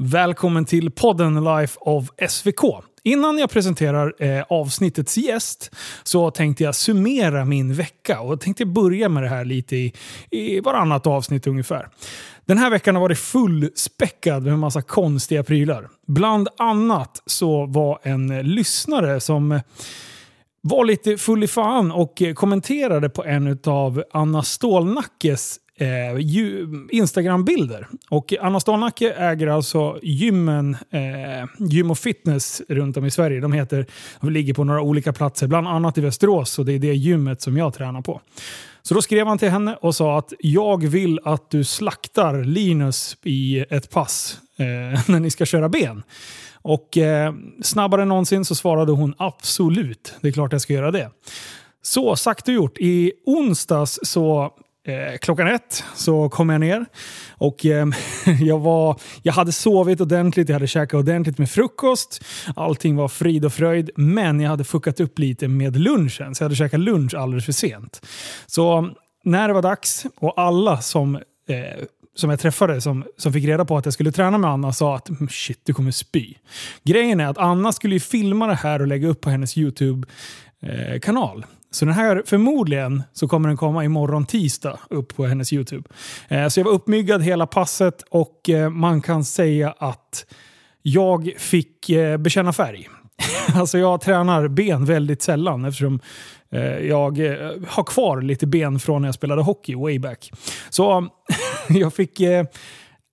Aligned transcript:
Välkommen 0.00 0.64
till 0.64 0.90
podden 0.90 1.44
Life 1.44 1.78
of 1.80 2.10
SVK. 2.28 2.60
Innan 3.02 3.38
jag 3.38 3.50
presenterar 3.50 4.14
eh, 4.18 4.44
avsnittets 4.48 5.16
gäst 5.16 5.70
så 6.02 6.30
tänkte 6.30 6.64
jag 6.64 6.74
summera 6.74 7.44
min 7.44 7.74
vecka 7.74 8.20
och 8.20 8.40
tänkte 8.40 8.66
börja 8.66 9.08
med 9.08 9.22
det 9.22 9.28
här 9.28 9.44
lite 9.44 9.76
i, 9.76 9.92
i 10.30 10.60
varannat 10.60 11.06
avsnitt 11.06 11.46
ungefär. 11.46 11.88
Den 12.46 12.58
här 12.58 12.70
veckan 12.70 12.94
har 12.94 13.02
varit 13.02 13.18
fullspäckad 13.18 14.42
med 14.42 14.52
en 14.52 14.58
massa 14.58 14.82
konstiga 14.82 15.42
prylar. 15.42 15.88
Bland 16.06 16.48
annat 16.58 17.22
så 17.26 17.66
var 17.66 17.98
en 18.02 18.38
lyssnare 18.54 19.20
som 19.20 19.60
var 20.60 20.84
lite 20.84 21.16
full 21.16 21.44
i 21.44 21.48
fan 21.48 21.92
och 21.92 22.22
kommenterade 22.34 23.08
på 23.08 23.24
en 23.24 23.58
av 23.66 24.02
Anna 24.12 24.42
Stålnackes 24.42 25.58
eh, 25.78 26.16
Instagram-bilder. 26.90 27.88
Och 28.10 28.34
Anna 28.40 28.60
Stålnacke 28.60 29.12
äger 29.12 29.46
alltså 29.46 29.98
gymmen, 30.02 30.76
eh, 30.90 31.48
gym 31.58 31.90
och 31.90 31.98
fitness 31.98 32.62
runt 32.68 32.96
om 32.96 33.04
i 33.04 33.10
Sverige. 33.10 33.40
De, 33.40 33.52
heter, 33.52 33.86
de 34.20 34.30
ligger 34.30 34.54
på 34.54 34.64
några 34.64 34.82
olika 34.82 35.12
platser, 35.12 35.46
bland 35.46 35.68
annat 35.68 35.98
i 35.98 36.00
Västerås 36.00 36.58
och 36.58 36.64
det 36.64 36.72
är 36.72 36.78
det 36.78 36.94
gymmet 36.94 37.42
som 37.42 37.56
jag 37.56 37.74
tränar 37.74 38.00
på. 38.00 38.20
Så 38.82 38.94
då 38.94 39.02
skrev 39.02 39.26
han 39.26 39.38
till 39.38 39.50
henne 39.50 39.76
och 39.80 39.94
sa 39.94 40.18
att 40.18 40.32
jag 40.38 40.86
vill 40.86 41.20
att 41.24 41.50
du 41.50 41.64
slaktar 41.64 42.44
Linus 42.44 43.16
i 43.24 43.64
ett 43.70 43.90
pass 43.90 44.38
eh, 44.58 44.64
när 45.08 45.20
ni 45.20 45.30
ska 45.30 45.46
köra 45.46 45.68
ben. 45.68 46.02
Och 46.62 46.96
eh, 46.96 47.34
snabbare 47.62 48.02
än 48.02 48.08
någonsin 48.08 48.44
så 48.44 48.54
svarade 48.54 48.92
hon 48.92 49.14
absolut, 49.18 50.14
det 50.20 50.28
är 50.28 50.32
klart 50.32 50.52
jag 50.52 50.60
ska 50.60 50.72
göra 50.72 50.90
det. 50.90 51.10
Så 51.82 52.16
sagt 52.16 52.48
och 52.48 52.54
gjort. 52.54 52.78
I 52.78 53.12
onsdags 53.26 53.98
så 54.02 54.52
Eh, 54.88 55.18
klockan 55.18 55.48
ett 55.48 55.84
så 55.94 56.28
kom 56.28 56.50
jag 56.50 56.60
ner 56.60 56.86
och 57.30 57.66
eh, 57.66 57.86
jag, 58.40 58.58
var, 58.58 59.00
jag 59.22 59.32
hade 59.32 59.52
sovit 59.52 60.00
ordentligt, 60.00 60.48
jag 60.48 60.54
hade 60.54 60.66
käkat 60.66 60.98
ordentligt 60.98 61.38
med 61.38 61.50
frukost. 61.50 62.24
Allting 62.56 62.96
var 62.96 63.08
frid 63.08 63.44
och 63.44 63.52
fröjd, 63.52 63.90
men 63.96 64.40
jag 64.40 64.50
hade 64.50 64.64
fuckat 64.64 65.00
upp 65.00 65.18
lite 65.18 65.48
med 65.48 65.76
lunchen. 65.76 66.34
Så 66.34 66.42
jag 66.42 66.44
hade 66.44 66.56
käkat 66.56 66.80
lunch 66.80 67.14
alldeles 67.14 67.44
för 67.44 67.52
sent. 67.52 68.06
Så 68.46 68.90
när 69.24 69.48
det 69.48 69.54
var 69.54 69.62
dags 69.62 70.06
och 70.16 70.40
alla 70.40 70.80
som 70.80 71.16
eh, 71.16 71.22
som 72.14 72.30
jag 72.30 72.40
träffade 72.40 72.80
som, 72.80 73.04
som 73.16 73.32
fick 73.32 73.44
reda 73.44 73.64
på 73.64 73.76
att 73.76 73.84
jag 73.84 73.94
skulle 73.94 74.12
träna 74.12 74.38
med 74.38 74.50
Anna 74.50 74.72
sa 74.72 74.96
att 74.96 75.08
mm, 75.08 75.28
shit, 75.28 75.60
du 75.64 75.74
kommer 75.74 75.90
spy. 75.90 76.34
Grejen 76.84 77.20
är 77.20 77.26
att 77.26 77.38
Anna 77.38 77.72
skulle 77.72 77.94
ju 77.94 78.00
filma 78.00 78.46
det 78.46 78.54
här 78.54 78.80
och 78.80 78.86
lägga 78.86 79.08
upp 79.08 79.20
på 79.20 79.30
hennes 79.30 79.58
YouTube-kanal. 79.58 81.38
Eh, 81.38 81.44
så 81.70 81.84
den 81.84 81.94
här, 81.94 82.22
förmodligen 82.26 83.02
så 83.12 83.28
kommer 83.28 83.48
den 83.48 83.56
komma 83.56 83.84
imorgon 83.84 84.26
tisdag 84.26 84.78
upp 84.90 85.16
på 85.16 85.26
hennes 85.26 85.52
YouTube. 85.52 85.88
Eh, 86.28 86.48
så 86.48 86.60
jag 86.60 86.64
var 86.64 86.72
uppmyggad 86.72 87.22
hela 87.22 87.46
passet 87.46 88.02
och 88.10 88.48
eh, 88.50 88.70
man 88.70 89.00
kan 89.02 89.24
säga 89.24 89.74
att 89.78 90.26
jag 90.82 91.32
fick 91.38 91.90
eh, 91.90 92.16
bekänna 92.16 92.52
färg. 92.52 92.88
alltså 93.54 93.78
jag 93.78 94.00
tränar 94.00 94.48
ben 94.48 94.84
väldigt 94.84 95.22
sällan 95.22 95.64
eftersom 95.64 96.00
eh, 96.50 96.78
jag 96.78 97.18
eh, 97.18 97.50
har 97.68 97.84
kvar 97.84 98.20
lite 98.20 98.46
ben 98.46 98.78
från 98.78 99.02
när 99.02 99.08
jag 99.08 99.14
spelade 99.14 99.42
hockey 99.42 99.74
way 99.74 99.98
back. 99.98 100.30
Så 100.70 101.08
jag 101.68 101.94
fick 101.94 102.20
eh, 102.20 102.44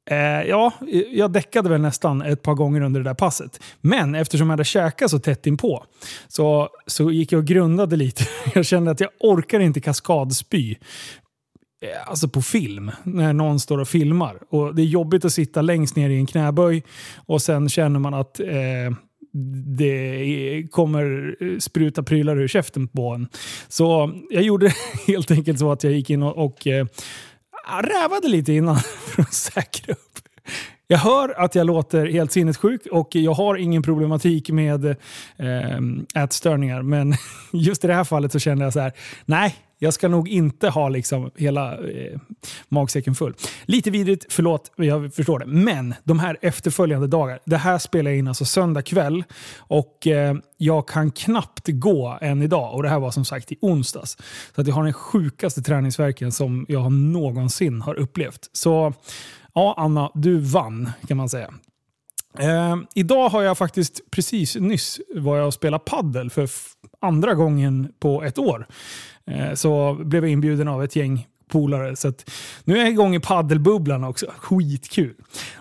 eh, 0.06 0.18
ja, 0.50 0.74
jag 1.12 1.32
däckade 1.32 1.70
väl 1.70 1.82
nästan 1.82 2.22
ett 2.22 2.42
par 2.42 2.54
gånger 2.54 2.82
under 2.82 3.00
det 3.00 3.10
där 3.10 3.14
passet. 3.14 3.60
Men 3.82 4.16
eftersom 4.16 4.48
jag 4.48 4.54
hade 4.54 4.64
käkat 4.64 5.12
så 5.12 5.20
tätt 5.20 5.48
inpå 5.48 5.86
så, 6.28 6.70
så 6.88 7.12
gick 7.12 7.32
jag 7.32 7.40
och 7.40 7.46
grundade 7.46 7.96
lite. 7.96 8.24
Jag 8.56 8.66
kände 8.66 8.92
att 8.92 9.00
jag 9.00 9.10
orkar 9.20 9.60
inte 9.60 9.82
kaskadspy. 9.82 10.76
Eh, 11.82 12.10
alltså 12.10 12.28
på 12.28 12.42
film, 12.42 12.92
när 13.04 13.34
någon 13.34 13.60
står 13.60 13.78
och 13.78 13.88
filmar. 13.88 14.40
Och 14.50 14.76
Det 14.76 14.82
är 14.82 14.86
jobbigt 14.86 15.26
att 15.26 15.34
sitta 15.34 15.62
längst 15.62 15.96
ner 15.96 16.10
i 16.10 16.16
en 16.16 16.26
knäböj 16.26 16.84
och 17.16 17.42
sen 17.42 17.70
känner 17.70 18.00
man 18.00 18.14
att 18.14 18.40
eh, 18.40 18.92
det 19.78 20.68
kommer 20.72 21.36
spruta 21.60 22.04
prylar 22.04 22.38
ur 22.38 22.48
käften 22.48 22.88
på 22.88 23.14
en. 23.14 23.28
Så 23.68 24.12
jag 24.30 24.44
gjorde 24.44 24.74
helt 25.08 25.32
enkelt 25.32 25.60
så 25.60 25.72
att 25.72 25.84
jag 25.84 25.94
gick 25.94 26.10
in 26.10 26.24
och, 26.24 26.46
och 26.46 26.68
eh, 26.68 26.86
rävade 27.68 28.28
lite 28.28 28.54
innan 28.54 28.80
för 29.06 29.22
att 29.22 29.34
säkra 29.34 29.94
upp. 29.94 30.15
Jag 30.88 30.98
hör 30.98 31.40
att 31.40 31.56
jag 31.56 31.68
låter 31.68 32.06
helt 32.06 32.32
sinnessjuk 32.32 32.82
och 32.92 33.16
jag 33.16 33.34
har 33.34 33.56
ingen 33.56 33.84
problematik 33.84 34.50
med 34.50 34.86
eh, 34.86 36.24
ätstörningar. 36.24 36.82
Men 36.82 37.14
just 37.54 37.84
i 37.84 37.88
det 37.88 37.94
här 37.94 38.04
fallet 38.04 38.32
så 38.32 38.40
kände 38.40 38.64
jag 38.64 38.74
så 38.74 38.80
här, 38.80 38.94
nej, 39.26 39.56
jag 39.80 39.94
ska 39.94 40.08
nog 40.08 40.30
inte 40.30 40.70
ha 40.70 40.90
liksom 40.90 41.32
hela 41.36 41.74
eh, 41.74 42.20
magsäcken 42.70 43.16
full. 43.16 43.34
Lite 43.66 43.92
vidrigt, 43.92 44.26
förlåt, 44.30 44.72
jag 44.76 45.14
förstår 45.14 45.40
det. 45.40 45.46
Men 45.46 45.96
de 46.04 46.20
här 46.20 46.38
efterföljande 46.42 47.08
dagarna. 47.08 47.40
Det 47.46 47.58
här 47.58 47.78
spelar 47.78 48.12
jag 48.12 48.18
in 48.18 48.28
alltså 48.28 48.46
söndag 48.46 48.82
kväll 48.82 49.24
och 49.58 50.08
eh, 50.08 50.36
jag 50.58 50.88
kan 50.88 51.12
knappt 51.12 51.68
gå 51.68 52.18
än 52.22 52.42
idag. 52.42 52.74
Och 52.74 52.84
det 52.84 52.90
här 52.90 53.00
var 53.00 53.12
som 53.12 53.26
sagt 53.26 53.52
i 53.52 53.58
onsdags. 53.62 54.18
Så 54.56 54.62
att 54.62 54.68
jag 54.68 54.76
har 54.76 54.84
den 54.84 54.94
sjukaste 54.94 55.62
träningsverken 55.62 56.32
som 56.32 56.66
jag 56.70 56.92
någonsin 56.92 57.82
har 57.82 57.96
upplevt. 57.96 58.50
Så 58.52 58.94
ja, 59.56 59.74
Anna, 59.78 60.12
du 60.14 60.40
vann 60.40 60.90
kan 61.08 61.18
man 61.18 61.30
säga. 61.30 61.54
Eh, 62.40 62.76
idag 62.96 63.30
har 63.30 63.42
jag 63.42 63.58
faktiskt 63.58 64.12
precis 64.12 64.56
nyss 64.56 65.00
var 65.16 65.38
jag 65.38 65.48
och 65.48 65.54
spelade 65.54 65.84
paddel 65.84 66.30
för 66.30 66.50
andra 67.02 67.34
gången 67.34 67.94
på 68.00 68.24
ett 68.24 68.38
år. 68.38 68.68
Eh, 69.32 69.54
så 69.54 69.94
blev 69.94 70.24
jag 70.24 70.32
inbjuden 70.32 70.68
av 70.68 70.84
ett 70.84 70.96
gäng 70.96 71.28
polare. 71.48 71.96
Så 71.96 72.14
nu 72.64 72.78
är 72.78 72.80
jag 72.80 72.90
igång 72.90 73.16
i 73.16 73.20
paddelbubblan 73.20 74.04
också. 74.04 74.26
Skitkul! 74.38 75.14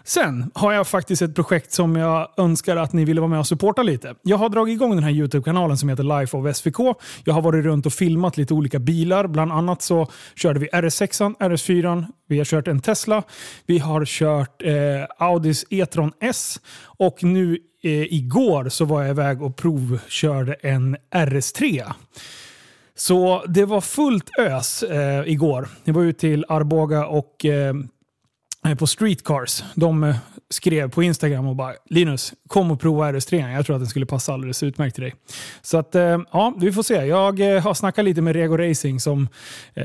Sen 0.04 0.50
har 0.54 0.72
jag 0.72 0.86
faktiskt 0.86 1.22
ett 1.22 1.34
projekt 1.34 1.72
som 1.72 1.96
jag 1.96 2.28
önskar 2.36 2.76
att 2.76 2.92
ni 2.92 3.04
ville 3.04 3.20
vara 3.20 3.30
med 3.30 3.38
och 3.38 3.46
supporta 3.46 3.82
lite. 3.82 4.14
Jag 4.22 4.36
har 4.36 4.48
dragit 4.48 4.74
igång 4.74 4.94
den 4.94 5.04
här 5.04 5.10
YouTube-kanalen 5.10 5.78
som 5.78 5.88
heter 5.88 6.20
Life 6.20 6.36
of 6.36 6.56
SVK. 6.56 6.78
Jag 7.24 7.34
har 7.34 7.42
varit 7.42 7.64
runt 7.64 7.86
och 7.86 7.92
filmat 7.92 8.36
lite 8.36 8.54
olika 8.54 8.78
bilar. 8.78 9.26
Bland 9.26 9.52
annat 9.52 9.82
så 9.82 10.10
körde 10.34 10.60
vi 10.60 10.68
RS6, 10.68 11.34
RS4, 11.38 12.04
vi 12.28 12.38
har 12.38 12.44
kört 12.44 12.68
en 12.68 12.80
Tesla, 12.80 13.22
vi 13.66 13.78
har 13.78 14.04
kört 14.04 14.62
eh, 14.62 14.72
Audis 15.18 15.64
E-tron 15.70 16.12
S 16.20 16.60
och 16.98 17.22
nu 17.22 17.58
eh, 17.82 17.90
igår 17.90 18.68
så 18.68 18.84
var 18.84 19.02
jag 19.02 19.10
iväg 19.10 19.42
och 19.42 19.56
provkörde 19.56 20.54
en 20.54 20.96
RS3. 21.14 21.92
Så 22.96 23.44
det 23.48 23.64
var 23.64 23.80
fullt 23.80 24.30
ös 24.38 24.82
eh, 24.82 25.28
igår. 25.28 25.68
Jag 25.84 25.94
var 25.94 26.02
ute 26.02 26.20
till 26.20 26.44
Arboga 26.48 27.06
och 27.06 27.44
eh, 27.44 27.74
på 28.78 28.86
Streetcars. 28.86 29.64
De 29.74 30.04
eh, 30.04 30.16
skrev 30.50 30.90
på 30.90 31.02
Instagram 31.02 31.46
och 31.46 31.56
bara 31.56 31.74
“Linus, 31.90 32.32
kom 32.48 32.70
och 32.70 32.80
prova 32.80 33.12
RS3. 33.12 33.54
Jag 33.54 33.66
tror 33.66 33.76
att 33.76 33.80
den 33.80 33.88
skulle 33.88 34.06
passa 34.06 34.32
alldeles 34.32 34.62
utmärkt 34.62 34.94
till 34.94 35.04
dig”. 35.04 35.14
Så 35.62 35.78
att, 35.78 35.94
eh, 35.94 36.18
ja, 36.32 36.54
vi 36.60 36.72
får 36.72 36.82
se. 36.82 36.94
Jag 36.94 37.54
eh, 37.54 37.62
har 37.62 37.74
snackat 37.74 38.04
lite 38.04 38.22
med 38.22 38.36
Rego 38.36 38.56
Racing 38.56 39.00
som 39.00 39.28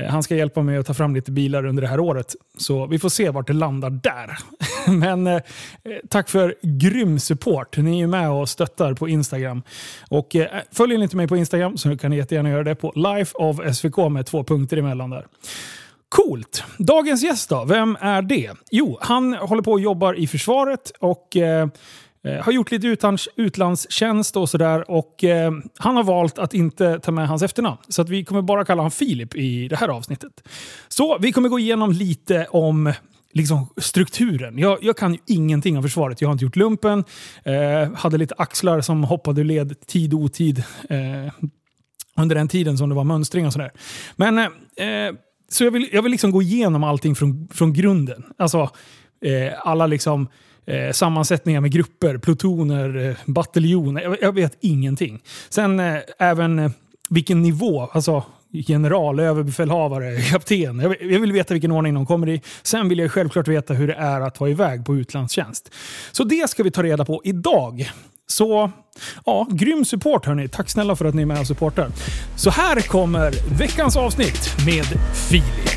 han 0.08 0.22
ska 0.22 0.36
hjälpa 0.36 0.62
mig 0.62 0.76
att 0.76 0.86
ta 0.86 0.94
fram 0.94 1.14
lite 1.14 1.32
bilar 1.32 1.66
under 1.66 1.82
det 1.82 1.88
här 1.88 2.00
året. 2.00 2.34
Så 2.58 2.86
vi 2.86 2.98
får 2.98 3.08
se 3.08 3.30
vart 3.30 3.46
det 3.46 3.52
landar 3.52 3.90
där. 3.90 4.38
Men 4.90 5.40
tack 6.08 6.28
för 6.28 6.54
grym 6.62 7.18
support. 7.18 7.76
Ni 7.76 7.92
är 7.92 7.98
ju 7.98 8.06
med 8.06 8.30
och 8.30 8.48
stöttar 8.48 8.94
på 8.94 9.08
Instagram. 9.08 9.62
Och 10.08 10.36
följer 10.72 10.98
ni 10.98 11.04
inte 11.04 11.16
mig 11.16 11.28
på 11.28 11.36
Instagram 11.36 11.76
så 11.76 11.96
kan 11.96 12.10
ni 12.10 12.16
jättegärna 12.16 12.50
göra 12.50 12.64
det 12.64 12.74
på 12.74 12.92
Life 12.94 13.34
of 13.34 13.76
SVK 13.76 13.96
med 14.10 14.26
två 14.26 14.44
punkter 14.44 14.76
emellan 14.76 15.10
där. 15.10 15.26
Coolt! 16.10 16.64
Dagens 16.78 17.22
gäst 17.22 17.48
då, 17.48 17.64
vem 17.64 17.96
är 18.00 18.22
det? 18.22 18.50
Jo, 18.70 18.98
han 19.00 19.34
håller 19.34 19.62
på 19.62 19.72
och 19.72 19.80
jobbar 19.80 20.14
i 20.14 20.26
försvaret 20.26 20.92
och 20.98 21.36
eh, 21.36 21.68
eh 22.24 22.44
har 22.44 22.52
gjort 22.52 22.70
lite 22.70 22.86
utlands, 22.86 23.28
utlandstjänst 23.36 24.36
och 24.36 24.48
sådär. 24.48 24.90
Och 24.90 25.24
eh, 25.24 25.52
han 25.78 25.96
har 25.96 26.04
valt 26.04 26.38
att 26.38 26.54
inte 26.54 26.98
ta 26.98 27.12
med 27.12 27.28
hans 27.28 27.42
efternamn. 27.42 27.76
Så 27.88 28.02
att 28.02 28.08
vi 28.08 28.24
kommer 28.24 28.42
bara 28.42 28.64
kalla 28.64 28.80
honom 28.80 28.90
Filip 28.90 29.36
i 29.36 29.68
det 29.68 29.76
här 29.76 29.88
avsnittet. 29.88 30.48
Så 30.88 31.18
vi 31.18 31.32
kommer 31.32 31.48
gå 31.48 31.58
igenom 31.58 31.92
lite 31.92 32.46
om 32.50 32.92
liksom, 33.32 33.66
strukturen. 33.76 34.58
Jag, 34.58 34.78
jag 34.82 34.96
kan 34.96 35.12
ju 35.12 35.18
ingenting 35.26 35.76
om 35.76 35.82
försvaret. 35.82 36.20
Jag 36.20 36.28
har 36.28 36.32
inte 36.32 36.44
gjort 36.44 36.56
lumpen. 36.56 37.04
Eh, 37.44 37.92
hade 37.94 38.18
lite 38.18 38.34
axlar 38.38 38.80
som 38.80 39.04
hoppade 39.04 39.40
ur 39.40 39.44
led 39.44 39.86
tid 39.86 40.14
och 40.14 40.20
otid. 40.20 40.64
Eh, 40.88 41.32
under 42.16 42.34
den 42.34 42.48
tiden 42.48 42.78
som 42.78 42.88
det 42.88 42.94
var 42.94 43.04
mönstring 43.04 43.46
och 43.46 43.52
sådär. 43.52 43.72
Men 44.16 44.38
eh, 44.38 44.44
eh 44.86 45.12
så 45.52 45.64
jag 45.64 45.70
vill, 45.70 45.88
jag 45.92 46.02
vill 46.02 46.12
liksom 46.12 46.30
gå 46.30 46.42
igenom 46.42 46.84
allting 46.84 47.14
från, 47.14 47.48
från 47.52 47.72
grunden. 47.72 48.24
Alltså 48.38 48.70
eh, 49.24 49.52
alla 49.58 49.86
liksom 49.86 50.28
eh, 50.66 50.92
sammansättningar 50.92 51.60
med 51.60 51.72
grupper, 51.72 52.18
plutoner, 52.18 53.08
eh, 53.08 53.16
bataljoner. 53.26 54.02
Jag, 54.02 54.16
jag, 54.22 54.34
vet 54.34 54.56
ingenting. 54.60 55.22
Sen 55.48 55.80
eh, 55.80 55.96
även 56.18 56.58
eh, 56.58 56.70
vilken 57.08 57.42
nivå, 57.42 57.90
alltså 57.92 58.24
general, 58.52 59.20
överbefälhavare, 59.20 60.20
kapten. 60.20 60.78
Jag, 60.78 61.02
jag 61.02 61.20
vill 61.20 61.32
veta 61.32 61.54
vilken 61.54 61.72
ordning 61.72 61.94
de 61.94 62.06
kommer 62.06 62.28
i. 62.28 62.42
Sen 62.62 62.88
vill 62.88 62.98
jag 62.98 63.10
självklart 63.10 63.48
veta 63.48 63.74
hur 63.74 63.88
det 63.88 63.94
är 63.94 64.20
att 64.20 64.40
vara 64.40 64.50
iväg 64.50 64.84
på 64.84 64.96
utlandstjänst. 64.96 65.74
Så 66.12 66.24
det 66.24 66.50
ska 66.50 66.62
vi 66.62 66.70
ta 66.70 66.82
reda 66.82 67.04
på 67.04 67.20
idag. 67.24 67.90
Så 68.30 68.70
ja, 69.26 69.46
grym 69.50 69.84
support 69.84 70.26
hörni. 70.26 70.48
Tack 70.48 70.70
snälla 70.70 70.96
för 70.96 71.04
att 71.04 71.14
ni 71.14 71.22
är 71.22 71.26
med 71.26 71.40
och 71.40 71.46
supportar. 71.46 71.90
Så 72.36 72.50
här 72.50 72.80
kommer 72.80 73.34
veckans 73.58 73.96
avsnitt 73.96 74.56
med 74.66 74.84
Filip. 75.14 75.70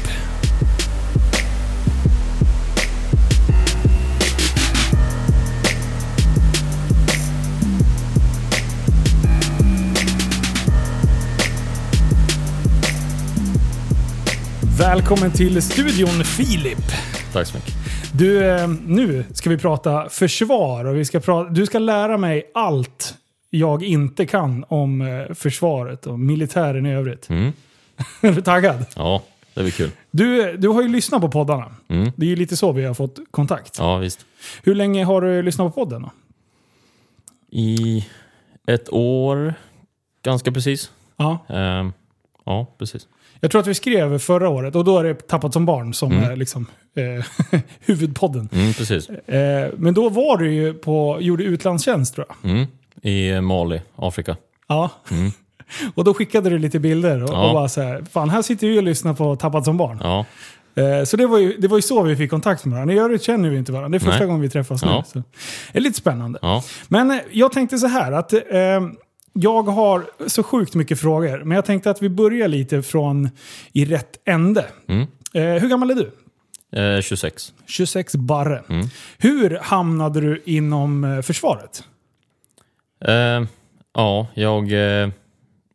Välkommen 14.77 15.31
till 15.31 15.61
studion 15.61 16.23
Filip. 16.23 16.91
Tack 17.33 17.47
så 17.47 17.55
mycket. 17.55 17.82
Du, 18.15 18.45
eh, 18.45 18.67
nu 18.85 19.25
ska 19.33 19.49
vi 19.49 19.57
prata 19.57 20.09
försvar 20.09 20.85
och 20.85 20.97
vi 20.97 21.05
ska 21.05 21.19
prata, 21.19 21.49
du 21.49 21.65
ska 21.65 21.79
lära 21.79 22.17
mig 22.17 22.51
allt 22.53 23.17
jag 23.49 23.83
inte 23.83 24.25
kan 24.25 24.65
om 24.67 25.01
eh, 25.01 25.33
försvaret 25.33 26.07
och 26.07 26.19
militären 26.19 26.85
i 26.85 26.93
övrigt. 26.93 27.29
Mm. 27.29 27.53
är 28.21 28.31
du 28.31 28.41
taggad? 28.41 28.85
Ja, 28.95 29.23
det 29.53 29.61
blir 29.61 29.71
kul. 29.71 29.91
Du, 30.11 30.57
du 30.57 30.67
har 30.67 30.81
ju 30.81 30.87
lyssnat 30.87 31.21
på 31.21 31.29
poddarna. 31.29 31.75
Mm. 31.87 32.11
Det 32.15 32.25
är 32.25 32.29
ju 32.29 32.35
lite 32.35 32.57
så 32.57 32.71
vi 32.71 32.85
har 32.85 32.93
fått 32.93 33.19
kontakt. 33.31 33.77
Ja, 33.79 33.97
visst. 33.97 34.25
Hur 34.63 34.75
länge 34.75 35.05
har 35.05 35.21
du 35.21 35.41
lyssnat 35.41 35.73
på 35.73 35.85
podden? 35.85 36.01
Då? 36.01 36.11
I 37.49 38.07
ett 38.67 38.93
år, 38.93 39.53
ganska 40.23 40.51
precis. 40.51 40.91
Ja. 41.17 41.45
Ehm, 41.49 41.93
ja, 42.45 42.75
precis. 42.77 43.07
Jag 43.43 43.51
tror 43.51 43.61
att 43.61 43.67
vi 43.67 43.73
skrev 43.73 44.19
förra 44.19 44.49
året 44.49 44.75
och 44.75 44.83
då 44.83 44.99
är 44.99 45.03
det 45.03 45.27
Tappat 45.27 45.53
som 45.53 45.65
barn 45.65 45.93
som 45.93 46.11
Mm. 46.11 46.31
är 46.31 46.35
liksom 46.35 46.65
eh, 46.95 47.59
huvudpodden. 47.79 48.49
Mm, 48.53 48.73
precis. 48.73 49.09
Eh, 49.09 49.69
men 49.77 49.93
då 49.93 50.09
var 50.09 50.37
du 50.37 50.53
ju 50.53 50.73
på, 50.73 51.17
gjorde 51.21 51.43
utlandstjänst 51.43 52.15
tror 52.15 52.27
jag. 52.41 52.51
Mm. 52.51 52.65
I 53.01 53.41
Mali, 53.41 53.81
Afrika. 53.95 54.35
Ja. 54.67 54.89
Mm. 55.11 55.31
och 55.95 56.03
då 56.03 56.13
skickade 56.13 56.49
du 56.49 56.59
lite 56.59 56.79
bilder 56.79 57.23
och, 57.23 57.29
Ja. 57.29 57.47
och 57.47 57.53
bara 57.53 57.69
så 57.69 57.81
här, 57.81 58.03
fan 58.11 58.29
här 58.29 58.41
sitter 58.41 58.67
vi 58.67 58.79
och 58.79 58.83
lyssnar 58.83 59.13
på 59.13 59.35
Tappat 59.35 59.65
som 59.65 59.77
barn. 59.77 59.99
Ja, 60.03 60.25
Eh, 60.75 61.03
så 61.05 61.17
det 61.17 61.27
var, 61.27 61.37
ju, 61.37 61.57
det 61.57 61.67
var 61.67 61.77
ju 61.77 61.81
så 61.81 62.03
vi 62.03 62.15
fick 62.15 62.29
kontakt 62.29 62.65
med 62.65 62.73
varandra. 62.73 62.95
I 62.95 62.99
övrigt 62.99 63.23
känner 63.23 63.49
vi 63.49 63.57
inte 63.57 63.71
varandra. 63.71 63.89
Det 63.89 63.97
är 63.97 64.05
första 64.05 64.17
Nej. 64.19 64.27
gången 64.27 64.41
vi 64.41 64.49
träffas 64.49 64.83
nu. 64.85 64.91
Ja. 64.91 65.03
Så. 65.07 65.23
Det 65.71 65.77
är 65.77 65.81
lite 65.81 65.97
spännande. 65.97 66.39
Men 66.87 67.11
eh, 67.11 67.17
jag 67.31 67.51
tänkte 67.51 67.77
så 67.77 67.87
här 67.87 68.11
att 68.11 68.33
eh, 68.33 68.39
jag 69.33 69.63
har 69.63 70.09
så 70.27 70.43
sjukt 70.43 70.75
mycket 70.75 70.99
frågor. 70.99 71.43
Men 71.43 71.55
jag 71.55 71.65
tänkte 71.65 71.89
att 71.89 72.01
vi 72.01 72.09
börjar 72.09 72.47
lite 72.47 72.81
från 72.81 73.29
i 73.71 73.85
rätt 73.85 74.19
ände. 74.25 74.65
Mm. 74.87 75.01
Eh, 75.33 75.61
hur 75.61 75.69
gammal 75.69 75.89
är 75.91 75.95
du? 75.95 76.11
Eh, 76.79 77.01
26. 77.01 77.53
26 77.65 78.15
barre. 78.15 78.63
Mm. 78.69 78.87
Hur 79.17 79.57
hamnade 79.61 80.21
du 80.21 80.41
inom 80.45 81.03
eh, 81.03 81.21
försvaret? 81.21 81.83
Ehm, 83.05 83.47
ja, 83.93 84.27
jag 84.33 84.71
eh, 85.03 85.09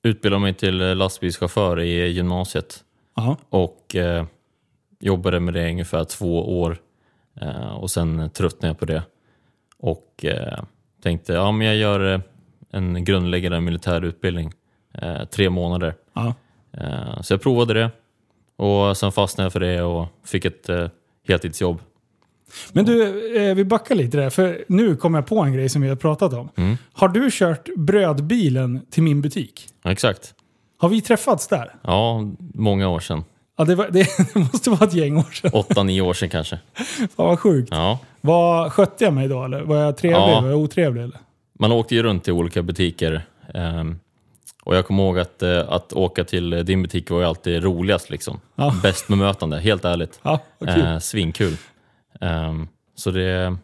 utbildade 0.03 0.41
mig 0.43 0.55
till 0.55 0.77
lastbilschaufför 0.79 1.81
i 1.81 2.07
gymnasiet 2.09 2.85
Ja. 3.17 3.37
och 3.51 3.97
eh, 3.97 4.25
jobbade 5.01 5.41
med 5.41 5.55
det 5.55 5.69
i 5.69 5.71
ungefär 5.71 6.05
två 6.05 6.61
år. 6.61 6.79
Eh, 7.41 7.69
och 7.77 7.91
sen 7.91 8.31
tröttnade 8.31 8.67
jag 8.71 8.79
på 8.79 8.85
det 8.85 9.03
och 9.79 10.25
eh, 10.25 10.59
tänkte 11.03 11.33
ja, 11.33 11.53
men 11.53 11.67
jag 11.67 11.77
gör 11.77 12.15
eh, 12.15 12.21
en 12.71 13.05
grundläggande 13.05 13.61
militär 13.61 14.05
utbildning, 14.05 14.53
eh, 14.95 15.25
tre 15.25 15.51
månader. 15.51 15.95
Eh, 16.73 17.21
så 17.21 17.33
jag 17.33 17.43
provade 17.43 17.75
det 17.75 17.91
och 18.57 18.97
sen 18.97 19.13
fastnade 19.13 19.45
jag 19.45 19.53
för 19.53 19.61
det 19.61 19.83
och 19.83 20.07
fick 20.25 20.45
ett 20.45 20.69
eh, 20.69 20.89
heltidsjobb. 21.29 21.81
Men 22.73 22.85
du, 22.85 23.03
eh, 23.37 23.55
vi 23.55 23.65
backar 23.65 23.95
lite 23.95 24.17
där. 24.17 24.31
För 24.31 24.65
nu 24.69 24.97
kom 24.97 25.15
jag 25.15 25.27
på 25.27 25.41
en 25.41 25.53
grej 25.53 25.69
som 25.69 25.83
vi 25.83 25.89
har 25.89 25.97
pratat 25.97 26.33
om. 26.33 26.49
Mm. 26.57 26.77
Har 26.93 27.09
du 27.09 27.29
kört 27.33 27.69
brödbilen 27.77 28.81
till 28.91 29.03
min 29.03 29.21
butik? 29.21 29.69
Ja, 29.83 29.93
exakt. 29.93 30.35
Har 30.79 30.89
vi 30.89 31.01
träffats 31.01 31.49
där? 31.49 31.75
Ja, 31.83 32.31
många 32.55 32.89
år 32.89 33.01
sedan. 33.01 33.25
Ja, 33.57 33.65
det, 33.65 33.75
var, 33.75 33.89
det 33.91 34.35
måste 34.35 34.71
vara 34.71 34.85
ett 34.85 34.95
gäng 34.95 35.17
år 35.17 35.31
sedan. 35.33 35.51
Åtta, 35.55 35.83
nio 35.83 36.01
år 36.01 36.15
sedan 36.15 36.29
kanske. 36.29 36.59
Fan 36.99 37.09
vad 37.17 37.39
sjukt. 37.39 37.69
Ja. 37.73 37.99
Var, 38.21 38.71
skötte 38.71 39.05
jag 39.05 39.15
mig 39.15 39.29
då 39.29 39.45
eller? 39.45 39.61
Var 39.61 39.77
jag 39.77 39.97
trevlig? 39.97 40.19
Ja. 40.19 40.41
Var 40.41 40.49
jag 40.49 40.59
otrevlig 40.59 41.03
eller? 41.03 41.19
Man 41.61 41.73
åkte 41.73 41.95
ju 41.95 42.03
runt 42.03 42.25
till 42.25 42.33
olika 42.33 42.63
butiker. 42.63 43.27
ehm, 43.55 43.99
och 44.65 44.77
jag 44.77 44.87
kommer 44.87 45.03
ihåg 45.03 45.19
att, 45.19 45.43
eh, 45.43 45.65
att 45.69 45.93
åka 45.93 46.25
till 46.25 46.51
din 46.67 46.83
butik 46.83 47.11
var 47.11 47.21
ju 47.21 47.27
alltid 47.27 47.63
roligast. 47.65 48.11
Liksom. 48.11 48.41
Ja. 48.55 48.75
Bäst 48.83 49.09
bemötande, 49.09 49.61
helt 49.61 49.85
ärligt. 49.85 50.21
Ja. 50.23 50.41
Eh, 50.67 50.99
svinkul. 50.99 51.57
Ehm, 52.21 52.69
så 52.95 53.11
det, 53.11 53.57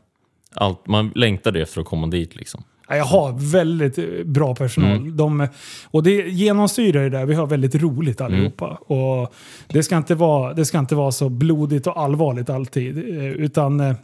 allt, 0.54 0.86
man 0.86 1.12
längtade 1.14 1.60
efter 1.62 1.80
att 1.80 1.86
komma 1.86 2.06
dit. 2.06 2.36
Liksom. 2.36 2.64
Ja, 2.88 2.96
jag 2.96 3.04
har 3.04 3.32
väldigt 3.52 3.98
eh, 3.98 4.04
bra 4.24 4.54
personal. 4.54 4.90
Mm. 4.96 5.16
De, 5.16 5.48
och 5.90 6.02
det 6.02 6.10
genomsyrar 6.30 7.02
det 7.02 7.10
där. 7.10 7.26
Vi 7.26 7.34
har 7.34 7.46
väldigt 7.46 7.74
roligt 7.74 8.20
allihopa. 8.20 8.64
Mm. 8.66 8.76
Och 9.00 9.32
det, 9.66 9.82
ska 9.82 9.96
inte 9.96 10.14
vara, 10.14 10.54
det 10.54 10.64
ska 10.64 10.78
inte 10.78 10.94
vara 10.94 11.12
så 11.12 11.28
blodigt 11.28 11.86
och 11.86 12.00
allvarligt 12.00 12.50
alltid. 12.50 12.98
eh, 12.98 13.24
Utan 13.24 13.80
eh, 13.80 13.94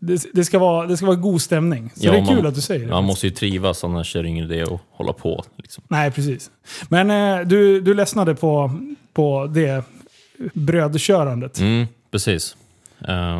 det, 0.00 0.22
det, 0.32 0.44
ska 0.44 0.58
vara, 0.58 0.86
det 0.86 0.96
ska 0.96 1.06
vara 1.06 1.16
god 1.16 1.42
stämning. 1.42 1.90
Så 1.94 2.06
Ja, 2.06 2.12
det 2.12 2.18
är 2.18 2.26
kul 2.26 2.36
man- 2.36 2.46
att 2.46 2.54
du 2.54 2.60
säger 2.60 2.86
det. 2.86 2.92
Man 2.92 3.04
måste 3.04 3.26
ju 3.26 3.32
trivas, 3.32 3.84
annars 3.84 4.16
är 4.16 4.22
det 4.22 4.28
ingen 4.28 4.44
idé 4.52 4.62
att 4.62 4.80
hålla 4.90 5.12
på. 5.12 5.44
Liksom. 5.56 5.84
Nej, 5.88 6.10
precis. 6.10 6.50
Men 6.88 7.08
du, 7.48 7.80
du 7.80 7.94
ledsnade 7.94 8.34
på, 8.34 8.70
på 9.12 9.46
det 9.46 9.84
brödkörandet. 10.54 11.60
Mm, 11.60 11.86
precis. 12.10 12.56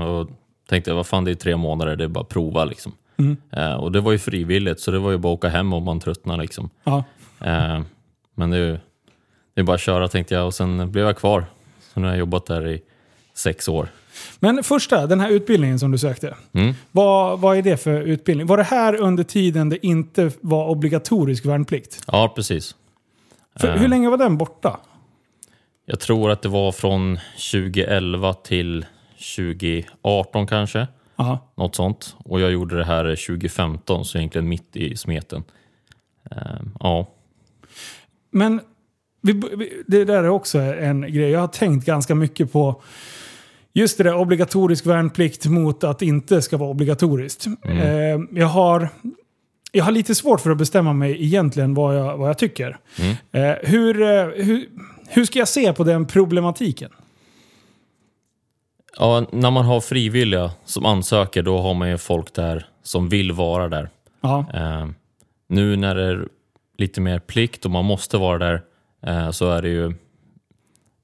Och 0.06 0.30
tänkte, 0.68 0.92
vad 0.92 1.06
fan 1.06 1.24
det 1.24 1.30
är 1.30 1.34
tre 1.34 1.56
månader, 1.56 1.96
det 1.96 2.04
är 2.04 2.08
bara 2.08 2.20
att 2.20 2.28
prova. 2.28 2.64
Liksom. 2.64 2.92
Mm. 3.18 3.36
Eh, 3.52 3.74
och 3.74 3.92
det 3.92 4.00
var 4.00 4.12
ju 4.12 4.18
frivilligt, 4.18 4.80
så 4.80 4.90
det 4.90 4.98
var 4.98 5.10
ju 5.10 5.18
bara 5.18 5.32
att 5.32 5.38
åka 5.38 5.48
hem 5.48 5.72
om 5.72 5.84
man 5.84 6.00
tröttnade. 6.00 6.42
Liksom. 6.42 6.70
Eh, 7.40 7.80
men 8.34 8.50
det 8.50 8.56
är, 8.56 8.60
ju- 8.66 8.78
det 9.54 9.60
är 9.60 9.62
bara 9.64 9.74
att 9.74 9.80
köra 9.80 10.08
tänkte 10.08 10.34
jag 10.34 10.46
och 10.46 10.54
sen 10.54 10.92
blev 10.92 11.04
jag 11.06 11.16
kvar. 11.16 11.44
Så 11.94 12.00
nu 12.00 12.06
har 12.06 12.12
jag 12.12 12.18
jobbat 12.18 12.46
där 12.46 12.68
i 12.68 12.82
sex 13.34 13.68
år. 13.68 13.88
Men 14.40 14.62
första, 14.62 15.06
den 15.06 15.20
här 15.20 15.30
utbildningen 15.30 15.78
som 15.78 15.90
du 15.90 15.98
sökte. 15.98 16.36
Mm. 16.52 16.74
Vad, 16.92 17.40
vad 17.40 17.56
är 17.58 17.62
det 17.62 17.76
för 17.76 18.00
utbildning? 18.02 18.46
Var 18.46 18.56
det 18.56 18.62
här 18.62 18.96
under 18.96 19.24
tiden 19.24 19.68
det 19.68 19.86
inte 19.86 20.30
var 20.40 20.68
obligatorisk 20.68 21.46
värnplikt? 21.46 22.02
Ja, 22.06 22.32
precis. 22.36 22.74
För, 23.60 23.68
Eh. 23.68 23.74
Hur 23.80 23.88
länge 23.88 24.08
var 24.10 24.16
den 24.16 24.36
borta? 24.36 24.80
Jag 25.86 26.00
tror 26.00 26.30
att 26.30 26.42
det 26.42 26.48
var 26.48 26.72
från 26.72 27.18
2011 27.52 28.34
till 28.34 28.86
2018 29.36 30.46
kanske. 30.46 30.86
Ja. 31.16 31.52
Något 31.54 31.74
sånt. 31.74 32.16
Och 32.18 32.40
jag 32.40 32.52
gjorde 32.52 32.76
det 32.76 32.84
här 32.84 33.04
2015, 33.04 34.04
så 34.04 34.18
egentligen 34.18 34.48
mitt 34.48 34.76
i 34.76 34.96
smeten. 34.96 35.44
Eh, 36.30 36.36
ja. 36.80 37.06
Men 38.30 38.60
det 39.86 40.04
där 40.04 40.24
är 40.24 40.28
också 40.28 40.58
en 40.58 41.00
grej. 41.00 41.30
Jag 41.30 41.40
har 41.40 41.48
tänkt 41.48 41.86
ganska 41.86 42.14
mycket 42.14 42.52
på 42.52 42.82
just 43.72 43.98
det 43.98 44.04
där 44.04 44.16
obligatorisk 44.16 44.86
värnplikt 44.86 45.46
mot 45.46 45.84
att 45.84 46.02
inte 46.02 46.42
ska 46.42 46.56
vara 46.56 46.70
obligatoriskt. 46.70 47.46
Eh, 47.64 48.20
jag, 48.30 48.46
har, 48.46 48.88
jag 49.72 49.84
har 49.84 49.92
lite 49.92 50.14
svårt 50.14 50.40
för 50.40 50.50
att 50.50 50.58
bestämma 50.58 50.92
mig 50.92 51.24
egentligen 51.24 51.74
vad 51.74 51.96
jag, 51.96 52.16
vad 52.16 52.28
jag 52.28 52.38
tycker. 52.38 52.78
Mm. 52.98 53.16
Eh, 53.32 53.56
hur, 53.62 54.02
eh, 54.02 54.44
hur, 54.44 54.68
hur 55.08 55.24
ska 55.24 55.38
jag 55.38 55.48
se 55.48 55.72
på 55.72 55.84
den 55.84 56.06
problematiken? 56.06 56.90
Ja, 58.98 59.26
när 59.32 59.50
man 59.50 59.64
har 59.64 59.80
frivilliga 59.80 60.50
som 60.64 60.86
ansöker, 60.86 61.42
då 61.42 61.58
har 61.58 61.74
man 61.74 61.90
ju 61.90 61.98
folk 61.98 62.34
där 62.34 62.66
som 62.82 63.08
vill 63.08 63.32
vara 63.32 63.68
där. 63.68 63.90
Eh, 64.54 64.86
nu 65.48 65.76
när 65.76 65.94
det 65.94 66.04
är 66.04 66.28
lite 66.78 67.00
mer 67.00 67.18
plikt 67.18 67.64
och 67.64 67.70
man 67.70 67.84
måste 67.84 68.18
vara 68.18 68.38
där 68.38 68.62
eh, 69.06 69.30
så 69.30 69.50
är 69.50 69.62
det 69.62 69.68
ju 69.68 69.92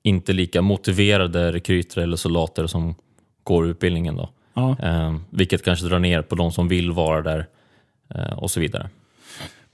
inte 0.02 0.32
lika 0.32 0.62
motiverade 0.62 1.52
rekryter 1.52 2.00
eller 2.00 2.16
soldater 2.16 2.66
som 2.66 2.94
går 3.44 3.66
utbildningen. 3.66 4.16
Då. 4.16 4.30
ja. 4.54 4.76
Eh, 4.82 5.16
vilket 5.30 5.64
kanske 5.64 5.86
drar 5.86 5.98
ner 5.98 6.22
på 6.22 6.34
de 6.34 6.52
som 6.52 6.68
vill 6.68 6.92
vara 6.92 7.22
där 7.22 7.46
eh, 8.14 8.38
och 8.38 8.50
så 8.50 8.60
vidare. 8.60 8.90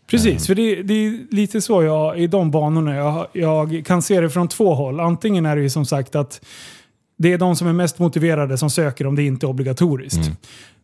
Precis, 0.06 0.46
för 0.46 0.54
det, 0.54 0.82
det 0.82 0.94
är 0.94 1.34
lite 1.34 1.60
så 1.60 1.82
jag, 1.82 2.18
i 2.18 2.26
de 2.26 2.50
banorna 2.50 2.96
jag, 2.96 3.26
jag 3.32 3.86
kan 3.86 4.02
se 4.02 4.20
det 4.20 4.30
från 4.30 4.48
två 4.48 4.74
håll. 4.74 5.00
Antingen 5.00 5.46
är 5.46 5.56
det 5.56 5.62
ju 5.62 5.70
som 5.70 5.84
sagt 5.86 6.14
att 6.14 6.40
det 7.18 7.32
är 7.32 7.38
de 7.38 7.56
som 7.56 7.68
är 7.68 7.72
mest 7.72 7.98
motiverade 7.98 8.58
som 8.58 8.70
söker 8.70 9.06
om 9.06 9.16
det 9.16 9.22
inte 9.22 9.46
är 9.46 9.48
obligatoriskt. 9.48 10.30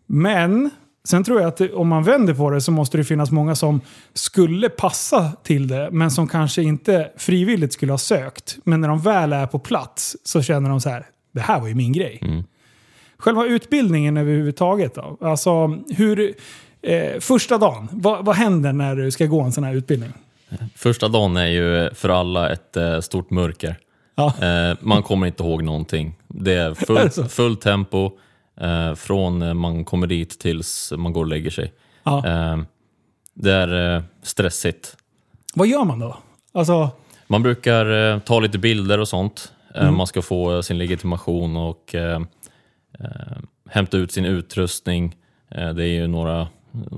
Men 0.06 0.70
sen 1.08 1.24
tror 1.24 1.40
jag 1.40 1.48
att 1.48 1.60
om 1.60 1.88
man 1.88 2.02
vänder 2.02 2.34
på 2.34 2.50
det 2.50 2.60
så 2.60 2.72
måste 2.72 2.96
det 2.96 3.04
finnas 3.04 3.30
många 3.30 3.54
som 3.54 3.80
skulle 4.14 4.68
passa 4.68 5.32
till 5.42 5.68
det 5.68 5.88
men 5.92 6.10
som 6.10 6.28
kanske 6.28 6.62
inte 6.62 7.10
frivilligt 7.16 7.72
skulle 7.72 7.92
ha 7.92 7.98
sökt. 7.98 8.56
Men 8.64 8.80
när 8.80 8.88
de 8.88 9.00
väl 9.00 9.32
är 9.32 9.46
på 9.46 9.58
plats 9.58 10.16
så 10.24 10.42
känner 10.42 10.70
de 10.70 10.80
så 10.80 10.90
här, 10.90 11.06
det 11.32 11.40
här 11.40 11.60
var 11.60 11.68
ju 11.68 11.74
min 11.74 11.92
grej. 11.92 12.18
Mm. 12.22 12.44
Själva 13.18 13.46
utbildningen 13.46 14.16
överhuvudtaget 14.16 14.94
då? 14.94 15.18
Alltså, 15.20 15.78
hur, 15.88 16.34
eh, 16.82 17.20
första 17.20 17.58
dagen, 17.58 17.88
vad, 17.92 18.24
vad 18.24 18.36
händer 18.36 18.72
när 18.72 18.96
du 18.96 19.10
ska 19.10 19.26
gå 19.26 19.40
en 19.40 19.52
sån 19.52 19.64
här 19.64 19.74
utbildning? 19.74 20.12
Första 20.74 21.08
dagen 21.08 21.36
är 21.36 21.46
ju 21.46 21.94
för 21.94 22.08
alla 22.08 22.52
ett 22.52 22.76
eh, 22.76 23.00
stort 23.00 23.30
mörker. 23.30 23.76
Ja. 24.14 24.32
Eh, 24.42 24.76
man 24.80 25.02
kommer 25.02 25.26
inte 25.26 25.42
ihåg 25.42 25.62
någonting. 25.62 26.14
Det 26.36 26.52
är 26.52 26.74
fullt, 26.86 27.32
fullt 27.32 27.60
tempo 27.60 28.10
eh, 28.60 28.94
från 28.94 29.56
man 29.56 29.84
kommer 29.84 30.06
dit 30.06 30.38
tills 30.40 30.92
man 30.96 31.12
går 31.12 31.20
och 31.20 31.26
lägger 31.28 31.50
sig. 31.50 31.72
Ja. 32.02 32.26
Eh, 32.26 32.58
det 33.34 33.52
är 33.52 33.96
eh, 33.96 34.02
stressigt. 34.22 34.96
Vad 35.54 35.66
gör 35.66 35.84
man 35.84 35.98
då? 35.98 36.16
Alltså, 36.52 36.90
Man 37.26 37.42
brukar 37.42 38.12
eh, 38.12 38.18
ta 38.18 38.40
lite 38.40 38.58
bilder 38.58 39.00
och 39.00 39.08
sånt. 39.08 39.52
Eh, 39.74 39.82
Mm. 39.82 39.96
Man 39.96 40.06
ska 40.06 40.22
få 40.22 40.54
eh, 40.54 40.60
sin 40.60 40.78
legitimation 40.78 41.56
och 41.56 41.94
hämta 43.70 43.96
ut 43.96 44.12
sin 44.12 44.24
utrustning. 44.24 45.16
Det 45.48 45.82
är 45.84 45.94
ju 46.00 46.06
några 46.06 46.48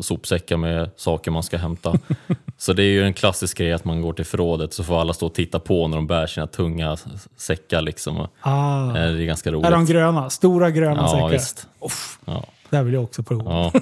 sopsäckar 0.01 0.57
med 0.57 0.91
saker 0.97 1.31
man 1.31 1.43
ska 1.43 1.57
hämta. 1.57 1.95
så 2.59 2.73
det 2.73 2.83
är 2.83 2.91
ju 2.91 3.03
en 3.05 3.15
klassisk 3.15 3.59
grej 3.59 3.73
att 3.73 3.85
man 3.85 4.03
går 4.03 4.13
till 4.13 4.25
förrådet 4.25 4.73
så 4.73 4.85
får 4.85 5.01
alla 5.01 5.13
stå 5.13 5.27
och 5.27 5.35
titta 5.35 5.61
på 5.61 5.89
när 5.89 5.97
de 5.97 6.07
bär 6.07 6.27
sina 6.27 6.47
tunga 6.47 6.97
säckar. 7.37 7.83
Liksom. 7.83 8.29
Ah. 8.41 8.87
eh, 8.89 8.93
Det 8.93 9.01
är 9.23 9.25
ganska 9.27 9.51
roligt. 9.53 9.67
Är 9.67 9.71
de 9.71 9.87
gröna? 9.87 10.31
Stora 10.31 10.71
gröna 10.71 10.97
ja, 11.03 11.09
säckar? 11.11 11.29
visst. 11.29 11.67
Uff, 11.81 12.19
Ja, 12.25 12.45
det 12.71 12.77
här 12.77 12.83
vill 12.85 12.95
jag 12.95 13.03
också 13.05 13.23
prova. 13.23 13.53
ja. 13.53 13.73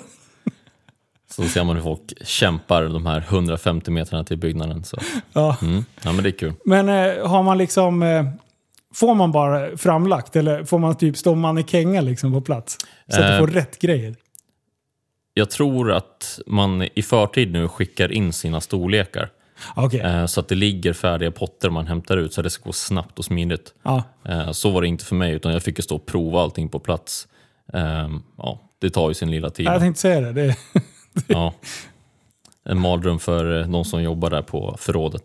Så 1.31 1.43
ser 1.43 1.65
man 1.65 1.77
hur 1.77 1.83
folk 1.83 2.01
kämpar 2.27 2.83
de 2.85 3.07
här 3.07 3.25
150 3.29 3.91
metrarna 3.91 4.25
till 4.25 4.37
byggnaden. 4.39 4.85
Så. 4.85 4.97
Ja. 5.33 5.57
Mm. 5.63 5.85
Ja, 6.03 6.13
men 6.13 6.23
det 6.23 6.29
är 6.29 6.39
kul. 6.39 6.53
Men 6.65 6.89
eh, 6.89 7.27
har 7.29 7.43
man 7.43 7.59
liksom... 7.59 8.03
Eh, 8.03 8.25
får 8.95 9.15
man 9.15 9.33
bara 9.33 9.77
framlagt 9.77 10.37
eller 10.37 10.65
får 10.65 10.79
man 10.79 10.95
typ 10.97 11.17
stå 11.17 11.35
mannekänga 11.35 12.01
liksom 12.01 12.33
på 12.33 12.41
plats? 12.41 12.79
Så 13.09 13.21
att 13.21 13.27
du 13.27 13.33
Eh. 13.33 13.39
får 13.39 13.47
rätt 13.47 13.79
grejer? 13.79 14.15
Jag 15.35 15.51
tror 15.51 15.93
att 15.93 16.41
man 16.47 16.89
i 16.95 17.03
förtid 17.03 17.53
nu 17.53 17.69
skickar 17.69 18.13
in 18.13 18.33
sina 18.33 18.61
storlekar. 18.61 19.31
Okej. 19.77 20.01
Eh, 20.01 20.27
Så 20.27 20.41
att 20.41 20.49
det 20.49 20.55
ligger 20.55 20.93
färdiga 20.93 21.31
potter 21.31 21.71
man 21.71 21.87
hämtar 21.87 22.17
ut 22.17 22.33
så 22.33 22.41
att 22.41 22.45
det 22.45 22.51
ska 22.51 22.65
gå 22.65 22.73
snabbt 22.73 23.19
och 23.19 23.25
smidigt. 23.25 23.75
Ja. 23.83 24.03
Eh, 24.29 24.51
Så 24.51 24.71
var 24.71 24.81
det 24.83 24.89
inte 24.89 25.05
för 25.05 25.15
mig 25.15 25.33
utan 25.33 25.53
jag 25.53 25.63
fick 25.63 25.85
stå 25.85 25.97
och 25.97 26.07
prova 26.07 26.41
allting 26.43 26.69
på 26.69 26.79
plats. 26.79 27.29
Ehm, 27.73 28.23
Ja, 28.39 28.61
det 28.79 28.91
tar 28.91 29.09
ju 29.09 29.15
sin 29.15 29.31
lilla 29.31 29.51
tid. 29.51 29.67
Jag 29.67 29.81
tänkte 29.81 30.01
säga 30.01 30.21
det. 30.21 30.33
det 30.33 30.57
Ja. 31.27 31.55
En 32.65 32.81
mardröm 32.81 33.19
för 33.19 33.61
eh, 33.61 33.67
de 33.69 33.85
som 33.85 34.03
jobbar 34.03 34.31
där 34.31 34.43
på 34.43 34.77
förrådet. 34.79 35.25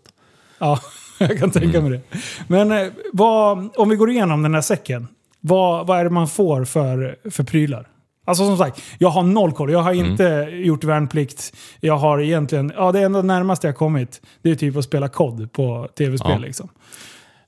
ja, 0.59 0.79
jag 1.19 1.39
kan 1.39 1.51
tänka 1.51 1.77
Mm. 1.77 1.91
mig 1.91 2.01
det. 2.11 2.17
Men 2.47 2.71
eh, 2.71 2.87
vad, 3.13 3.69
om 3.77 3.89
vi 3.89 3.95
går 3.95 4.09
igenom 4.09 4.43
den 4.43 4.53
här 4.53 4.61
säcken. 4.61 5.07
Vad, 5.39 5.87
vad 5.87 5.99
är 5.99 6.03
det 6.03 6.09
man 6.09 6.27
får 6.27 6.65
för, 6.65 7.17
för 7.31 7.43
prylar? 7.43 7.87
Alltså 8.29 8.45
som 8.45 8.57
sagt, 8.57 8.81
jag 8.97 9.09
har 9.09 9.23
noll 9.23 9.51
koll. 9.51 9.71
Jag 9.71 9.79
har 9.81 9.93
Mm. 9.93 10.05
inte 10.11 10.49
gjort 10.51 10.83
värnplikt. 10.83 11.55
Jag 11.79 11.97
har 11.97 12.21
egentligen, 12.21 12.71
ja 12.75 12.91
det 12.91 12.99
enda 13.01 13.21
närmaste 13.21 13.67
jag 13.67 13.75
kommit, 13.75 14.21
det 14.41 14.51
är 14.51 14.55
typ 14.55 14.77
att 14.77 14.83
spela 14.83 15.07
kod 15.07 15.51
på 15.53 15.87
tv-spel 15.97 16.31
Ja. 16.31 16.37
liksom. 16.37 16.69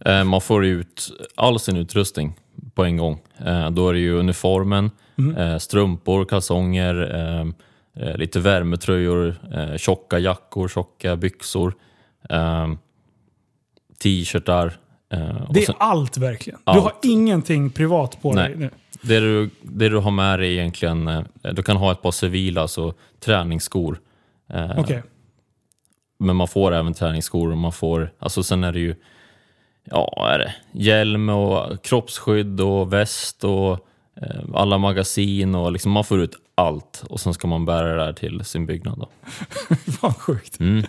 Eh, 0.06 0.24
Man 0.24 0.42
får 0.42 0.66
ut 0.66 1.10
all 1.36 1.60
sin 1.60 1.78
utrustning 1.78 2.34
på 2.76 2.84
en 2.84 2.98
gång. 2.98 3.20
Eh, 3.46 3.70
Då 3.70 3.90
är 3.90 3.94
det 3.94 4.00
ju 4.00 4.14
uniformen, 4.16 4.92
eh, 5.38 5.58
strumpor, 5.58 6.26
kalsonger, 6.26 7.54
lite 8.18 8.40
värmetröjor, 8.40 9.36
tjocka 9.78 10.20
jackor, 10.20 10.68
tjocka 10.68 11.16
byxor, 11.16 11.74
t-shirtar. 14.04 14.74
Det 15.50 15.60
är 15.62 15.66
sen- 15.66 15.76
allt 15.80 16.18
verkligen. 16.18 16.60
Du 16.66 16.72
Allt. 16.72 16.84
har 16.84 16.94
ingenting 17.04 17.70
privat 17.70 18.22
på 18.22 18.34
Nej. 18.34 18.50
dig 18.50 18.58
nu. 18.58 18.70
Det 19.02 19.20
du, 19.20 19.50
det 19.62 19.90
du 19.90 19.98
har 19.98 20.12
med 20.12 20.40
dig 20.40 20.54
egentligen, 20.54 21.08
eh, 21.08 21.24
du 21.54 21.64
kan 21.64 21.78
ha 21.78 21.92
ett 21.92 22.02
par 22.02 22.12
civila, 22.12 22.62
alltså 22.62 22.94
träningsskor. 23.20 24.00
Eh, 24.54 24.72
Okej. 24.80 25.04
Men 26.20 26.36
man 26.36 26.48
får 26.48 26.72
även 26.74 26.94
träningsskor 26.94 27.52
och 27.52 27.58
man 27.58 27.72
får, 27.72 28.12
alltså 28.20 28.44
sen 28.44 28.64
är 28.64 28.72
det 28.72 28.80
ju, 28.80 28.96
ja 29.84 30.28
är 30.34 30.40
det, 30.40 30.54
hjälm 30.72 31.30
och 31.30 31.84
kroppsskydd 31.84 32.62
och 32.62 32.94
väst 32.94 33.44
och 33.44 33.72
eh, 34.22 34.42
alla 34.54 34.78
magasin 34.78 35.56
och 35.56 35.72
liksom 35.72 35.92
man 35.92 36.04
får 36.04 36.22
ut 36.22 36.36
allt 36.56 37.04
och 37.10 37.20
sen 37.20 37.34
ska 37.34 37.48
man 37.48 37.66
bära 37.66 37.88
det 37.96 38.06
där 38.06 38.14
till 38.14 38.46
sin 38.46 38.66
byggnad. 38.66 39.00
Då. 39.00 39.10
Fan 39.92 40.14
sjukt. 40.14 40.60
Mm. 40.60 40.84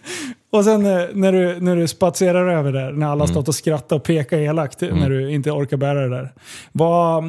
Och 0.51 0.65
sen 0.65 0.83
när 1.13 1.33
du, 1.33 1.61
när 1.61 1.77
du 1.77 1.89
spatserar 1.89 2.49
över 2.49 2.73
där, 2.73 2.93
när 2.93 3.07
alla 3.07 3.25
Mm. 3.25 3.35
stått 3.35 3.49
och 3.49 3.55
skrattat 3.55 3.93
och 3.93 4.05
pekat 4.05 4.39
elakt 4.39 4.81
när 4.81 5.11
du 5.11 5.31
inte 5.31 5.51
orkar 5.51 5.77
bära 5.77 6.01
det 6.01 6.09
där. 6.17 6.33
Vad, 6.73 7.25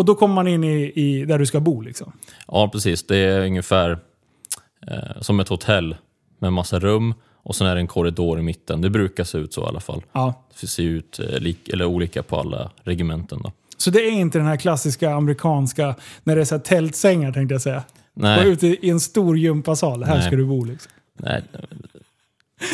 och 0.00 0.06
då 0.06 0.14
kommer 0.14 0.34
man 0.34 0.48
in 0.48 0.64
i, 0.64 0.92
i 0.94 1.24
där 1.24 1.38
du 1.38 1.46
ska 1.46 1.60
bo 1.60 1.80
liksom. 1.80 2.12
Ja 2.46 2.68
precis, 2.68 3.06
det 3.06 3.16
är 3.16 3.40
ungefär 3.40 3.98
eh, 4.86 5.20
som 5.20 5.40
ett 5.40 5.48
hotell 5.48 5.96
med 6.38 6.52
massa 6.52 6.78
rum 6.78 7.14
och 7.42 7.56
sen 7.56 7.66
är 7.66 7.74
det 7.74 7.80
en 7.80 7.86
korridor 7.86 8.38
i 8.38 8.42
mitten. 8.42 8.80
Det 8.80 8.90
brukar 8.90 9.24
se 9.24 9.38
ut 9.38 9.52
så 9.54 9.60
i 9.60 9.64
alla 9.64 9.80
fall. 9.80 10.02
Ja. 10.12 10.44
Det 10.60 10.66
ser 10.66 10.82
ut 10.82 11.18
eh, 11.20 11.38
lik, 11.38 11.68
eller 11.68 11.84
olika 11.84 12.22
på 12.22 12.40
alla 12.40 12.70
regementen. 12.84 13.38
Då. 13.42 13.52
Så 13.76 13.90
det 13.90 14.00
är 14.00 14.10
inte 14.10 14.38
den 14.38 14.46
här 14.46 14.56
klassiska 14.56 15.10
amerikanska, 15.14 15.94
när 16.24 16.36
det 16.36 16.40
är 16.40 16.44
så 16.44 16.54
här 16.54 16.62
tältsängar 16.62 17.32
tänkte 17.32 17.54
jag 17.54 17.62
säga. 17.62 17.82
Gå 18.14 18.22
Nej, 18.22 18.48
ut 18.48 18.62
i, 18.62 18.78
i 18.82 18.90
en 18.90 19.00
stor 19.00 19.38
gympasal, 19.38 20.04
här 20.04 20.14
Nej. 20.14 20.26
ska 20.26 20.36
du 20.36 20.44
bo 20.44 20.64
liksom. 20.64 20.92
nej. 21.16 21.42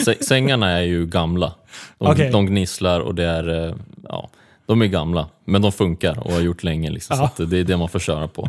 Sä- 0.07 0.23
Sängarna 0.23 0.71
är 0.71 0.83
ju 0.83 1.07
gamla. 1.07 1.55
De, 1.99 2.09
Okej. 2.09 2.31
de 2.31 2.47
gnisslar 2.47 3.01
och 3.01 3.15
det 3.15 3.25
är, 3.25 3.69
eh, 3.69 3.75
ja, 4.03 4.31
de 4.67 4.83
är 4.83 4.87
gamla. 4.87 5.29
Men 5.45 5.63
de 5.63 5.73
funkar 5.73 6.19
och 6.27 6.33
har 6.33 6.41
gjort 6.41 6.63
länge. 6.63 6.91
Liksom, 6.91 7.17
Ja. 7.21 7.31
Så 7.37 7.43
att 7.43 7.51
det 7.51 7.59
är 7.59 7.65
det 7.65 7.77
man 7.77 7.89
får 7.89 7.99
köra 7.99 8.29
på. 8.29 8.49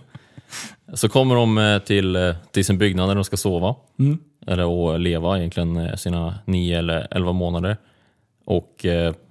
Så 0.93 1.09
kommer 1.09 1.35
de 1.35 1.57
eh, 1.57 1.79
till, 1.79 2.15
eh, 2.15 2.35
till 2.51 2.65
sin 2.65 2.77
byggnad 2.77 3.09
där 3.09 3.15
de 3.15 3.23
ska 3.23 3.37
sova. 3.37 3.75
Mm. 3.99 4.17
Eller 4.47 4.65
och 4.65 4.99
leva 4.99 5.37
egentligen 5.37 5.77
eh, 5.77 5.95
sina 5.95 6.35
nio 6.45 6.79
eller 6.79 7.07
elva 7.11 7.31
månader. 7.31 7.77
Och 8.45 8.85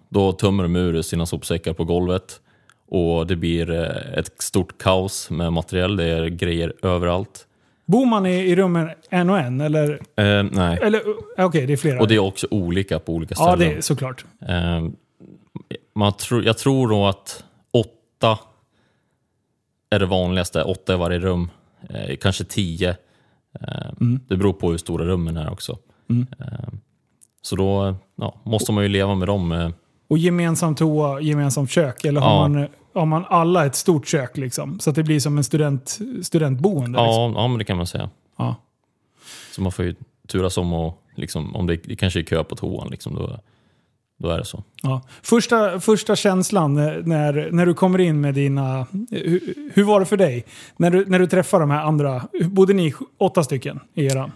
då 0.09 0.33
tömmer 0.33 0.63
de 0.63 0.77
ur 0.77 1.03
sina 1.03 1.27
sopsäckar 1.27 1.73
på 1.73 1.85
golvet. 1.85 2.41
Och 2.89 3.27
det 3.27 3.37
blir 3.37 3.71
ett 4.19 4.43
stort 4.43 4.79
kaos 4.79 5.31
med 5.31 5.53
material. 5.53 5.97
Det 5.97 6.05
är 6.05 6.27
grejer 6.27 6.73
överallt. 6.83 7.47
Bor 7.87 8.07
man 8.07 8.27
i, 8.27 8.35
i 8.35 8.57
rummen 8.57 8.91
en 9.11 9.31
och 9.31 9.39
en? 9.39 9.61
Eller, 9.61 9.91
Eh, 10.17 10.43
nej. 10.53 10.79
eller 10.83 11.03
okej, 11.39 11.67
det 11.67 11.73
är 11.73 11.77
flera. 11.77 12.01
Och 12.01 12.09
det 12.09 12.15
är 12.15 12.19
också 12.19 12.47
olika 12.51 12.99
på 12.99 13.13
olika 13.13 13.35
ställen. 13.35 13.51
ja, 13.51 13.57
det 13.57 13.73
är 13.77 13.81
såklart. 13.81 14.25
Eh, 14.49 14.85
man 15.97 16.13
tror, 16.13 16.45
jag 16.45 16.59
tror 16.59 16.89
nog 16.89 17.07
att 17.07 17.45
åtta 17.71 18.39
är 19.91 19.99
det 19.99 20.07
vanligaste. 20.07 20.63
Åtta 20.63 20.95
i 20.95 20.97
varje 20.97 21.19
rum. 21.19 21.51
Eh, 21.91 22.17
kanske 22.17 22.45
tio. 22.45 22.91
Eh, 23.61 23.91
Det 24.29 24.37
beror 24.37 24.53
på 24.53 24.71
hur 24.71 24.79
stora 24.79 25.05
rummen 25.05 25.37
är 25.37 25.51
också. 25.53 25.79
Mm. 26.11 26.27
Eh, 26.41 26.69
så 27.43 27.57
då 27.57 27.95
ja, 28.17 28.41
måste 28.45 28.73
man 28.73 28.83
ju 28.85 28.89
leva 28.89 29.15
med 29.15 29.29
dem. 29.29 29.53
Eh, 29.53 29.71
Och 30.09 30.19
gemensam 30.19 30.75
toa, 30.75 31.21
gemensamt 31.21 31.71
kök? 31.71 32.05
Eller 32.05 32.21
har, 32.21 32.31
Ja. 32.43 32.49
man, 32.49 32.69
har 32.95 33.07
man 33.07 33.25
alla 33.29 33.67
ett 33.67 33.75
stort 33.75 34.07
kök 34.07 34.37
liksom? 34.37 34.81
Så 34.81 34.91
att 34.91 34.97
det 34.97 35.03
blir 35.03 35.21
som 35.21 35.39
en 35.39 35.45
student, 35.45 35.99
studentboende? 36.23 37.03
Liksom. 37.03 37.33
ja, 37.35 37.43
ja, 37.43 37.49
men 37.49 37.59
det 37.59 37.65
kan 37.65 37.77
man 37.77 37.87
säga. 37.87 38.11
Ja. 38.39 38.55
Så 39.55 39.63
man 39.63 39.73
får 39.73 39.85
ju 39.85 39.95
turas 40.29 40.59
om 40.59 40.73
och 40.73 41.03
liksom, 41.15 41.57
om 41.57 41.67
det, 41.67 41.77
det 41.77 41.97
kanske 41.97 42.21
är 42.21 42.25
kö 42.25 42.45
på 42.45 42.57
toan, 42.57 42.89
liksom, 42.91 43.15
då, 43.15 43.41
då 44.19 44.29
är 44.31 44.39
det 44.39 44.45
så. 44.45 44.63
Ja. 44.83 45.01
Första, 45.23 45.81
första 45.81 46.17
känslan 46.17 46.75
när- 46.75 47.03
när, 47.03 47.49
när 47.53 47.67
du 47.67 47.75
kommer 47.75 47.99
in 47.99 48.21
med 48.21 48.35
dina... 48.35 48.87
Hur, 49.11 49.55
hur 49.75 49.85
var 49.85 50.01
det 50.01 50.07
för 50.07 50.17
dig? 50.17 50.45
När 50.77 50.91
du, 50.91 51.05
när 51.07 51.19
du 51.19 51.27
träffar 51.27 51.61
de 51.61 51.71
här 51.71 51.85
andra, 51.85 52.23
bodde 52.45 52.73
ni 52.75 52.95
åtta 53.19 53.45
stycken 53.45 53.81
i 53.95 54.07
eran? 54.07 54.33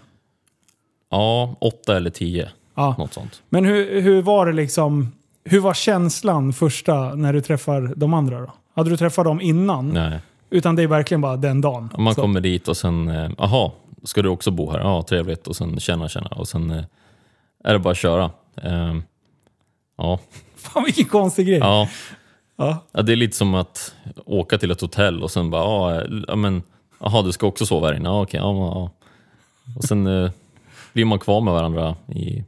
Ja, 1.09 1.55
åtta 1.59 1.97
eller 1.97 2.09
tio, 2.09 2.49
Ja. 2.75 2.95
något 2.97 3.13
sånt. 3.13 3.41
Men 3.49 3.65
hur, 3.65 4.01
hur 4.01 4.21
var 4.21 4.45
det 4.45 4.51
liksom... 4.53 5.11
Hur 5.43 5.59
var 5.59 5.73
känslan 5.73 6.53
första 6.53 7.15
när 7.15 7.33
du 7.33 7.41
träffar 7.41 7.93
de 7.95 8.13
andra 8.13 8.39
då? 8.39 8.53
Hade 8.75 8.89
du 8.89 8.97
träffat 8.97 9.25
dem 9.25 9.41
innan? 9.41 9.89
Nej. 9.89 10.19
Utan 10.49 10.75
det 10.75 10.83
är 10.83 10.87
verkligen 10.87 11.21
bara 11.21 11.37
den 11.37 11.61
dagen? 11.61 11.89
Man 11.97 12.15
Så. 12.15 12.21
kommer 12.21 12.41
dit 12.41 12.67
och 12.67 12.77
sen, 12.77 13.07
eh, 13.07 13.31
aha, 13.37 13.73
ska 14.03 14.21
du 14.21 14.29
också 14.29 14.51
bo 14.51 14.71
här? 14.71 14.79
Ja, 14.79 15.01
trevligt. 15.09 15.47
Och 15.47 15.55
sen 15.55 15.79
känna, 15.79 16.09
känna. 16.09 16.27
Och 16.27 16.47
sen 16.47 16.71
eh, 16.71 16.83
är 17.63 17.73
det 17.73 17.79
bara 17.79 17.91
att 17.91 17.97
köra. 17.97 18.31
Ehm, 18.61 19.03
ja. 20.01 20.19
Fan 20.55 20.83
vilken 20.83 21.05
konstig 21.05 21.47
grej. 21.47 21.57
Ja. 21.57 21.89
Ja. 22.55 22.85
ja, 22.91 23.01
det 23.01 23.11
är 23.11 23.15
lite 23.15 23.37
som 23.37 23.55
att 23.55 23.95
åka 24.25 24.57
till 24.57 24.71
ett 24.71 24.81
hotell 24.81 25.23
och 25.23 25.31
sen 25.31 25.49
bara, 25.49 25.63
ja, 25.63 26.03
ja 26.27 26.35
men, 26.35 26.63
aha, 26.99 27.21
du 27.21 27.31
ska 27.31 27.47
också 27.47 27.65
sova 27.65 27.87
här 27.87 27.93
inne? 27.95 28.09
Ja, 28.09 28.21
okej, 28.21 28.39
ja, 28.39 28.53
ja. 28.53 28.91
Och 29.77 29.83
sen 29.83 30.07
eh, 30.07 30.31
blir 30.93 31.05
man 31.05 31.19
kvar 31.19 31.41
med 31.41 31.53
varandra 31.53 31.95
i 32.07 32.43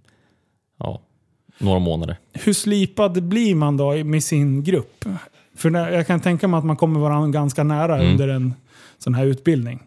ja, 0.80 1.02
några 1.58 1.80
månader. 1.80 2.18
Hur 2.34 2.54
slipad 2.54 3.24
blir 3.24 3.56
man 3.56 3.78
då 3.78 4.04
med 4.04 4.24
sin 4.24 4.64
grupp? 4.64 5.06
För 5.56 5.72
jag 5.92 6.08
kan 6.08 6.20
tänka 6.20 6.48
mig 6.48 6.58
att 6.58 6.66
man 6.66 6.76
kommer 6.76 7.00
varandra 7.00 7.30
ganska 7.30 7.64
nära 7.64 7.96
Mm. 7.96 8.12
under 8.12 8.28
en 8.28 8.54
sån 8.98 9.14
här 9.14 9.26
utbildning. 9.26 9.80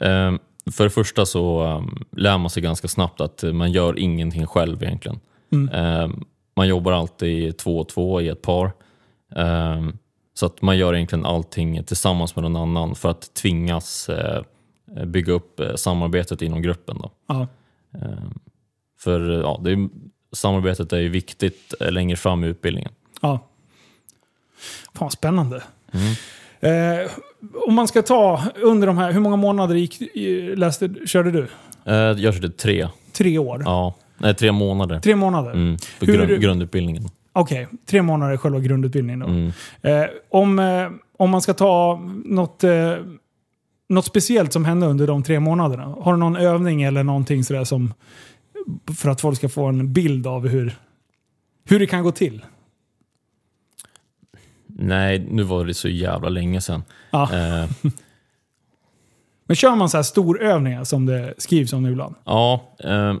Ehm, 0.00 0.38
för 0.72 0.84
det 0.84 0.90
första 0.90 1.26
så 1.26 1.64
um, 1.64 2.04
lär 2.12 2.38
man 2.38 2.50
sig 2.50 2.62
ganska 2.62 2.88
snabbt 2.88 3.20
att 3.20 3.44
man 3.52 3.72
gör 3.72 3.98
ingenting 3.98 4.46
själv 4.46 4.82
egentligen. 4.82 5.20
Mm. 5.52 5.68
Ehm, 5.74 6.24
man 6.56 6.68
jobbar 6.68 6.92
alltid 6.92 7.56
två 7.56 7.78
och 7.78 7.88
två 7.88 8.20
i 8.20 8.28
ett 8.28 8.42
par. 8.42 8.72
Ehm, 9.36 9.98
så 10.34 10.46
att 10.46 10.62
man 10.62 10.78
gör 10.78 10.94
egentligen 10.94 11.26
allting 11.26 11.84
tillsammans 11.84 12.36
med 12.36 12.42
någon 12.42 12.56
annan 12.56 12.94
för 12.94 13.08
att 13.08 13.34
tvingas 13.34 14.08
eh, 14.08 14.42
bygga 15.06 15.32
upp 15.32 15.60
eh, 15.60 15.74
samarbetet 15.74 16.42
inom 16.42 16.62
gruppen. 16.62 16.98
Då. 17.02 17.10
Ja. 17.26 17.46
Ehm, 17.94 18.38
för 18.98 19.20
ja, 19.42 19.60
det 19.64 19.70
är, 19.72 19.88
samarbetet 20.32 20.92
är 20.92 20.98
ju 20.98 21.08
viktigt 21.08 21.74
eh, 21.80 21.90
längre 21.92 22.16
fram 22.16 22.44
i 22.44 22.46
utbildningen. 22.46 22.92
ja. 23.20 23.38
Fan 24.94 25.10
spännande. 25.10 25.62
Mm. 25.92 26.14
Eh, 26.60 27.10
om 27.66 27.74
man 27.74 27.88
ska 27.88 28.02
ta 28.02 28.42
under 28.62 28.86
de 28.86 28.98
här, 28.98 29.12
hur 29.12 29.20
många 29.20 29.36
månader 29.36 29.74
gick, 29.74 30.00
läste, 30.58 30.90
körde 31.06 31.30
du? 31.30 31.48
Eh, 31.84 31.94
jag 31.94 32.34
körde 32.34 32.50
tre, 32.50 32.88
Tre 33.12 33.38
år? 33.38 33.62
ja, 33.64 33.94
nej, 34.18 34.34
tre 34.34 34.52
månader 34.52 35.00
Tre 35.00 35.16
månader? 35.16 35.52
mm, 35.52 35.78
för 35.78 36.06
Hur 36.06 36.14
grund, 36.14 36.28
du- 36.28 36.38
grundutbildningen. 36.38 37.08
Okej, 37.32 37.68
tre 37.86 38.02
månader 38.02 38.32
är 38.32 38.36
själva 38.36 38.58
grundutbildningen 38.60 39.20
då. 39.20 39.26
Mm. 39.26 39.52
Eh, 39.82 40.06
om, 40.30 40.58
eh, 40.58 40.88
om 41.18 41.30
man 41.30 41.42
ska 41.42 41.54
ta 41.54 42.00
något... 42.24 42.64
Eh, 42.64 42.94
något 43.88 44.04
speciellt 44.04 44.52
som 44.52 44.64
hände 44.64 44.86
under 44.86 45.06
de 45.06 45.22
tre 45.22 45.40
månaderna? 45.40 45.84
Har 45.84 46.12
du 46.12 46.18
någon 46.18 46.36
övning 46.36 46.82
eller 46.82 47.02
någonting 47.02 47.44
sådär 47.44 47.64
som... 47.64 47.94
För 48.96 49.10
att 49.10 49.20
folk 49.20 49.36
ska 49.36 49.48
få 49.48 49.64
en 49.66 49.92
bild 49.92 50.26
av 50.26 50.48
hur, 50.48 50.76
hur 51.68 51.78
det 51.78 51.86
kan 51.86 52.02
gå 52.02 52.12
till? 52.12 52.44
Nej, 54.66 55.26
nu 55.30 55.42
var 55.42 55.64
det 55.64 55.74
så 55.74 55.88
jävla 55.88 56.28
länge 56.28 56.60
sedan. 56.60 56.82
Ja. 57.10 57.22
Eh, 57.34 57.70
Men 59.46 59.56
kör 59.56 59.76
man 59.76 59.88
så 59.88 59.96
här 59.98 60.02
storövningar 60.02 60.84
som 60.84 61.06
det 61.06 61.34
skrivs 61.38 61.72
om 61.72 61.82
nu 61.82 61.90
ibland? 61.90 62.14
ja, 62.24 62.62
eh, 62.84 63.14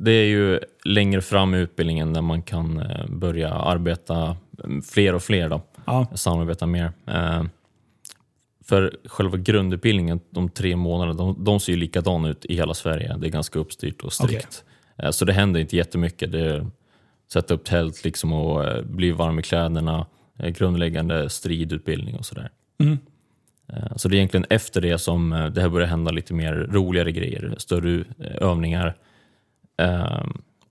det 0.00 0.10
är 0.10 0.24
ju 0.24 0.60
längre 0.84 1.20
fram 1.20 1.54
i 1.54 1.58
utbildningen 1.58 2.12
när 2.12 2.22
man 2.22 2.42
kan 2.42 2.80
eh, 2.80 3.06
börja 3.08 3.50
arbeta 3.50 4.36
mm, 4.64 4.82
fler 4.82 5.14
och 5.14 5.22
fler. 5.22 5.48
Då. 5.48 5.62
Ja. 5.84 6.06
samarbeta 6.14 6.66
mer. 6.66 6.92
Eh, 7.06 7.42
för 8.64 8.96
själva 9.04 9.36
grundutbildningen, 9.36 10.20
de 10.30 10.48
tre 10.48 10.76
månaderna, 10.76 11.14
de, 11.18 11.44
de 11.44 11.60
ser 11.60 11.72
ju 11.72 11.78
likadana 11.78 12.28
ut 12.28 12.44
i 12.44 12.54
hela 12.54 12.74
Sverige. 12.74 13.16
Det 13.18 13.26
är 13.26 13.30
ganska 13.30 13.58
uppstyrt 13.58 14.02
och 14.02 14.12
strikt. 14.12 14.64
Eh, 14.96 15.10
så 15.10 15.24
det 15.24 15.32
händer 15.32 15.60
inte 15.60 15.76
jättemycket. 15.76 16.32
Det 16.32 16.40
är 16.40 16.70
sätta 17.32 17.54
upp 17.54 17.64
tält 17.64 18.04
liksom 18.04 18.32
och 18.32 18.84
bli 18.84 19.10
varm 19.10 19.38
i 19.38 19.42
kläderna, 19.42 20.06
grundläggande 20.38 21.30
stridutbildning 21.30 22.16
och 22.16 22.26
sådär. 22.26 22.50
Mm. 22.80 22.98
Så 23.96 24.08
det 24.08 24.14
är 24.14 24.16
egentligen 24.16 24.46
efter 24.50 24.80
det 24.80 24.98
som 24.98 25.50
det 25.54 25.60
här 25.60 25.68
börjar 25.68 25.88
hända 25.88 26.10
lite 26.10 26.34
mer 26.34 26.54
roligare 26.54 27.12
grejer, 27.12 27.54
större 27.58 28.04
övningar 28.40 28.96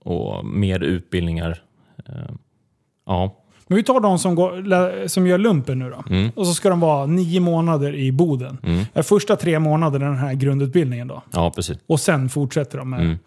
och 0.04 0.44
mer 0.44 0.80
utbildningar. 0.80 1.62
Eh, 2.06 2.14
Ja, 3.06 3.34
Men 3.66 3.76
vi 3.76 3.82
tar 3.82 4.00
de 4.00 4.18
som, 4.18 4.34
går, 4.34 5.08
som 5.08 5.26
gör 5.26 5.38
lumpen 5.38 5.78
nu 5.78 5.90
då. 5.90 6.14
Mm. 6.14 6.30
Och 6.36 6.46
så 6.46 6.54
ska 6.54 6.68
de 6.68 6.80
vara 6.80 7.06
nio 7.06 7.40
månader 7.40 7.94
i 7.94 8.12
Boden. 8.12 8.58
Mm. 8.62 9.04
Första 9.04 9.36
tre 9.36 9.58
månaderna 9.58 10.06
den 10.06 10.16
här 10.18 10.34
grundutbildningen 10.34 11.08
då. 11.08 11.22
ja 11.30 11.50
precis. 11.50 11.78
Och 11.86 12.00
sen 12.00 12.28
fortsätter 12.28 12.78
de 12.78 12.90
med... 12.90 13.00
Mm. 13.00 13.18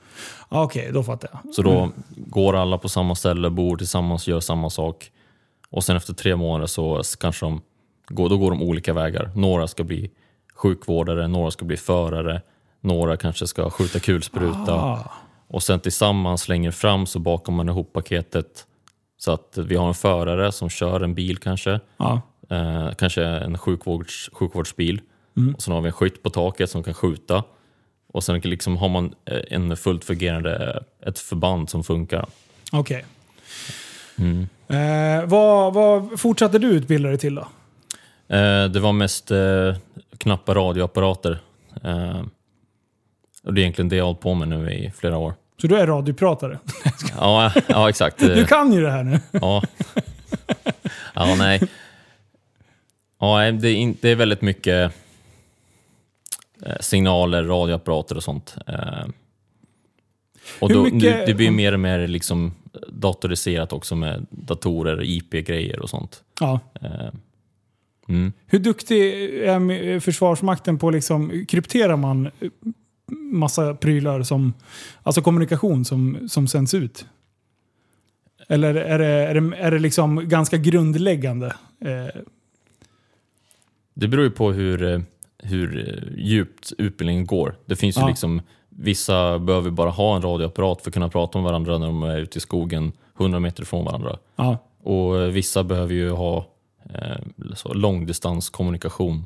Ja, 0.50 0.63
Okej, 0.63 0.89
då 0.93 1.03
fattar 1.03 1.29
jag. 1.33 1.53
Så 1.53 1.61
då 1.61 1.89
går 2.15 2.55
alla 2.55 2.77
på 2.77 2.89
samma 2.89 3.15
ställe, 3.15 3.50
bor 3.50 3.77
tillsammans, 3.77 4.27
gör 4.27 4.39
samma 4.39 4.69
sak. 4.69 5.11
Och 5.69 5.83
sen 5.83 5.95
efter 5.97 6.13
tre 6.13 6.35
månader 6.35 6.67
så 6.67 7.01
kanske 7.19 7.45
de 7.45 7.61
går, 8.07 8.29
då 8.29 8.38
går 8.38 8.51
de 8.51 8.61
olika 8.61 8.93
vägar. 8.93 9.31
Några 9.35 9.67
ska 9.67 9.83
bli 9.83 10.11
sjukvårdare, 10.55 11.27
några 11.27 11.51
ska 11.51 11.65
bli 11.65 11.77
förare, 11.77 12.41
några 12.81 13.17
kanske 13.17 13.47
ska 13.47 13.69
skjuta 13.69 14.00
kulspruta. 14.00 14.73
Ah. 14.75 15.11
Och 15.53 15.63
sen 15.63 15.79
tillsammans 15.79 16.48
längre 16.48 16.72
fram 16.72 17.05
så 17.05 17.20
bakar 17.20 17.53
man 17.53 17.70
ihop 17.70 17.93
paketet 17.93 18.65
så 19.17 19.31
att 19.31 19.58
vi 19.58 19.75
har 19.75 19.88
en 19.88 19.93
förare 19.93 20.51
som 20.51 20.70
kör 20.70 21.01
en 21.01 21.13
bil 21.15 21.38
kanske, 21.38 21.79
Ja. 21.98 22.22
eh, 22.50 22.91
kanske 22.98 23.24
en 23.25 23.58
sjukvårds, 23.58 24.29
sjukvårdsbil. 24.34 25.01
Mm. 25.38 25.55
Och 25.55 25.62
sen 25.62 25.74
har 25.74 25.81
vi 25.81 25.88
en 25.88 25.93
skytt 25.93 26.24
på 26.24 26.29
taket 26.29 26.70
som 26.70 26.84
kan 26.84 26.93
skjuta. 26.93 27.43
Och 28.13 28.24
sen 28.24 28.39
liksom 28.39 28.77
har 28.77 28.89
man 28.89 29.13
eh, 29.25 29.39
en 29.50 29.77
fullt 29.77 30.03
fungerande, 30.05 30.84
ett 31.05 31.20
förband 31.20 31.70
som 31.70 31.84
funkar. 31.84 32.25
Okej. 32.72 33.05
Mm. 34.17 34.48
Eh, 34.67 35.29
vad, 35.29 35.74
vad 35.74 36.20
fortsatte 36.20 36.60
du 36.60 36.67
utbilda 36.67 37.10
dig 37.10 37.17
till 37.17 37.36
då? 37.36 37.48
Eh, 38.36 38.65
det 38.65 38.79
var 38.79 38.91
mest 38.93 39.31
eh, 39.31 39.75
knappa 40.17 40.53
radioapparater. 40.55 41.39
Eh, 41.84 42.22
och 43.43 43.53
det 43.53 43.62
är 43.62 43.63
egentligen 43.63 43.89
det 43.89 43.96
jag 43.96 44.03
har 44.03 44.08
hållit 44.08 44.22
på 44.22 44.34
med 44.34 44.48
nu 44.48 44.72
i 44.72 44.91
flera 44.91 45.17
år. 45.17 45.34
Så 45.62 45.68
du 45.68 45.77
är 45.77 45.88
radiopratare? 45.88 46.60
Ja, 47.18 47.53
ja 47.68 47.89
exakt. 47.89 48.20
Du 48.20 48.46
kan 48.46 48.74
ju 48.74 48.82
det 48.82 48.91
här 48.91 49.03
nu. 49.03 49.20
Ja. 49.32 49.63
ja, 51.13 51.36
nej. 51.38 51.62
Ja, 53.20 53.51
det 53.51 53.70
är, 53.70 53.74
in, 53.75 53.98
det 54.01 54.10
är 54.10 54.15
väldigt 54.15 54.41
mycket 54.41 54.94
eh, 56.65 56.75
signaler, 56.80 57.44
radioapparater 57.44 58.15
och 58.15 58.24
sånt. 58.24 58.56
Eh, 58.68 59.06
och 60.60 60.74
då, 60.74 60.84
mycket- 60.84 61.25
det 61.25 61.33
blir 61.33 61.51
mer 61.51 61.74
och 61.74 61.79
mer 61.79 62.07
liksom 62.07 62.53
datoriserat 62.88 63.74
också 63.74 63.96
med 63.96 64.25
datorer, 64.29 65.03
IP-grejer 65.03 65.79
och 65.79 65.90
sånt. 65.90 66.24
Ja. 66.40 66.59
Eh, 66.81 67.09
mm. 68.09 68.33
Hur 68.46 68.59
duktig 68.59 69.14
är 69.44 70.00
Försvarsmakten 70.00 70.77
på 70.77 70.90
liksom, 70.90 71.46
krypterar 71.50 71.96
man 71.98 72.31
massa 73.11 73.74
prylar 73.75 74.24
som, 74.24 74.53
alltså 75.03 75.21
kommunikation 75.21 75.85
som, 75.85 76.29
som 76.29 76.47
sänds 76.47 76.74
ut? 76.74 77.05
Eller 78.47 78.75
är 78.75 79.00
det, 79.00 79.05
är 79.07 79.33
det, 79.41 79.57
är 79.57 79.71
det 79.71 79.79
liksom 79.79 80.29
ganska 80.29 80.57
grundläggande? 80.57 81.47
Eh, 81.85 82.21
Det 83.93 84.07
beror 84.07 84.24
ju 84.24 84.31
på 84.31 84.51
hur, 84.51 84.83
eh, 84.93 85.01
hur 85.43 85.89
eh, 85.89 86.17
djupt 86.25 86.74
utbildningen 86.77 87.25
går. 87.25 87.55
Det 87.65 87.75
finns 87.75 87.97
ju 87.97 88.01
Ja. 88.01 88.07
liksom, 88.07 88.41
vissa 88.69 89.39
behöver 89.39 89.69
bara 89.71 89.89
ha 89.89 90.15
en 90.15 90.21
radioapparat 90.21 90.81
för 90.81 90.89
att 90.89 90.93
kunna 90.93 91.09
prata 91.09 91.37
med 91.37 91.45
varandra 91.45 91.77
när 91.77 91.85
de 91.85 92.03
är 92.03 92.17
ute 92.17 92.37
i 92.37 92.41
skogen 92.41 92.91
100 93.19 93.39
meter 93.39 93.65
från 93.65 93.85
varandra. 93.85 94.17
ja. 94.35 94.57
Och 94.83 95.19
eh, 95.21 95.27
vissa 95.31 95.63
behöver 95.63 95.93
ju 95.93 96.09
ha 96.11 96.45
eh, 96.93 97.17
långdistanskommunikation. 97.74 99.25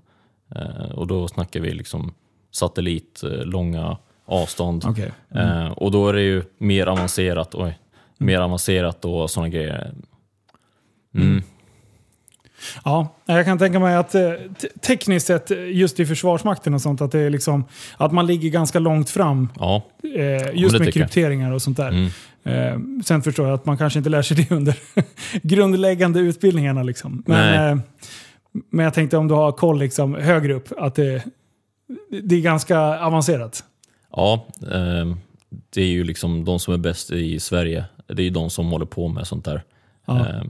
Eh, 0.55 0.91
och 0.91 1.07
då 1.07 1.27
snackar 1.27 1.59
vi 1.59 1.73
liksom 1.73 2.13
satellit, 2.55 3.23
eh, 3.23 3.29
långa 3.29 3.97
avstånd. 4.25 4.83
Okej. 4.87 5.11
Eh, 5.35 5.67
och 5.71 5.91
då 5.91 6.09
är 6.09 6.13
det 6.13 6.21
ju 6.21 6.43
mer 6.57 6.87
avancerat, 6.87 7.55
oj, 7.55 7.79
mer 8.17 8.39
avancerat 8.39 9.05
och 9.05 9.31
sådana 9.31 9.49
grejer. 9.49 9.93
Mm. 11.15 11.43
Ja, 12.83 13.07
jag 13.25 13.45
kan 13.45 13.57
tänka 13.57 13.79
mig 13.79 13.95
att 13.95 14.15
eh, 14.15 14.31
te- 14.59 14.67
tekniskt 14.81 15.27
sett, 15.27 15.51
just 15.71 15.99
i 15.99 16.05
Försvarsmakten 16.05 16.73
och 16.73 16.81
sånt, 16.81 17.01
att, 17.01 17.11
det 17.11 17.19
är 17.19 17.29
liksom, 17.29 17.65
att 17.97 18.11
man 18.13 18.27
ligger 18.27 18.49
ganska 18.49 18.79
långt 18.79 19.09
fram 19.09 19.49
Ja, 19.59 19.83
just 20.53 20.79
med 20.79 20.93
krypteringar 20.93 21.51
och 21.51 21.61
sånt 21.61 21.77
där. 21.77 21.89
mm. 21.89 23.03
Sen 23.05 23.21
förstår 23.21 23.45
jag 23.47 23.55
att 23.55 23.65
man 23.65 23.77
kanske 23.77 23.99
inte 23.99 24.09
lär 24.09 24.21
sig 24.21 24.37
det 24.37 24.51
under 24.55 24.75
grundläggande 25.41 26.19
utbildningarna. 26.19 26.83
Liksom. 26.83 27.23
Men, 27.25 27.81
men 28.69 28.83
jag 28.85 28.93
tänkte 28.93 29.17
om 29.17 29.27
du 29.27 29.33
har 29.33 29.51
koll 29.51 29.79
liksom, 29.79 30.15
högre 30.15 30.53
upp, 30.53 30.67
att 30.77 30.95
det, 30.95 31.23
det 32.23 32.35
är 32.35 32.41
ganska 32.41 32.79
avancerat. 32.99 33.63
ja 34.11 34.45
eh, 34.71 35.15
det 35.69 35.81
är 35.81 35.87
ju 35.87 36.03
liksom 36.03 36.45
de 36.45 36.59
som 36.59 36.73
är 36.73 36.77
bäst 36.77 37.11
i 37.11 37.39
Sverige. 37.39 37.85
Det 38.07 38.21
är 38.21 38.23
ju 38.23 38.29
de 38.29 38.49
som 38.49 38.69
håller 38.71 38.85
på 38.85 39.07
med 39.07 39.27
sånt 39.27 39.45
där. 39.45 39.63
Ja. 40.05 40.19
Eh, 40.19 40.43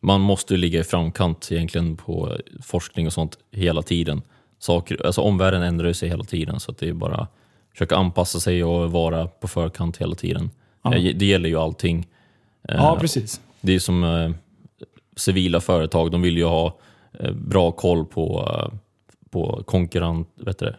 man 0.00 0.20
måste 0.20 0.54
ju 0.54 0.58
ligga 0.58 0.80
i 0.80 0.84
framkant 0.84 1.52
egentligen 1.52 1.96
på 1.96 2.36
forskning 2.62 3.06
och 3.06 3.12
sånt 3.12 3.38
hela 3.50 3.82
tiden. 3.82 4.22
Saker, 4.58 5.06
alltså 5.06 5.20
omvärlden 5.20 5.62
ändrar 5.62 5.92
sig 5.92 6.08
hela 6.08 6.24
tiden 6.24 6.60
så 6.60 6.70
att 6.70 6.78
det 6.78 6.88
är 6.88 6.92
bara 6.92 7.16
att 7.16 7.30
försöka 7.72 7.96
anpassa 7.96 8.40
sig 8.40 8.64
och 8.64 8.92
vara 8.92 9.26
på 9.26 9.48
förkant 9.48 9.96
hela 9.96 10.14
tiden. 10.14 10.50
Ja. 10.82 10.90
Det 10.90 11.26
gäller 11.26 11.48
ju 11.48 11.56
allting. 11.56 12.06
Ja, 12.68 12.96
precis. 13.00 13.40
Det 13.60 13.74
är 13.74 13.78
som 13.78 14.04
eh, 14.04 14.30
civila 15.16 15.60
företag, 15.60 16.10
de 16.10 16.22
vill 16.22 16.36
ju 16.36 16.44
ha 16.44 16.78
eh, 17.18 17.32
bra 17.32 17.72
koll 17.72 18.04
på, 18.06 18.48
eh, 18.48 18.78
på 19.34 19.62
konkurrent, 19.66 20.28
vet 20.36 20.58
du, 20.58 20.74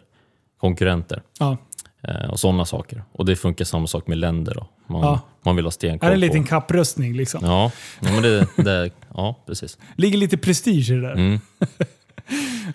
konkurrenter 0.60 1.22
Ja. 1.38 1.56
eh, 2.02 2.30
och 2.30 2.40
sådana 2.40 2.64
saker. 2.64 3.04
Och 3.12 3.26
det 3.26 3.36
funkar 3.36 3.64
samma 3.64 3.86
sak 3.86 4.06
med 4.06 4.18
länder. 4.18 4.54
Då. 4.54 4.66
Man, 4.86 5.02
Ja. 5.02 5.20
man 5.42 5.56
vill 5.56 5.64
ha 5.64 5.70
stenkoll 5.72 6.06
Är 6.06 6.10
det 6.10 6.16
en 6.16 6.20
liten 6.20 6.42
på... 6.42 6.48
kapprustning 6.48 7.16
liksom? 7.16 7.40
Ja, 7.44 7.72
ja, 8.00 8.12
men 8.12 8.22
det, 8.22 8.46
det, 8.56 8.90
ja, 9.14 9.34
precis. 9.46 9.78
Ligger 9.96 10.18
lite 10.18 10.36
prestige 10.36 10.90
i 10.90 10.94
det 10.94 11.00
där. 11.00 11.12
Mm. 11.12 11.40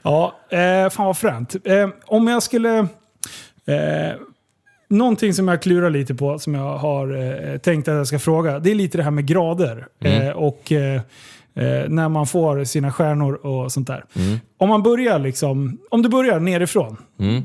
Ja, 0.03 0.35
eh, 0.49 0.89
fan 0.89 1.05
vad 1.05 1.17
fränt. 1.17 1.55
Eh, 1.63 1.89
om 2.05 2.27
jag 2.27 2.43
skulle... 2.43 2.77
Eh, 3.65 4.15
någonting 4.89 5.33
som 5.33 5.47
jag 5.47 5.61
klurar 5.61 5.89
lite 5.89 6.15
på, 6.15 6.39
som 6.39 6.55
jag 6.55 6.77
har 6.77 7.17
eh, 7.51 7.57
tänkt 7.57 7.87
att 7.87 7.95
jag 7.95 8.07
ska 8.07 8.19
fråga, 8.19 8.59
det 8.59 8.71
är 8.71 8.75
lite 8.75 8.97
det 8.97 9.03
här 9.03 9.11
med 9.11 9.25
grader. 9.25 9.87
Mm. 9.99 10.21
Eh, 10.27 10.33
och 10.33 10.71
eh, 11.53 11.89
när 11.89 12.09
man 12.09 12.27
får 12.27 12.63
sina 12.63 12.91
stjärnor 12.91 13.33
och 13.33 13.71
sånt 13.71 13.87
där. 13.87 14.05
Mm. 14.15 14.39
Om 14.57 14.69
man 14.69 14.83
börjar 14.83 15.19
liksom, 15.19 15.77
om 15.91 16.01
du 16.01 16.09
börjar 16.09 16.39
nerifrån. 16.39 16.97
Mm. 17.19 17.43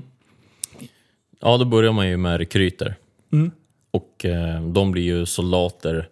Ja, 1.40 1.56
då 1.56 1.64
börjar 1.64 1.92
man 1.92 2.08
ju 2.08 2.16
med 2.16 2.38
rekryter. 2.38 2.94
Mm. 3.32 3.50
Och 3.90 4.24
eh, 4.24 4.62
de 4.62 4.90
blir 4.92 5.02
ju 5.02 5.26
soldater 5.26 6.08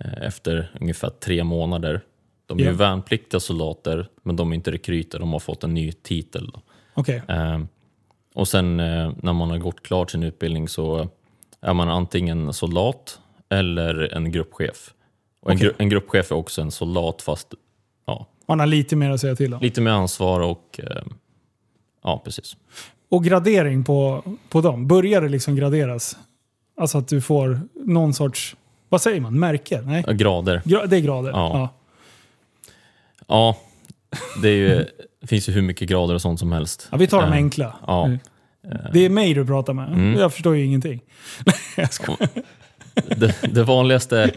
eh, 0.00 0.26
efter 0.26 0.70
ungefär 0.80 1.10
tre 1.10 1.44
månader. 1.44 2.00
De 2.46 2.58
är 2.58 2.62
Ja. 2.64 2.70
ju 2.70 2.76
värnpliktiga 2.76 3.40
soldater, 3.40 4.08
men 4.22 4.36
de 4.36 4.50
är 4.50 4.54
inte 4.54 4.72
rekryter. 4.72 5.18
De 5.18 5.32
har 5.32 5.40
fått 5.40 5.64
en 5.64 5.74
ny 5.74 5.92
titel. 5.92 6.50
Då. 6.54 6.60
Okej. 6.94 7.22
Eh, 7.28 7.60
och 8.34 8.48
sen 8.48 8.80
eh, 8.80 9.12
när 9.22 9.32
man 9.32 9.50
har 9.50 9.58
gått 9.58 9.82
klart 9.82 10.10
sin 10.10 10.22
utbildning 10.22 10.68
så 10.68 11.08
är 11.60 11.74
man 11.74 11.88
antingen 11.88 12.52
soldat 12.52 13.20
eller 13.48 14.14
en 14.14 14.32
gruppchef. 14.32 14.94
Och 15.42 15.50
en, 15.50 15.56
Okej. 15.56 15.68
gru- 15.68 15.74
en 15.78 15.88
gruppchef 15.88 16.30
är 16.30 16.36
också 16.36 16.62
en 16.62 16.70
soldat 16.70 17.22
fast 17.22 17.54
ja, 18.06 18.26
Man 18.48 18.60
har 18.60 18.66
lite 18.66 18.96
mer 18.96 19.10
att 19.10 19.20
säga 19.20 19.36
till 19.36 19.54
om. 19.54 19.60
lite 19.60 19.80
mer 19.80 19.90
ansvar 19.90 20.40
och 20.40 20.80
eh, 20.82 21.02
ja, 22.04 22.22
precis. 22.24 22.56
Och 23.10 23.24
gradering 23.24 23.84
på, 23.84 24.22
på 24.48 24.60
dem, 24.60 24.86
börjar 24.88 25.20
det 25.20 25.28
liksom 25.28 25.56
graderas? 25.56 26.16
Alltså 26.80 26.98
att 26.98 27.08
du 27.08 27.20
får 27.20 27.60
någon 27.74 28.14
sorts, 28.14 28.56
vad 28.88 29.02
säger 29.02 29.20
man, 29.20 29.38
märke? 29.38 29.80
Nej, 29.80 30.04
Grader. 30.08 30.62
Gra- 30.64 30.86
det 30.86 30.96
är 30.96 31.00
grader. 31.00 31.30
Ja. 31.30 31.50
Ja. 31.58 31.68
Ja, 33.26 33.56
det 34.42 34.48
är 34.48 34.54
ju 34.56 34.86
finns 35.26 35.48
ju 35.48 35.52
hur 35.52 35.62
mycket 35.62 35.88
grader 35.88 36.14
och 36.14 36.22
sånt 36.22 36.38
som 36.40 36.52
helst. 36.52 36.88
Ja, 36.90 36.96
vi 36.96 37.06
tar 37.06 37.20
de 37.22 37.26
Eh, 37.28 37.32
enkla. 37.32 37.76
Ja. 37.86 38.04
Mm. 38.06 38.18
Det 38.92 39.00
är 39.04 39.10
mig 39.10 39.34
du 39.34 39.46
pratar 39.46 39.72
med. 39.72 39.88
Mm. 39.92 40.18
Jag 40.18 40.32
förstår 40.32 40.56
ju 40.56 40.64
ingenting. 40.64 41.00
jag. 41.76 42.16
Det, 43.18 43.34
det 43.52 43.62
vanligaste, 43.62 44.30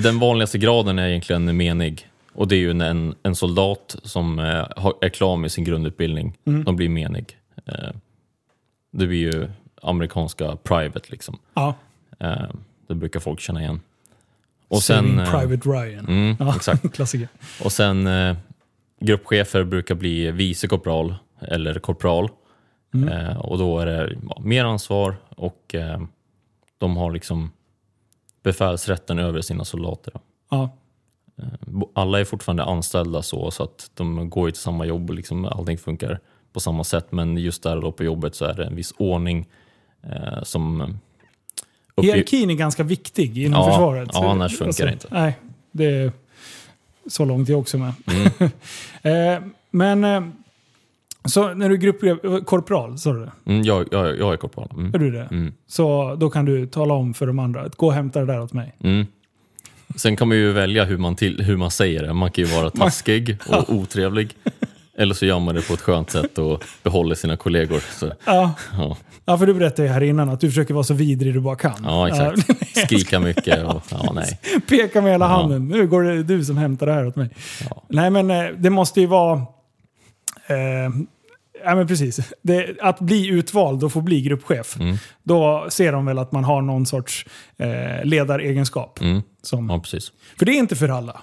den 0.00 0.18
vanligaste 0.18 0.58
graden 0.58 0.98
är 0.98 1.08
egentligen 1.08 1.56
menig. 1.56 2.08
Och 2.34 2.48
det 2.48 2.54
är 2.56 2.58
ju 2.58 2.70
en, 2.70 3.14
en 3.22 3.34
soldat 3.34 3.96
som 4.02 4.38
eh, 4.38 4.44
är 5.00 5.08
klar 5.08 5.36
med 5.36 5.52
sin 5.52 5.64
grundutbildning, 5.64 6.38
Mm. 6.46 6.64
de 6.64 6.76
blir 6.76 6.88
menig. 6.88 7.36
Eh, 7.66 7.90
det 8.92 9.06
blir 9.06 9.18
ju 9.32 9.48
amerikanska 9.82 10.56
private 10.56 11.00
liksom. 11.08 11.38
Ja, 11.54 11.74
Eh, 12.18 12.42
det 12.88 12.94
brukar 12.94 13.20
folk 13.20 13.40
känna 13.40 13.60
igen. 13.62 13.80
Och 14.68 14.82
Saving 14.82 15.10
sen, 15.10 15.20
eh, 15.20 15.30
Private 15.40 15.68
Ryan. 15.68 16.06
mm, 16.08 16.36
Ja, 16.40 16.56
exakt. 16.56 16.92
Klassiker. 16.94 17.28
Och 17.64 17.72
sen 17.72 18.06
eh, 18.06 18.36
gruppchefer 19.00 19.64
brukar 19.64 19.94
bli 19.94 20.30
vicekorpral 20.30 21.14
eller 21.40 21.78
korpral. 21.78 22.28
Mm. 22.94 23.08
Eh, 23.08 23.36
och 23.36 23.58
då 23.58 23.78
är 23.78 23.86
det 23.86 24.18
mer 24.40 24.64
ansvar 24.64 25.16
och 25.36 25.74
eh, 25.74 26.02
de 26.78 26.96
har 26.96 27.10
liksom 27.12 27.50
befälsrätten 28.42 29.18
över 29.18 29.40
sina 29.40 29.64
soldater. 29.64 30.14
Ja, 30.50 30.70
Bo- 31.60 31.90
Alla 31.94 32.20
är 32.20 32.24
fortfarande 32.24 32.64
anställda 32.64 33.22
så, 33.22 33.50
så 33.50 33.62
att 33.62 33.90
de 33.94 34.30
går 34.30 34.50
till 34.50 34.60
samma 34.60 34.84
jobb 34.86 35.10
och 35.10 35.16
liksom 35.16 35.44
allting 35.44 35.78
funkar 35.78 36.20
på 36.52 36.60
samma 36.60 36.84
sätt. 36.84 37.12
Men 37.12 37.36
just 37.36 37.62
där 37.62 37.80
då 37.80 37.92
på 37.92 38.04
jobbet 38.04 38.34
så 38.34 38.44
är 38.44 38.54
det 38.54 38.64
en 38.64 38.76
viss 38.76 38.94
ordning 38.98 39.46
eh, 40.02 40.42
som... 40.42 40.82
uppgi- 41.96 42.02
Hierarkin 42.02 42.50
är 42.50 42.54
ganska 42.54 42.82
viktig 42.82 43.38
inom 43.38 43.60
Ja, 43.60 43.66
försvaret. 43.70 44.10
ja, 44.12 44.30
annars 44.30 44.58
funkar 44.58 44.86
det 44.86 44.92
inte. 44.92 45.08
Nej, 45.10 45.38
det 45.72 45.84
är 45.84 46.12
så 47.06 47.24
långt 47.24 47.48
jag 47.48 47.58
också 47.60 47.78
med. 47.78 47.92
Mm. 48.06 48.50
Eh, 49.36 49.42
men, 49.70 50.04
eh, 50.04 50.22
så 51.24 51.54
när 51.54 51.68
du 51.68 51.74
är 51.74 51.78
gruppkorpral, 51.78 52.98
sa 52.98 53.12
du 53.12 53.20
det? 53.20 53.32
Mm, 53.46 53.62
jag, 53.62 53.88
jag, 53.90 54.18
jag 54.18 54.32
är 54.32 54.36
korpral. 54.36 54.68
Mm. 54.74 54.94
Är 54.94 54.98
du 54.98 55.10
det? 55.10 55.28
Mm. 55.30 55.52
Så 55.66 56.14
då 56.20 56.30
kan 56.30 56.44
du 56.44 56.66
tala 56.66 56.94
om 56.94 57.14
för 57.14 57.26
de 57.26 57.38
andra 57.38 57.60
att 57.60 57.76
gå 57.76 57.86
och 57.86 57.92
hämta 57.92 58.20
det 58.20 58.26
där 58.26 58.40
åt 58.40 58.52
mig. 58.52 58.74
Mm. 58.84 59.06
Sen 59.96 60.16
kan 60.16 60.28
man 60.28 60.36
ju 60.36 60.52
välja 60.52 60.84
hur 60.84 60.98
man, 60.98 61.16
till, 61.16 61.42
hur 61.42 61.56
man 61.56 61.70
säger 61.70 62.02
det. 62.02 62.12
Man 62.12 62.30
kan 62.30 62.44
ju 62.44 62.50
vara 62.50 62.70
taskig 62.70 63.36
och 63.48 63.70
otrevlig. 63.74 64.34
Eller 64.98 65.14
så 65.14 65.26
gör 65.26 65.38
man 65.38 65.54
det 65.54 65.68
på 65.68 65.74
ett 65.74 65.80
skönt 65.80 66.10
sätt 66.10 66.38
och 66.38 66.64
behåller 66.82 67.14
sina 67.14 67.36
kollegor. 67.36 67.80
Så, 67.98 68.12
Ja, 68.26 68.52
ja, 68.78 68.96
ja 69.24 69.38
för 69.38 69.46
du 69.46 69.54
berättade 69.54 69.88
ju 69.88 69.94
här 69.94 70.02
innan 70.02 70.28
att 70.28 70.40
du 70.40 70.48
försöker 70.48 70.74
vara 70.74 70.84
så 70.84 70.94
vidrig 70.94 71.34
du 71.34 71.40
bara 71.40 71.56
kan. 71.56 71.72
ja, 71.84 72.08
exakt. 72.08 72.66
Skrika 72.86 73.20
mycket 73.20 73.64
och 73.66 73.82
ja, 73.90 74.12
nej. 74.14 74.40
Peka 74.68 75.00
med 75.00 75.12
hela 75.12 75.24
Ja. 75.24 75.28
handen. 75.28 75.68
Nu 75.68 75.86
går 75.86 76.02
det 76.02 76.22
du 76.22 76.44
som 76.44 76.56
hämtar 76.56 76.86
det 76.86 76.92
här 76.92 77.06
åt 77.06 77.16
mig. 77.16 77.30
Nej 77.88 78.10
men 78.10 78.30
eh, 78.30 78.44
det 78.56 78.70
måste 78.70 79.00
ju 79.00 79.06
vara... 79.06 79.42
Eh, 80.46 80.56
ja 81.64 81.74
men 81.74 81.86
precis. 81.86 82.32
Det, 82.42 82.80
att 82.80 83.00
bli 83.00 83.28
utvald 83.28 83.84
och 83.84 83.92
få 83.92 84.00
bli 84.00 84.20
gruppchef. 84.20 84.76
Mm. 84.80 84.96
Då 85.22 85.66
ser 85.70 85.92
de 85.92 86.06
väl 86.06 86.18
att 86.18 86.32
man 86.32 86.44
har 86.44 86.62
någon 86.62 86.86
sorts 86.86 87.26
eh, 87.56 88.04
ledaregenskap. 88.04 89.00
Mm. 89.00 89.22
Som, 89.42 89.70
Ja, 89.70 89.78
precis. 89.78 90.12
För 90.38 90.46
det 90.46 90.52
är 90.52 90.58
inte 90.58 90.76
för 90.76 90.88
alla. 90.88 91.20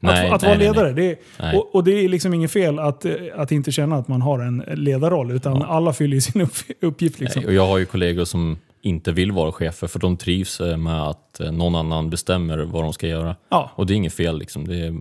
Nej, 0.00 0.28
att 0.28 0.34
att 0.34 0.42
nej, 0.42 0.50
vara 0.50 0.58
ledare. 0.58 0.92
nej. 0.92 1.18
Det 1.38 1.44
är, 1.44 1.56
och, 1.56 1.74
och 1.74 1.84
det 1.84 1.92
är 1.92 2.08
liksom 2.08 2.34
inget 2.34 2.52
fel 2.52 2.78
att, 2.78 3.04
eh, 3.04 3.12
att 3.34 3.52
inte 3.52 3.72
känna 3.72 3.96
att 3.96 4.08
man 4.08 4.22
har 4.22 4.38
en 4.38 4.64
ledarroll. 4.74 5.30
Utan 5.30 5.62
alla 5.62 5.92
fyller 5.92 6.14
ju 6.14 6.20
sin 6.20 6.40
upp, 6.40 6.54
uppgift. 6.80 7.20
Liksom. 7.20 7.44
Och 7.44 7.52
jag 7.52 7.66
har 7.66 7.78
ju 7.78 7.86
kollegor 7.86 8.24
som 8.24 8.58
inte 8.82 9.12
vill 9.12 9.32
vara 9.32 9.52
chefer 9.52 9.86
för 9.86 9.98
de 9.98 10.16
trivs 10.16 10.60
eh, 10.60 10.76
med 10.76 11.02
att 11.02 11.40
någon 11.52 11.74
annan 11.74 12.10
bestämmer 12.10 12.58
vad 12.58 12.82
de 12.84 12.92
ska 12.92 13.06
göra. 13.06 13.36
Ja, 13.48 13.70
Och 13.74 13.86
det 13.86 13.92
är 13.94 13.96
inget 13.96 14.14
fel 14.14 14.38
liksom. 14.38 14.68
Det 14.68 14.76
är, 14.76 14.94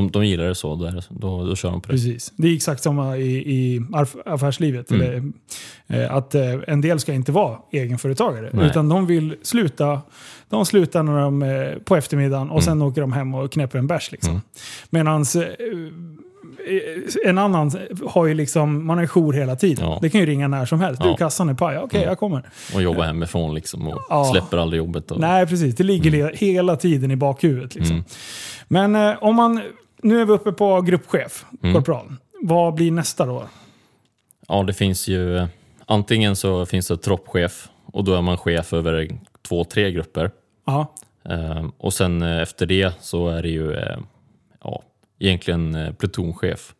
de, 0.00 0.10
de 0.10 0.26
gillar 0.26 0.44
det 0.44 0.54
så, 0.54 0.74
då, 0.74 0.84
är 0.84 0.90
det- 0.92 1.02
då, 1.08 1.44
då 1.46 1.56
kör 1.56 1.70
de 1.70 1.80
på 1.80 1.86
det. 1.88 1.92
precis. 1.92 2.32
Det 2.36 2.48
är 2.48 2.54
exakt 2.54 2.82
samma 2.82 3.16
i, 3.16 3.36
i 3.36 3.78
aff- 3.80 4.22
affärslivet. 4.26 4.90
Mm. 4.90 5.02
Eller, 5.88 6.04
eh, 6.04 6.14
att 6.16 6.34
eh, 6.34 6.42
en 6.66 6.80
del 6.80 7.00
ska 7.00 7.12
inte 7.12 7.32
vara 7.32 7.58
egenföretagare. 7.72 8.50
Nej. 8.52 8.66
Utan 8.66 8.88
de 8.88 9.06
vill 9.06 9.36
sluta. 9.42 10.00
De 10.48 10.66
slutar 10.66 11.02
när 11.02 11.20
de, 11.20 11.42
eh, 11.42 11.78
på 11.84 11.96
eftermiddagen 11.96 12.50
och 12.50 12.62
sen 12.62 12.82
åker 12.82 13.00
de 13.00 13.12
hem 13.12 13.34
och 13.34 13.52
knäpper 13.52 13.78
en 13.78 13.86
bärs. 13.86 14.12
Liksom. 14.12 14.30
Mm. 14.30 14.42
Medans 14.90 15.36
en 17.24 17.38
annan 17.38 17.70
har 18.06 18.26
ju 18.26 18.34
liksom, 18.34 18.86
man 18.86 18.98
har 18.98 19.06
jour 19.06 19.32
hela 19.32 19.56
tiden. 19.56 19.84
Ja. 19.84 19.98
Det 20.02 20.10
kan 20.10 20.20
ju 20.20 20.26
ringa 20.26 20.48
när 20.48 20.64
som 20.66 20.80
helst. 20.80 21.02
Du, 21.02 21.08
Ja. 21.08 21.16
kassan 21.16 21.48
är 21.48 21.54
paj. 21.54 21.78
Okej, 21.78 22.02
jag 22.02 22.18
kommer. 22.18 22.42
Och 22.74 22.82
jobbar 22.82 23.04
hemifrån 23.04 23.54
liksom 23.54 23.86
och 23.88 24.02
Ja. 24.08 24.24
släpper 24.32 24.56
aldrig 24.58 24.78
jobbet. 24.78 25.10
Och, 25.10 25.20
Nej, 25.20 25.46
precis. 25.46 25.74
Det 25.76 25.84
ligger 25.84 26.10
le- 26.10 26.30
hela 26.34 26.76
tiden 26.76 27.10
i 27.10 27.16
bakhuvudet. 27.16 27.74
Liksom. 27.74 27.96
Mm. 27.96 28.04
Men 28.68 28.96
eh, 29.10 29.14
om 29.22 29.36
man... 29.36 29.62
Nu 30.02 30.20
är 30.20 30.24
vi 30.24 30.32
uppe 30.32 30.52
på 30.52 30.80
gruppchef, 30.80 31.44
Mm. 31.62 31.74
korpral. 31.74 32.14
Vad 32.42 32.74
blir 32.74 32.90
nästa 32.90 33.26
då? 33.26 33.46
Ja, 34.48 34.62
det 34.62 34.72
finns 34.72 35.08
ju... 35.08 35.36
eh, 35.36 35.46
Antingen 35.88 36.36
så 36.36 36.66
finns 36.66 36.88
det 36.88 36.96
troppchef 36.96 37.68
och 37.92 38.04
då 38.04 38.14
är 38.14 38.22
man 38.22 38.36
chef 38.38 38.72
över 38.72 39.18
två, 39.48 39.64
tre 39.64 39.92
grupper. 39.92 40.30
Ja, 40.66 40.94
Eh, 41.28 41.66
och 41.78 41.94
sen 41.94 42.22
eh, 42.22 42.40
efter 42.42 42.66
det 42.66 42.92
så 43.00 43.28
är 43.28 43.42
det 43.42 43.48
ju 43.48 43.72
eh, 43.74 43.98
ja, 44.64 44.82
egentligen 45.18 45.94
plutonchef. 45.98 46.74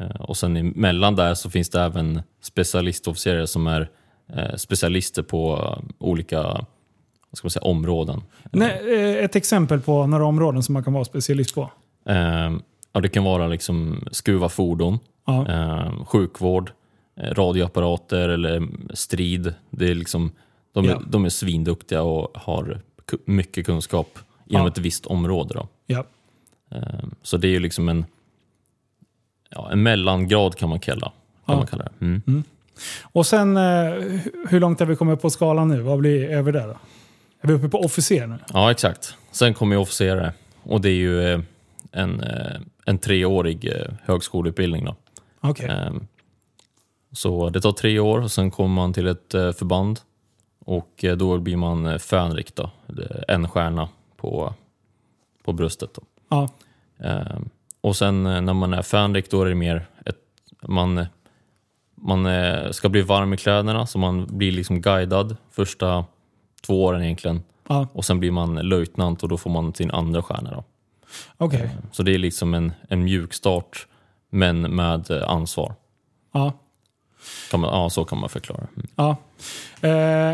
Eh, 0.00 0.20
och 0.20 0.36
sen 0.36 0.56
emellan 0.56 1.16
där 1.16 1.34
så 1.34 1.50
finns 1.50 1.70
det 1.70 1.80
även 1.80 2.22
specialistofficerare 2.42 3.46
som 3.46 3.66
är 3.66 3.88
specialister 4.56 5.22
på 5.22 5.74
olika 5.98 6.42
vad 6.42 7.38
ska 7.38 7.44
man 7.46 7.50
säga, 7.50 7.62
områden. 7.62 8.22
Nej, 8.52 9.18
ett 9.18 9.36
exempel 9.36 9.80
på 9.80 10.06
några 10.06 10.24
områden 10.24 10.62
som 10.62 10.72
man 10.72 10.84
kan 10.84 10.92
vara 10.92 11.04
specialist 11.04 11.54
på. 11.54 11.70
Eh, 12.08 12.52
ja, 12.92 13.00
det 13.00 13.08
kan 13.08 13.24
vara 13.24 13.46
liksom 13.48 14.04
skruva 14.12 14.48
fordon, 14.48 14.98
Ja, 15.26 15.48
eh, 15.48 16.04
sjukvård, 16.04 16.70
radioapparater 17.20 18.28
eller 18.28 18.68
strid. 18.94 19.54
Det 19.70 19.90
är 19.90 19.94
liksom, 19.94 20.30
de, 20.72 20.84
är, 20.84 20.88
Ja. 20.88 21.02
de 21.06 21.24
är 21.24 21.28
svinduktiga 21.28 22.02
och 22.02 22.36
har 22.36 22.80
mycket 23.24 23.66
kunskap 23.66 24.18
inom 24.46 24.62
Ja. 24.62 24.68
ett 24.68 24.78
visst 24.78 25.06
område. 25.06 25.54
Då. 25.54 25.68
ja. 25.86 26.04
Eh, 26.70 26.82
Så 27.22 27.36
det 27.36 27.48
är 27.48 27.50
ju 27.50 27.60
liksom 27.60 27.88
en, 27.88 28.04
ja, 29.50 29.68
en 29.72 29.82
mellangrad 29.82 30.56
kan 30.56 30.68
man 30.68 30.80
kalla, 30.80 31.12
kan 31.46 31.56
man 31.56 31.66
kalla 31.66 31.84
det. 31.84 32.04
Mm. 32.04 32.42
Och 33.02 33.26
sen, 33.26 33.56
eh, 33.56 33.60
hu- 33.60 34.46
hur 34.48 34.60
långt 34.60 34.80
har 34.80 34.86
vi 34.86 34.96
kommit 34.96 35.22
på 35.22 35.30
skalan 35.30 35.68
nu? 35.68 35.80
Vad 35.80 35.98
blir 35.98 36.24
över 36.30 36.52
där 36.52 36.66
då? 36.66 36.76
Är 37.40 37.48
vi 37.48 37.54
uppe 37.54 37.68
på 37.68 37.78
officer 37.80 38.26
nu? 38.26 38.38
Ja, 38.52 38.70
exakt. 38.70 39.14
Sen 39.32 39.54
kommer 39.54 39.76
ju 39.76 39.82
officerare 39.82 40.32
och 40.62 40.80
det 40.80 40.88
är 40.88 40.94
ju 40.94 41.32
eh, 41.32 41.40
en, 41.92 42.20
eh, 42.20 42.60
en 42.86 42.98
treårig 42.98 43.64
eh, 43.64 43.92
högskoleutbildning. 44.04 44.84
Då. 44.84 44.96
Okej. 45.40 45.66
Eh, 45.70 45.92
Så 47.12 47.50
det 47.50 47.60
tar 47.60 47.72
tre 47.72 47.98
år 47.98 48.20
och 48.22 48.30
sen 48.30 48.50
kommer 48.50 48.74
man 48.74 48.92
till 48.92 49.06
ett 49.06 49.34
eh, 49.34 49.52
förband 49.52 50.00
och 50.64 51.04
då 51.16 51.38
blir 51.38 51.56
man 51.56 51.98
fänrik 51.98 52.54
då. 52.54 52.70
En 53.28 53.48
stjärna 53.48 53.88
på, 54.16 54.54
på 55.44 55.52
bröstet. 55.52 55.90
Då. 55.94 56.02
Ja, 56.28 56.48
Eh, 57.00 57.38
och 57.80 57.96
sen 57.96 58.22
när 58.22 58.54
man 58.54 58.74
är 58.74 58.82
fänrik 58.82 59.30
då 59.30 59.42
är 59.42 59.48
det 59.48 59.54
mer 59.54 59.86
ett, 60.06 60.16
man, 60.62 61.06
man 61.94 62.26
ska 62.72 62.88
bli 62.88 63.02
varm 63.02 63.32
i 63.32 63.36
kläderna 63.36 63.86
så 63.86 63.98
man 63.98 64.26
blir 64.38 64.52
liksom 64.52 64.80
guidad 64.80 65.36
första 65.50 66.04
två 66.66 66.84
åren 66.84 67.02
egentligen. 67.02 67.42
ja. 67.68 67.86
Och 67.92 68.04
sen 68.04 68.20
blir 68.20 68.30
man 68.30 68.54
löjtnant 68.54 69.22
och 69.22 69.28
då 69.28 69.36
får 69.38 69.50
man 69.50 69.74
sin 69.74 69.90
andra 69.90 70.22
stjärna. 70.22 70.50
Då. 70.50 70.64
Okej. 71.36 71.70
Så 71.92 72.02
det 72.02 72.14
är 72.14 72.18
liksom 72.18 72.54
en, 72.54 72.72
en 72.88 73.04
mjuk 73.04 73.34
start 73.34 73.86
men 74.30 74.60
med 74.60 75.10
eh, 75.10 75.28
ansvar. 75.30 75.74
Ja. 76.34 76.52
Kan 77.50 77.60
man, 77.60 77.70
ja, 77.74 77.90
så 77.90 78.04
kan 78.04 78.18
man 78.20 78.28
förklara. 78.28 78.66
Mm. 78.76 78.86
Ja. 78.96 79.16
Eh, 79.80 80.32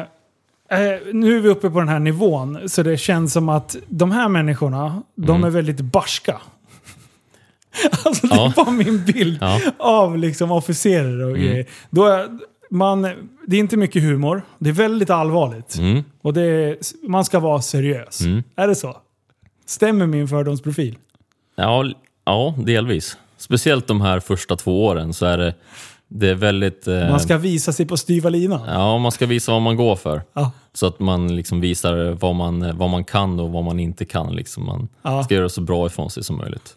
eh, 0.81 1.01
nu 1.13 1.37
är 1.37 1.41
vi 1.41 1.49
uppe 1.49 1.71
på 1.71 1.79
den 1.79 1.89
här 1.89 1.99
nivån, 1.99 2.69
så 2.69 2.83
det 2.83 2.97
känns 2.97 3.33
som 3.33 3.49
att 3.49 3.77
de 3.89 4.11
här 4.11 4.29
människorna, 4.29 5.03
de 5.15 5.31
Mm. 5.31 5.45
är 5.45 5.51
väldigt 5.51 5.81
barska. 5.81 6.41
alltså 8.05 8.27
det 8.27 8.35
Ja. 8.37 8.53
bara 8.57 8.71
min 8.71 9.05
bild 9.05 9.39
Ja. 9.41 9.61
av 9.79 10.19
liksom 10.19 10.51
officerare 10.53 11.25
och 11.25 11.31
Mm. 11.31 11.43
grejer. 11.43 11.67
Då 11.91 12.05
är, 12.07 12.39
man, 12.71 13.03
det 13.47 13.57
är 13.57 13.61
inte 13.61 13.77
mycket 13.77 14.03
humor, 14.03 14.43
det 14.59 14.71
är 14.71 14.75
väldigt 14.75 15.11
allvarligt. 15.11 15.77
Mm. 15.79 16.03
Och 16.23 16.35
det 16.35 16.43
är, 16.43 16.77
man 17.09 17.25
ska 17.25 17.41
vara 17.41 17.63
seriös. 17.63 18.21
Mm. 18.21 18.43
Är 18.57 18.69
det 18.69 18.75
så? 18.75 18.97
Stämmer 19.67 20.07
min 20.07 20.29
fördomsprofil? 20.29 20.99
Ja, 21.57 21.85
ja, 22.25 22.55
delvis. 22.59 23.17
Speciellt 23.37 23.87
de 23.87 24.01
här 24.01 24.21
första 24.21 24.57
två 24.57 24.85
åren 24.87 25.13
så 25.15 25.27
är 25.27 25.39
det, 25.39 25.55
det 26.09 26.29
är 26.29 26.35
väldigt... 26.35 26.87
Eh, 26.89 27.11
Man 27.11 27.21
ska 27.21 27.39
visa 27.39 27.73
sig 27.73 27.87
på 27.87 27.97
styva 27.97 28.29
linan. 28.31 28.61
Ja, 28.69 28.99
man 28.99 29.13
ska 29.13 29.27
visa 29.27 29.53
vad 29.53 29.63
man 29.63 29.77
går 29.77 29.97
för. 29.97 30.23
Ja. 30.33 30.51
Så 30.73 30.87
att 30.87 31.01
man 31.01 31.37
liksom 31.37 31.61
visar 31.61 32.11
vad 32.21 32.35
man, 32.35 32.77
vad 32.79 32.91
man 32.91 33.05
kan 33.05 33.41
och 33.41 33.51
vad 33.51 33.65
man 33.65 33.81
inte 33.81 34.05
kan. 34.05 34.37
Liksom. 34.37 34.67
Man 34.67 34.89
Ja. 35.03 35.25
ska 35.25 35.35
göra 35.35 35.49
så 35.49 35.61
bra 35.61 35.87
ifrån 35.87 36.11
sig 36.11 36.25
som 36.25 36.37
möjligt. 36.37 36.77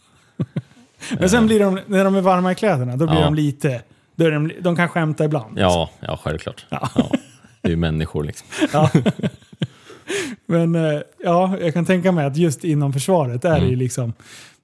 Men 1.19 1.29
sen 1.29 1.47
blir 1.47 1.59
de, 1.59 1.79
när 1.87 2.03
de 2.03 2.15
är 2.15 2.21
varma 2.21 2.51
i 2.51 2.55
kläderna, 2.55 2.97
då 2.97 3.05
blir 3.07 3.17
Ja. 3.19 3.23
de 3.25 3.35
lite... 3.35 3.81
Då 4.15 4.25
är 4.25 4.31
de, 4.31 4.51
de 4.61 4.75
kan 4.75 4.89
skämta 4.89 5.25
ibland. 5.25 5.59
Ja, 5.59 5.89
ja 5.99 6.19
självklart. 6.23 6.65
Ja. 6.69 6.89
Ja. 6.95 7.09
Det 7.61 7.67
är 7.67 7.69
ju 7.69 7.75
människor 7.75 8.23
liksom. 8.23 8.47
Men 10.45 10.75
eh, 10.75 10.99
ja, 11.23 11.57
jag 11.61 11.73
kan 11.73 11.85
tänka 11.85 12.11
mig 12.11 12.25
att 12.25 12.37
just 12.37 12.63
inom 12.63 12.93
försvaret 12.93 13.45
är 13.45 13.49
det 13.49 13.57
ju 13.59 13.65
Mm. 13.67 13.79
liksom... 13.79 14.13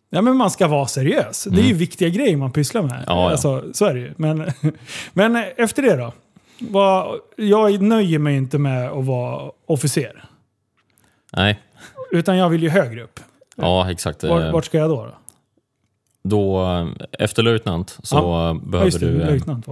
Ja, 0.09 0.21
men 0.21 0.35
man 0.37 0.51
ska 0.51 0.67
vara 0.67 0.87
seriös. 0.87 1.47
Det 1.51 1.61
är 1.61 1.65
ju 1.65 1.73
viktiga 1.73 2.09
grejer 2.09 2.37
man 2.37 2.51
pysslar 2.51 2.81
med. 2.81 2.91
Mm. 2.91 3.03
Ja, 3.07 3.23
ja. 3.23 3.31
Alltså, 3.31 3.63
så 3.73 3.85
är 3.85 3.93
det 3.93 3.99
ju. 3.99 4.13
Men, 4.17 4.51
men 5.13 5.35
efter 5.57 5.81
det 5.81 5.95
då? 5.95 6.13
Vad, 6.59 7.19
jag 7.37 7.81
nöjer 7.81 8.19
mig 8.19 8.35
inte 8.37 8.57
med 8.57 8.89
att 8.91 9.05
vara 9.05 9.51
officer. 9.65 10.23
Nej, 11.37 11.59
Utan 12.11 12.37
jag 12.37 12.49
vill 12.49 12.63
ju 12.63 12.69
högre 12.69 13.03
upp. 13.03 13.19
ja 13.55 13.91
exakt. 13.91 14.23
Var, 14.23 14.41
Eh, 14.41 14.51
vart 14.53 14.65
ska 14.65 14.77
jag 14.77 14.89
då? 14.89 14.95
då? 15.05 15.11
Då, 16.23 16.63
eh, 16.63 16.87
efter 17.19 17.43
löjtnant 17.43 17.97
så 18.03 18.15
Ja. 18.15 18.49
eh, 18.49 18.55
behöver 18.69 18.91
det, 18.91 18.97
du, 18.99 19.21
eh, 19.21 19.27
löjtnant 19.29 19.65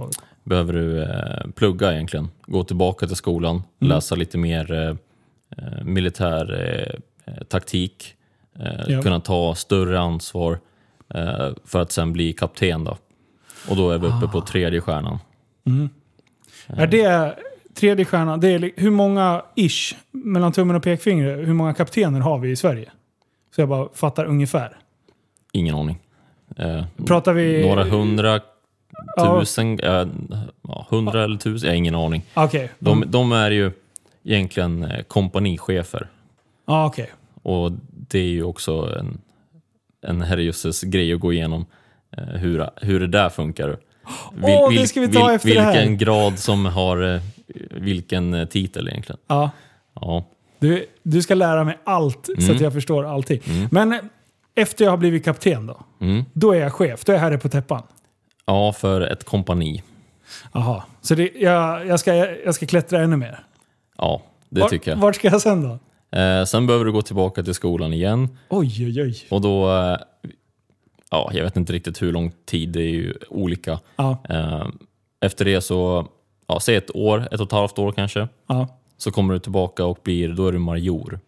behöver 0.44 0.72
du 0.72 1.02
eh, 1.02 1.50
plugga 1.54 1.92
egentligen. 1.92 2.28
Gå 2.46 2.64
tillbaka 2.64 3.06
till 3.06 3.16
skolan, 3.16 3.54
Mm. 3.80 3.94
läsa 3.94 4.14
lite 4.14 4.38
mer 4.38 4.72
eh, 4.72 4.78
eh, 4.88 4.94
militär 5.84 6.64
eh, 7.26 7.34
eh, 7.34 7.42
taktik, 7.44 8.14
eh, 8.60 8.66
Ja. 8.88 9.02
kunna 9.02 9.20
ta 9.20 9.54
större 9.54 10.00
ansvar 10.00 10.58
eh, 11.14 11.48
för 11.64 11.80
att 11.82 11.92
sen 11.92 12.12
bli 12.12 12.32
kapten. 12.32 12.84
Då. 12.84 12.96
Och 13.68 13.76
då 13.76 13.90
är 13.90 13.98
vi 13.98 14.06
uppe 14.06 14.28
på 14.32 14.38
Ah. 14.38 14.44
tredje 14.46 14.80
stjärnan. 14.80 15.18
Är 16.66 16.86
det 16.86 17.34
tredje 17.74 18.04
stjärnan? 18.04 18.40
Det 18.40 18.48
är, 18.48 18.70
hur 18.76 18.90
många 18.90 19.42
ish, 19.54 19.94
mellan 20.10 20.52
tummen 20.52 20.76
och 20.76 20.82
pekfingret, 20.82 21.48
hur 21.48 21.54
många 21.54 21.74
kaptener 21.74 22.20
har 22.20 22.38
vi 22.38 22.50
i 22.50 22.56
Sverige? 22.56 22.90
Så 23.54 23.60
jag 23.60 23.68
bara 23.68 23.88
fattar 23.94 24.24
ungefär. 24.24 24.76
Ingen 25.52 25.74
aning. 25.74 25.98
Eh, 26.56 26.84
Pratar 27.06 27.32
vi... 27.32 27.66
några 27.68 27.84
hundra 27.84 28.40
Ja. 29.16 29.40
tusen, 29.40 29.80
eh, 29.80 30.06
ja, 30.68 30.86
hundra 30.90 31.24
eller 31.24 31.36
tusen, 31.36 31.66
jag 31.66 31.72
har 31.72 31.76
ingen 31.78 31.94
aning. 31.94 32.22
Okej. 32.34 32.70
De, 32.78 33.04
de 33.06 33.32
är 33.32 33.50
ju 33.50 33.72
egentligen 34.24 34.84
eh, 34.84 35.02
kompanichefer. 35.02 36.08
Ja, 36.66 36.86
okej. 36.86 37.10
Och 37.42 37.72
det 38.08 38.18
är 38.18 38.22
ju 38.28 38.42
också 38.44 38.96
en, 38.98 39.20
en 40.06 40.22
herrejösses 40.22 40.82
grej 40.82 41.12
att 41.14 41.20
gå 41.20 41.32
igenom 41.32 41.66
eh, 42.16 42.24
hur, 42.24 42.68
hur 42.76 43.00
det 43.00 43.06
där 43.06 43.28
funkar. 43.28 43.78
Åh, 44.42 44.70
det 44.72 44.86
ska 44.86 45.00
vi 45.00 45.08
ta 45.08 45.28
här. 45.28 45.40
Vilken 45.44 45.98
grad 45.98 46.38
som 46.38 46.66
har 46.66 47.14
eh, 47.14 47.20
vilken 47.70 48.46
titel 48.50 48.88
egentligen. 48.88 49.18
Ja. 49.26 49.50
Ja, 49.94 50.24
Du, 50.58 50.86
du 51.02 51.22
ska 51.22 51.34
lära 51.34 51.64
mig 51.64 51.78
allt 51.84 52.26
så 52.26 52.32
Mm. 52.42 52.54
att 52.56 52.60
jag 52.60 52.72
förstår 52.72 53.04
allting. 53.04 53.40
Men 53.70 53.92
eh, 53.92 53.98
efter 54.54 54.84
jag 54.84 54.92
har 54.92 54.96
blivit 54.98 55.24
kapten 55.24 55.66
då? 55.66 55.80
Mm. 56.00 56.24
Då 56.32 56.52
är 56.52 56.60
jag 56.60 56.72
chef. 56.72 57.04
Då 57.04 57.12
är 57.12 57.16
jag 57.16 57.20
herre 57.22 57.38
på 57.38 57.48
täppan. 57.48 57.82
ja 58.46 58.72
för 58.72 59.00
ett 59.00 59.24
kompani. 59.24 59.82
Jaha. 60.52 60.82
Så 61.00 61.14
det, 61.14 61.30
jag, 61.34 61.86
jag, 61.86 62.00
ska, 62.00 62.14
jag 62.14 62.54
ska 62.54 62.66
klättra 62.66 63.02
ännu 63.02 63.16
mer? 63.16 63.40
Ja, 64.02 64.22
det 64.48 64.60
Var- 64.60 64.68
tycker 64.68 64.90
jag. 64.90 64.98
Vart 64.98 65.14
ska 65.16 65.28
jag 65.28 65.40
sen 65.40 65.62
då? 65.62 65.78
Eh, 66.18 66.44
sen 66.44 66.66
behöver 66.66 66.84
du 66.84 66.92
gå 66.92 67.02
tillbaka 67.02 67.42
till 67.42 67.54
skolan 67.54 67.92
igen 67.92 68.28
Oj, 68.48 68.86
oj, 68.86 69.02
oj. 69.02 69.16
och 69.30 69.40
då, 69.40 69.70
eh, 69.70 69.96
ja, 71.10 71.30
jag 71.32 71.44
vet 71.44 71.56
inte 71.56 71.72
riktigt 71.72 72.02
hur 72.02 72.12
lång 72.12 72.32
tid, 72.46 72.68
det 72.68 72.80
är 72.80 72.90
ju 72.90 73.14
olika. 73.28 73.80
Ja, 73.96 74.18
Eh, 74.28 74.66
efter 75.20 75.44
det 75.44 75.60
så, 75.60 76.08
ja, 76.46 76.60
säg 76.60 76.76
ett 76.76 76.96
år, 76.96 77.28
ett 77.32 77.40
och 77.40 77.46
ett 77.46 77.52
halvt 77.52 77.78
år 77.78 77.92
kanske, 77.92 78.28
ja. 78.46 78.68
så 78.98 79.10
kommer 79.10 79.34
du 79.34 79.40
tillbaka 79.40 79.84
och 79.84 79.98
blir, 80.02 80.28
då 80.28 80.48
är 80.48 80.52
du 80.52 80.58
major. 80.58 81.20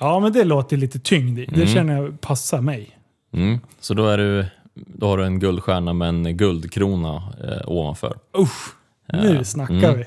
ja, 0.00 0.20
men 0.20 0.32
det 0.32 0.44
låter 0.44 0.76
lite 0.76 0.98
tyngd 0.98 1.38
i. 1.38 1.44
Mm. 1.44 1.60
Det 1.60 1.66
känner 1.66 1.96
jag 1.96 2.20
passar 2.20 2.60
mig. 2.60 2.98
Mm. 3.32 3.60
Så 3.80 3.94
då, 3.94 4.06
är 4.06 4.18
du, 4.18 4.46
då 4.74 5.06
har 5.06 5.18
du 5.18 5.24
en 5.24 5.38
guldstjärna 5.38 5.92
med 5.92 6.08
en 6.08 6.36
guldkrona 6.36 7.22
eh, 7.44 7.68
ovanför. 7.68 8.18
Usch, 8.38 8.74
nu 9.12 9.44
snackar 9.44 9.74
mm. 9.74 9.98
vi. 9.98 10.04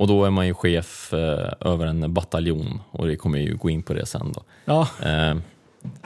Och 0.00 0.06
då 0.08 0.24
är 0.24 0.30
man 0.30 0.46
ju 0.46 0.54
chef 0.54 1.12
eh, 1.12 1.52
över 1.60 1.86
en 1.86 2.14
bataljon 2.14 2.80
och 2.90 3.06
det 3.06 3.16
kommer 3.16 3.38
ju 3.38 3.56
gå 3.56 3.70
in 3.70 3.82
på 3.82 3.94
det 3.94 4.06
sen 4.06 4.32
då. 4.32 4.42
Ja, 4.64 4.88
Eh, 5.02 5.36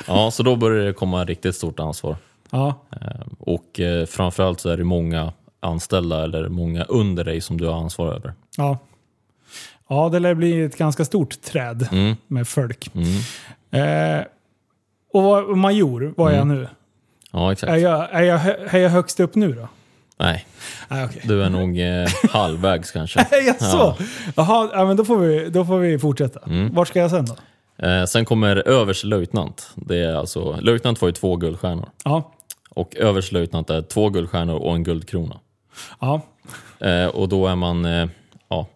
ja, 0.07 0.31
så 0.31 0.43
då 0.43 0.57
börjar 0.57 0.85
det 0.87 0.93
komma 0.93 1.25
riktigt 1.25 1.57
stort 1.57 1.81
ansvar. 1.81 2.17
ja. 2.51 2.75
Eh, 3.01 3.27
och 3.39 3.81
framförallt 4.09 4.61
så 4.61 4.69
är 4.69 4.77
det 4.77 4.85
många 4.85 5.33
anställda 5.61 6.23
eller 6.25 6.49
många 6.49 6.85
under 6.85 7.25
dig 7.25 7.41
som 7.41 7.59
du 7.61 7.67
har 7.67 7.75
ansvar 7.75 8.13
över. 8.15 8.33
Ja. 8.57 8.79
Ja, 9.89 10.09
det 10.09 10.19
lär 10.19 10.35
bli 10.35 10.63
ett 10.63 10.79
ganska 10.79 11.05
stort 11.05 11.41
träd 11.43 11.89
Mm. 11.93 12.17
med 12.27 12.49
folk. 12.49 12.91
Mm. 12.95 14.19
Eh, 14.21 14.25
och 15.13 15.23
vad- 15.23 15.57
major, 15.57 16.15
vad 16.17 16.33
är 16.33 16.37
jag 16.37 16.47
nu? 16.47 16.69
Ja, 17.33 17.53
exakt. 17.53 17.71
Är 17.73 17.77
jag, 17.77 18.09
är, 18.13 18.23
jag, 18.23 18.41
är 18.75 18.79
jag 18.79 18.91
högst 18.91 19.21
upp 19.21 19.35
nu 19.35 19.53
då? 19.53 19.69
Nej, 20.19 20.47
Nej, 20.89 21.05
okej. 21.05 21.23
du 21.25 21.43
är 21.43 21.51
nog 21.51 21.81
eh, 21.81 22.09
halvvägs 22.31 22.91
kanske. 22.93 23.21
Är 23.21 23.47
jag 23.47 23.63
så? 23.63 23.97
Jaha, 24.37 24.71
ja, 24.73 24.85
men 24.85 24.97
då 24.97 25.05
får 25.05 25.19
vi, 25.19 25.51
då 25.51 25.65
får 25.65 25.79
vi 25.79 25.99
fortsätta. 25.99 26.41
Mm. 26.47 26.75
Vart 26.75 26.89
ska 26.89 26.99
jag 26.99 27.11
sen 27.11 27.27
då? 27.27 27.37
Eh, 27.87 28.05
sen 28.05 28.25
kommer 28.25 28.69
överstelöjtnant. 28.69 29.71
Det 29.75 29.97
är 29.99 30.15
alltså, 30.15 30.61
löjtnant 30.61 30.99
får 30.99 31.09
ju 31.09 31.13
två 31.13 31.37
guldstjärnor. 31.37 31.89
Ja, 32.05 32.33
Och 32.71 32.97
överstelöjtnant 32.97 33.71
är 33.71 33.83
två 33.83 34.09
guldstjärnor 34.11 34.57
och 34.57 34.75
en 34.75 34.85
guldkrona. 34.85 35.41
ja, 36.01 36.21
Eh, 36.79 37.07
och 37.07 37.29
då 37.29 37.47
är 37.47 37.57
man 37.57 37.85
eh, 37.85 38.07
ja, 38.49 38.67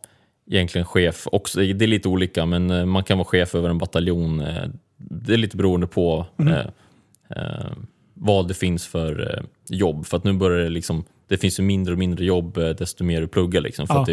egentligen 0.50 0.84
chef 0.86 1.26
också. 1.32 1.60
Det 1.60 1.84
är 1.84 1.86
lite 1.86 2.08
olika, 2.08 2.46
men 2.46 2.70
eh, 2.70 2.84
man 2.84 3.04
kan 3.04 3.18
vara 3.18 3.28
chef 3.28 3.54
över 3.54 3.68
en 3.70 3.78
bataljon. 3.78 4.40
Eh, 4.40 4.68
det 4.96 5.32
är 5.32 5.36
lite 5.36 5.56
beroende 5.56 5.86
på 5.86 6.26
eh, 6.38 7.66
vad 8.14 8.48
det 8.48 8.54
finns 8.54 8.86
för 8.86 9.42
jobb. 9.68 10.06
För 10.06 10.16
att 10.16 10.24
nu 10.24 10.32
börjar 10.32 10.58
det 10.64 10.68
liksom, 10.68 11.04
det 11.28 11.36
finns 11.38 11.58
ju 11.60 11.62
mindre 11.62 11.92
och 11.92 11.98
mindre 11.98 12.24
jobb 12.24 12.56
eh, 12.58 12.68
desto 12.70 13.04
mer 13.04 13.20
du 13.20 13.28
pluggar. 13.28 13.60
Liksom, 13.60 13.86
för 13.86 13.94
Ja. 13.94 14.00
att 14.00 14.06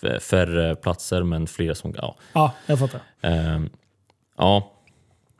det 0.00 0.08
är 0.08 0.18
färre 0.18 0.76
platser 0.76 1.22
men 1.22 1.46
fler 1.46 1.74
som... 1.74 1.94
Ja, 1.96 2.14
ja, 2.32 2.52
jag 2.66 2.78
fattar. 2.78 3.00
eh, 3.20 3.60
ja. 4.38 4.70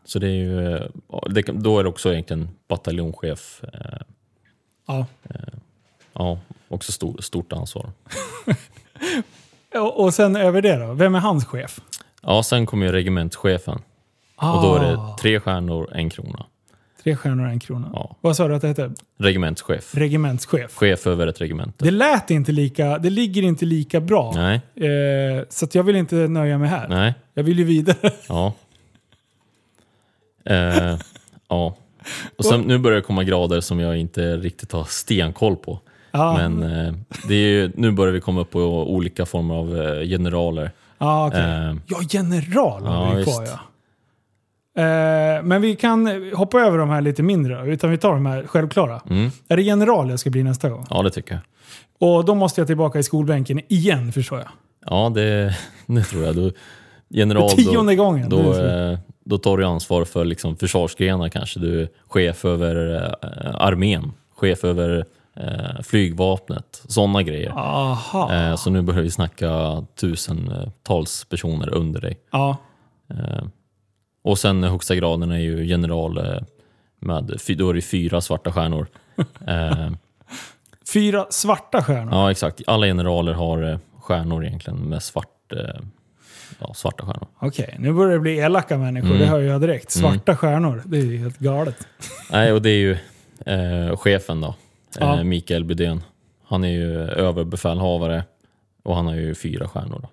så 0.05 0.19
det 0.19 0.27
är 0.27 0.31
ju... 0.31 0.75
eh, 0.75 0.83
det, 1.31 1.43
då 1.43 1.79
är 1.79 1.83
det 1.83 1.89
också 1.89 2.13
egentligen 2.13 2.49
bataljonschef. 2.69 3.61
Eh, 3.73 3.99
Ja. 4.87 5.07
ja, 6.13 6.39
också 6.69 6.93
stor, 6.93 7.21
stort 7.21 7.53
ansvar. 7.53 7.91
Och, 9.75 10.01
och 10.05 10.15
sen 10.15 10.37
över 10.37 10.63
det 10.63 10.77
då? 10.77 10.93
Vem 10.93 11.15
är 11.15 11.19
hans 11.19 11.45
chef? 11.45 11.81
Ja, 12.23 12.43
sen 12.43 12.67
kommer 12.67 12.87
ju 12.87 12.93
regementschefen. 12.93 13.79
Ah, 14.37 14.57
Och 14.57 14.63
då 14.63 14.75
är 14.75 14.91
det 14.91 14.99
tre 15.21 15.41
stjärnor, 15.41 15.89
en 15.95 16.11
krona. 16.11 16.47
Tre 17.03 17.17
stjärnor 17.17 17.45
och 17.47 17.51
en 17.53 17.61
krona. 17.61 17.91
Ja. 17.93 18.17
Vad 18.21 18.37
sa 18.37 18.49
du 18.49 18.55
att 18.55 18.63
det 18.63 18.69
hette? 18.69 18.91
Regementschef. 19.19 19.95
Regementschef. 19.95 20.75
Chef 20.75 21.07
över 21.07 21.27
ett 21.27 21.41
regemente. 21.41 21.85
Det 21.85 21.91
lät 21.91 22.31
inte 22.31 22.53
lika, 22.53 22.99
det 22.99 23.11
ligger 23.11 23.43
inte 23.43 23.65
lika 23.65 24.01
bra. 24.01 24.33
Nej, 24.35 24.61
Eh, 24.75 25.45
så 25.49 25.67
jag 25.73 25.83
vill 25.83 25.97
inte 25.97 26.15
nöja 26.15 26.59
mig 26.59 26.69
här. 26.69 26.89
nej, 26.89 27.15
Jag 27.35 27.43
vill 27.43 27.59
ju 27.59 27.65
vidare. 27.65 28.11
ja. 28.29 28.53
Eh, 30.45 30.97
ja. 31.49 31.77
Och 32.39 32.45
sen, 32.45 32.61
nu 32.61 32.79
börjar 32.79 32.97
det 32.97 33.03
komma 33.03 33.25
grader 33.25 33.61
som 33.61 33.81
jag 33.81 33.97
inte 33.97 34.37
riktigt 34.37 34.73
har 34.73 34.85
stenkoll 34.85 35.57
på. 35.57 35.81
Ja, 36.11 36.37
Men 36.37 36.63
eh, 36.87 36.95
det 37.29 37.35
är 37.35 37.49
ju, 37.49 37.73
nu 37.75 37.91
börjar 37.91 38.13
vi 38.13 38.21
komma 38.21 38.41
upp 38.41 38.51
på 38.51 38.61
olika 38.93 39.27
former 39.27 39.55
av 39.55 39.81
eh, 39.83 40.09
generaler. 40.09 40.71
ja, 40.99 41.27
okej. 41.27 41.41
Eh, 41.41 41.75
ja 41.87 41.99
general 42.11 42.83
har 42.87 43.15
vi 43.17 43.25
kvar 43.25 43.45
ja. 43.47 43.59
Eh, 44.77 45.43
men 45.43 45.61
vi 45.61 45.77
kan 45.77 46.31
hoppa 46.35 46.61
över 46.61 46.79
de 46.79 46.91
här 46.91 47.01
lite 47.01 47.23
mindre 47.23 47.55
då, 47.59 47.67
utan 47.67 47.91
vi 47.91 47.99
tar 47.99 48.13
de 48.13 48.27
här 48.27 48.47
självklara. 48.47 49.01
mm, 49.11 49.31
Är 49.49 49.57
det 49.57 49.63
general 49.63 50.11
jag 50.11 50.21
ska 50.21 50.31
bli 50.31 50.43
nästa 50.43 50.69
gång? 50.69 50.87
ja, 50.91 51.03
det 51.03 51.11
tycker 51.11 51.35
jag. 51.35 51.43
Och 52.09 52.25
då 52.25 52.35
måste 52.35 52.61
jag 52.61 52.69
tillbaka 52.69 52.99
i 52.99 53.03
skolbänken 53.03 53.61
igen 53.69 54.13
förstår 54.13 54.39
jag. 54.39 54.49
Ja, 54.87 55.13
det, 55.15 55.57
det 55.87 56.03
tror 56.03 56.25
jag. 56.25 56.35
Du, 56.37 56.53
general, 57.09 57.51
För 57.51 57.57
tionde 57.57 57.95
gången. 57.97 58.29
Då, 58.29 58.37
Det 58.37 58.43
då, 58.43 58.93
eh, 58.93 58.99
då 59.25 59.39
tar 59.39 59.57
du 59.57 59.65
ansvar 59.65 60.05
för 60.05 60.25
liksom 60.25 60.57
försvarsgrenar 60.57 61.29
kanske. 61.29 61.61
Du 61.61 61.83
är 61.83 61.89
chef 62.09 62.45
över 62.45 62.95
eh, 63.23 63.55
armén, 63.55 64.13
chef 64.37 64.65
över 64.65 65.05
eh, 65.37 65.83
flygvapnet, 65.83 66.83
sådana 66.89 67.23
grejer. 67.23 67.51
Eh, 68.31 68.57
så 68.57 68.71
nu 68.71 68.83
börjar 68.83 69.03
vi 69.03 69.11
snacka 69.11 69.85
tusentals 70.01 71.25
personer 71.25 71.75
under 71.75 72.01
dig. 72.01 72.19
Ja. 72.33 72.57
Och 74.23 74.39
sen 74.39 74.63
högsta 74.63 74.95
graden 74.95 75.31
är 75.31 75.39
ju 75.39 75.67
general 75.67 76.19
eh, 76.19 76.43
med, 76.99 77.39
då 77.59 77.71
är 77.71 77.75
det 77.75 77.83
fyra 77.83 78.21
svarta 78.21 78.53
stjärnor. 78.53 78.87
Eh, 79.47 79.91
Fyra 80.93 81.27
svarta 81.31 81.83
stjärnor. 81.83 82.13
ja 82.15 82.31
exakt, 82.31 82.61
alla 82.67 82.87
generaler 82.87 83.33
har 83.33 83.63
eh, 83.71 83.79
stjärnor 84.01 84.45
egentligen 84.45 84.79
med 84.79 85.03
svart, 85.03 85.53
ja, 86.59 86.75
svarta 86.75 87.07
stjärnor. 87.07 87.27
Okej, 87.39 87.77
nu 87.79 87.93
börjar 87.93 88.13
det 88.13 88.21
bli 88.21 88.37
elaka 88.39 88.79
människor. 88.79 89.09
Mm. 89.09 89.19
Det 89.19 89.27
hör 89.27 89.41
jag 89.41 89.61
direkt. 89.61 89.91
Svarta 89.91 90.37
stjärnor. 90.37 90.83
Det 90.87 90.99
är 90.99 91.03
ju 91.05 91.19
helt 91.19 91.39
galet. 91.39 91.87
Nej, 92.31 92.53
och 92.53 92.63
det 92.63 92.71
är 92.71 92.79
ju 92.79 92.93
eh, 93.47 93.97
chefen 93.97 94.41
då, 94.41 94.55
Ja. 94.99 95.23
Mikael 95.25 95.65
Bydén. 95.65 96.03
Han 96.47 96.65
är 96.65 96.69
ju 96.69 96.93
överbefälhavare 97.01 98.25
och 98.83 98.97
han 98.97 99.07
har 99.07 99.15
ju 99.15 99.35
fyra 99.35 99.69
stjärnor. 99.69 99.99
Då. 100.03 100.09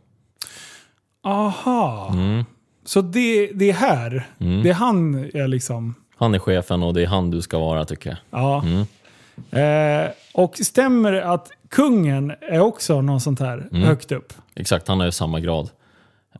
Aha. 1.29 2.09
Mm. 2.13 2.45
Så 2.89 3.01
det, 3.01 3.51
det 3.53 3.69
är 3.69 3.73
här. 3.73 4.27
Mm. 4.39 4.63
Det 4.63 4.69
är 4.69 4.73
han 4.73 5.15
är 5.33 5.47
liksom... 5.47 5.95
Han 6.17 6.35
är 6.35 6.39
chefen 6.39 6.83
och 6.83 6.93
det 6.93 7.01
är 7.03 7.07
han 7.07 7.31
du 7.31 7.41
ska 7.41 7.59
vara 7.59 7.85
tycker 7.85 8.09
jag. 8.09 8.17
Ja. 8.41 8.63
Mm. 8.63 10.05
Eh, 10.05 10.11
och 10.33 10.57
stämmer 10.57 11.11
det 11.11 11.25
att 11.25 11.51
kungen 11.69 12.33
är 12.41 12.59
också 12.59 13.01
någon 13.01 13.19
sånt 13.21 13.39
här 13.39 13.67
Mm. 13.71 13.83
högt 13.87 14.11
upp? 14.11 14.33
Exakt, 14.55 14.87
han 14.87 14.99
har 14.99 15.05
ju 15.05 15.11
samma 15.11 15.39
grad. 15.39 15.69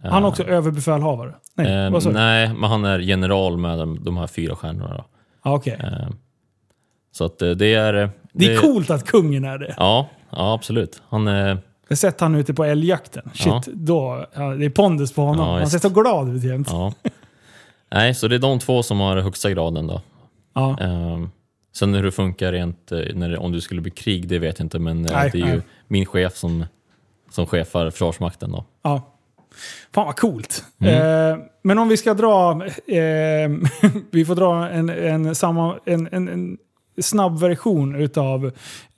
Han 0.04 0.24
är 0.24 0.28
också 0.28 0.44
överbefälhavare? 0.44 1.34
Nej, 1.56 1.86
Eh, 1.86 1.92
vad 1.92 2.04
sa 2.04 2.10
du? 2.10 2.16
nej, 2.16 2.54
men 2.54 2.70
han 2.70 2.86
är 2.86 3.00
general 3.00 3.58
med 3.58 3.78
de, 3.80 4.04
de 4.04 4.18
här 4.18 4.28
fyra 4.28 4.56
stjärnorna. 4.56 4.96
Då. 4.98 5.06
Ah, 5.42 5.54
okej. 5.56 5.78
Eh, 5.84 6.10
så 7.12 7.26
att 7.26 7.42
eh, 7.42 7.50
det 7.52 7.74
är... 7.74 7.94
eh, 7.94 8.10
Det 8.34 8.54
är 8.54 8.58
coolt 8.62 8.90
att 8.90 9.06
kungen 9.06 9.44
är 9.46 9.58
det. 9.58 9.74
Ja, 9.78 10.10
ja 10.30 10.54
absolut. 10.54 11.02
Han 11.10 11.28
är... 11.28 11.58
Jag 11.90 11.96
har 11.96 11.98
sett 11.98 12.20
han 12.22 12.36
ute 12.36 12.54
på 12.54 12.64
älgjakten. 12.64 13.30
Shit, 13.34 13.46
Ja. 13.48 13.62
då, 13.68 14.26
ja, 14.34 14.42
det 14.50 14.66
är 14.66 14.70
pondus 14.70 15.14
på 15.14 15.22
honom. 15.22 15.48
Ja, 15.48 15.58
han 15.58 15.70
ser 15.70 15.80
så 15.80 15.90
glad 15.90 16.36
ut 16.36 16.44
jämt. 16.44 16.70
Nej, 17.94 18.14
så 18.16 18.28
det 18.28 18.36
är 18.36 18.40
de 18.40 18.60
två 18.60 18.84
som 18.84 19.00
har 19.00 19.18
högsta 19.18 19.50
graden 19.52 19.88
då. 19.88 20.02
Ja. 20.54 20.78
Eh, 20.82 21.20
sen 21.76 21.94
hur 21.94 22.04
det 22.04 22.12
funkar 22.12 22.52
rent, 22.52 22.92
eh, 22.92 23.00
när 23.16 23.30
det, 23.30 23.38
om 23.38 23.52
du 23.52 23.62
skulle 23.62 23.82
bli 23.82 23.92
krig, 23.92 24.28
det 24.28 24.40
vet 24.40 24.60
jag 24.60 24.66
inte. 24.66 24.80
Men 24.80 25.06
eh, 25.06 25.12
Nej, 25.12 25.30
det 25.34 25.38
är 25.42 25.46
ju 25.46 25.52
nej. 25.54 25.62
min 25.88 26.06
chef 26.06 26.36
som, 26.38 26.66
som 27.32 27.46
chefar 27.48 27.90
Försvarsmakten 27.90 28.52
då. 28.52 28.66
Ja. 28.82 29.02
Fan 29.94 30.06
vad 30.06 30.16
coolt. 30.16 30.64
Mm. 30.80 30.94
Eh, 31.32 31.38
men 31.64 31.80
om 31.80 31.90
vi 31.90 31.98
ska 31.98 32.14
dra... 32.14 32.52
Eh, 32.88 33.50
vi 34.12 34.26
får 34.26 34.36
dra 34.36 34.70
en, 34.70 34.90
en, 34.90 35.36
samma, 35.36 35.80
en, 35.86 36.10
en, 36.12 36.28
en 36.28 36.58
snabb 37.02 37.40
version 37.40 37.96
utav 37.96 38.46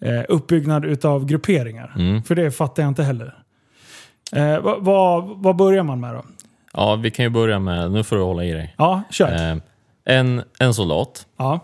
eh, 0.02 0.22
uppbyggnad 0.30 0.86
utav 0.86 1.26
grupperingar. 1.26 1.94
Mm. 1.98 2.24
För 2.24 2.36
det 2.36 2.52
fattar 2.52 2.84
jag 2.84 2.88
inte 2.88 3.04
heller. 3.04 3.44
Eh, 4.32 4.60
vad, 4.60 4.84
vad, 4.86 5.24
vad 5.44 5.56
börjar 5.56 5.84
man 5.84 6.00
med 6.00 6.14
då? 6.14 6.26
Ja, 6.74 6.96
vi 6.96 7.12
kan 7.12 7.26
ju 7.26 7.30
börja 7.30 7.60
med, 7.60 7.92
nu 7.92 8.04
får 8.04 8.16
du 8.16 8.22
hålla 8.22 8.44
i 8.44 8.52
dig. 8.52 8.76
Ja, 8.78 9.02
kör. 9.12 9.52
Eh, 9.52 9.58
en, 10.06 10.44
en 10.60 10.74
soldat 10.74 11.28
Ja. 11.38 11.60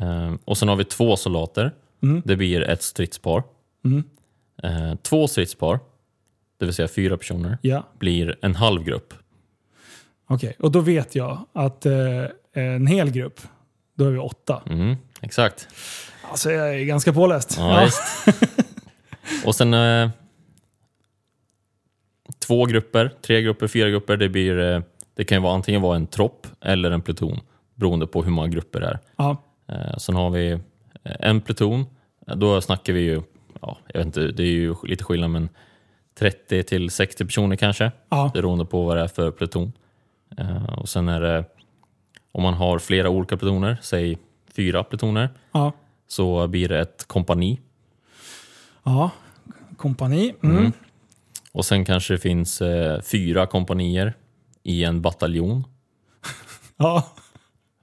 eh, 0.00 0.34
och 0.44 0.58
sen 0.58 0.68
har 0.68 0.76
vi 0.76 0.84
två 0.84 1.16
soldater. 1.16 1.72
Mm. 2.02 2.22
Det 2.24 2.36
blir 2.36 2.60
ett 2.62 2.82
stridspar. 2.82 3.42
Mm. 3.84 4.04
Eh, 4.62 4.94
två 5.02 5.28
stridspar, 5.28 5.78
det 6.58 6.64
vill 6.64 6.74
säga 6.74 6.88
fyra 6.88 7.16
personer, 7.16 7.58
Ja. 7.62 7.82
blir 7.98 8.36
en 8.42 8.54
halv 8.54 8.84
grupp. 8.84 9.14
Okej, 10.26 10.56
och 10.58 10.72
då 10.72 10.80
vet 10.80 11.14
jag 11.14 11.38
att 11.52 11.86
eh, 11.86 11.92
en 12.52 12.86
hel 12.86 13.10
grupp, 13.10 13.40
då 13.96 14.04
är 14.04 14.10
vi 14.10 14.18
åtta. 14.18 14.62
Mm, 14.66 14.96
exakt. 15.22 15.68
Alltså 16.30 16.50
jag 16.50 16.74
är 16.74 16.84
ganska 16.84 17.12
påläst. 17.12 17.56
Ja, 17.58 17.84
visst. 17.84 18.26
Och 19.46 19.54
sen 19.54 19.74
eh, 19.74 20.10
två 22.46 22.64
grupper, 22.64 23.10
tre 23.22 23.42
grupper, 23.42 23.66
fyra 23.66 23.90
grupper. 23.90 24.16
Det, 24.16 24.28
blir, 24.28 24.58
eh, 24.58 24.80
det 25.14 25.24
kan 25.24 25.38
ju 25.38 25.42
vara 25.42 25.54
antingen 25.54 25.82
vara 25.82 25.96
en 25.96 26.06
tropp 26.06 26.46
eller 26.60 26.90
en 26.90 27.02
pluton 27.02 27.40
beroende 27.74 28.06
på 28.06 28.22
hur 28.22 28.30
många 28.30 28.48
grupper 28.48 28.80
det 28.80 28.86
är. 28.86 28.98
Ja. 29.16 29.36
Eh, 29.68 29.96
sen 29.96 30.14
har 30.14 30.30
vi 30.30 30.50
eh, 30.50 30.58
en 31.04 31.40
pluton. 31.40 31.86
Då 32.26 32.60
snackar 32.60 32.92
vi 32.92 33.00
ju, 33.00 33.22
ja, 33.60 33.78
jag 33.86 34.00
vet 34.00 34.06
inte, 34.06 34.20
det 34.20 34.42
är 34.42 34.46
ju 34.46 34.74
lite 34.84 35.04
skillnad 35.04 35.30
men 35.30 35.48
30 36.18 36.62
till 36.62 36.90
60 36.90 37.24
personer 37.24 37.56
kanske. 37.56 37.92
Ja. 38.08 38.30
Beroende 38.34 38.64
på 38.64 38.82
vad 38.82 38.96
det 38.96 39.02
är 39.02 39.08
för 39.08 39.30
pluton. 39.30 39.72
Eh, 40.38 40.78
och 40.78 40.88
sen 40.88 41.08
är 41.08 41.20
det, 41.20 41.44
om 42.32 42.42
man 42.42 42.54
har 42.54 42.78
flera 42.78 43.08
olika 43.08 43.36
plutoner, 43.36 43.76
säg 43.82 44.18
fyra 44.56 44.84
plutoner, 44.84 45.28
Ja. 45.52 45.72
så 46.08 46.46
blir 46.48 46.68
det 46.68 46.80
ett 46.80 47.04
kompani. 47.08 47.60
ja. 48.84 49.10
Kompani. 49.76 50.34
Mm. 50.42 50.56
Mm. 50.58 50.72
Och 51.52 51.64
sen 51.64 51.84
kanske 51.84 52.14
det 52.14 52.18
finns 52.18 52.62
eh, 52.62 53.00
fyra 53.00 53.46
kompanier 53.46 54.14
i 54.62 54.84
en 54.84 55.02
bataljon. 55.02 55.64
Ja. 56.76 57.06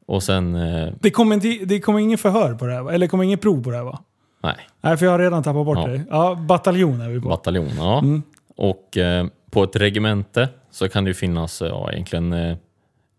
Och 0.05 0.23
sen, 0.23 0.55
eh, 0.55 0.93
Det 0.99 1.11
kommer, 1.11 1.65
det 1.65 1.79
kommer 1.79 1.99
ingen 1.99 2.17
förhör 2.17 2.53
på 2.53 2.65
det 2.65 2.73
här 2.73 2.81
va? 2.81 2.93
Eller 2.93 3.07
kommer 3.07 3.23
ingen 3.23 3.39
prov 3.39 3.63
på 3.63 3.69
det 3.69 3.75
här 3.77 3.83
va? 3.83 3.99
nej, 4.43 4.55
Nej, 4.81 4.97
för 4.97 5.05
jag 5.05 5.11
har 5.13 5.19
redan 5.19 5.43
tappat 5.43 5.65
bort 5.65 5.77
Ja. 5.77 5.87
det. 5.87 6.03
Ja, 6.09 6.35
bataljon 6.35 7.01
är 7.01 7.09
vi 7.09 7.21
på. 7.21 7.29
bataljon. 7.29 7.69
Ja. 7.77 7.99
Mm. 7.99 8.23
Och 8.55 8.97
eh, 8.97 9.27
på 9.51 9.63
ett 9.63 9.75
regemente 9.75 10.49
så 10.71 10.89
kan 10.89 11.03
det 11.03 11.09
ju 11.09 11.13
finnas 11.13 11.61
ja, 11.61 11.91
egentligen 11.91 12.33
eh, 12.33 12.57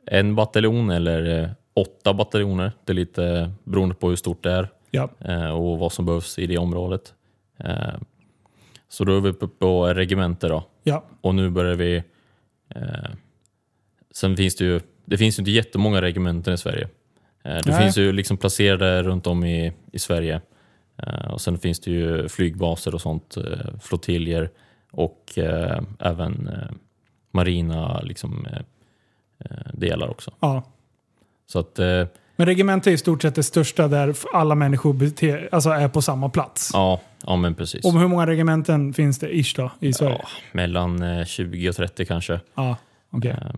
en 0.07 0.35
bataljon 0.35 0.91
eller 0.91 1.43
eh, 1.43 1.49
åtta 1.81 2.15
bataljoner. 2.15 2.73
Det 2.85 2.93
är 2.93 2.95
lite 2.95 3.53
beroende 3.65 3.95
på 3.95 4.09
hur 4.09 4.17
stort 4.17 4.43
det 4.43 4.53
är 4.53 4.69
Ja. 4.91 5.09
eh, 5.21 5.51
och 5.51 5.79
vad 5.79 5.93
som 5.93 6.07
behövs 6.07 6.39
i 6.39 6.47
det 6.47 6.59
området. 6.59 7.15
Eh, 7.59 7.95
så 8.89 9.05
då 9.05 9.17
är 9.17 9.21
vi 9.21 9.29
uppe 9.29 9.47
på 9.47 9.87
regemente 9.87 10.49
då. 10.49 10.65
Ja. 10.83 11.05
Och 11.21 11.35
nu 11.35 11.51
börjar 11.51 11.75
vi... 11.75 12.03
Eh, 12.75 13.11
sen 14.11 14.37
finns 14.37 14.57
det 14.57 14.65
ju 14.65 14.81
det 15.05 15.19
finns 15.19 15.39
ju 15.39 15.41
inte 15.41 15.51
jättemånga 15.51 16.03
regementen 16.03 16.55
i 16.55 16.59
Sverige. 16.59 16.89
Det 17.43 17.63
Nej. 17.67 17.83
finns 17.83 17.99
ju 17.99 18.13
liksom 18.13 18.37
placerade 18.37 19.03
runt 19.03 19.27
om 19.27 19.45
i, 19.45 19.73
i 19.93 19.99
Sverige. 19.99 20.41
Och 21.31 21.41
sen 21.41 21.59
finns 21.59 21.81
det 21.81 21.91
ju 21.91 22.29
flygbaser 22.29 22.95
och 22.95 23.01
sånt, 23.01 23.37
flottiljer 23.81 24.51
och 24.91 25.33
även 25.99 26.51
marina 27.31 28.01
liksom, 28.01 28.47
delar 29.73 30.09
också. 30.09 30.31
ja. 30.41 30.63
Så 31.53 31.59
att, 31.59 31.79
eh, 31.79 32.07
Men 32.37 32.47
regemente 32.47 32.91
är 32.91 32.93
i 32.95 32.99
stort 32.99 33.23
sett 33.23 33.35
det 33.35 33.43
största 33.43 33.89
där 33.89 34.15
alla 34.33 34.55
människor 34.55 34.93
bete, 34.93 35.49
alltså 35.53 35.71
är 35.71 35.89
på 35.89 36.03
samma 36.03 36.29
plats. 36.29 36.71
ja, 36.73 37.01
ja 37.27 37.37
men 37.37 37.55
precis. 37.55 37.85
Och 37.85 37.93
hur 38.01 38.09
många 38.09 38.27
regementen 38.27 38.93
finns 38.93 39.19
det 39.19 39.37
ish 39.37 39.57
då, 39.57 39.71
i 39.81 39.93
Sverige? 39.93 40.17
Ja, 40.23 40.29
mellan 40.53 41.03
eh, 41.03 41.25
20 41.25 41.69
och 41.69 41.77
30 41.77 42.05
kanske. 42.05 42.41
Ja. 42.55 42.77
okej. 43.11 43.31
Eh, 43.31 43.51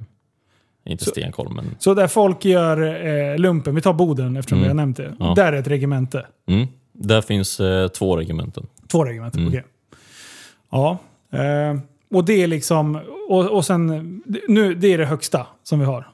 inte 0.85 1.05
Så- 1.05 1.11
stenkoll 1.11 1.53
men 1.55 1.77
Så 1.79 1.95
där 1.95 2.09
folk 2.09 2.45
gör 2.45 3.07
eh, 3.33 3.39
lumpen, 3.39 3.75
vi 3.75 3.81
tar 3.81 3.93
Boden 3.93 4.37
eftersom 4.37 4.59
Mm. 4.59 4.63
vi 4.65 4.69
har 4.69 4.75
nämnt 4.75 4.97
det. 4.97 5.15
Ja. 5.19 5.33
Där 5.37 5.53
är 5.53 5.57
ett 5.57 5.69
regemente. 5.69 6.27
mm, 6.49 6.67
där 6.93 7.21
finns 7.21 7.61
eh, 7.61 7.89
två 7.89 8.17
regementen. 8.17 8.67
Två 8.89 9.05
regementen, 9.05 9.41
Mm. 9.41 9.53
okej. 9.53 9.65
Ja. 10.71 10.99
Eh, 11.33 11.79
och 12.15 12.25
det 12.25 12.43
är 12.43 12.47
liksom, 12.47 13.01
och, 13.29 13.51
och 13.51 13.65
sen, 13.65 13.87
nu, 14.49 14.75
det 14.75 14.89
är 14.95 14.99
det 14.99 15.07
högsta 15.07 15.47
som 15.63 15.79
vi 15.79 15.85
har 15.85 16.09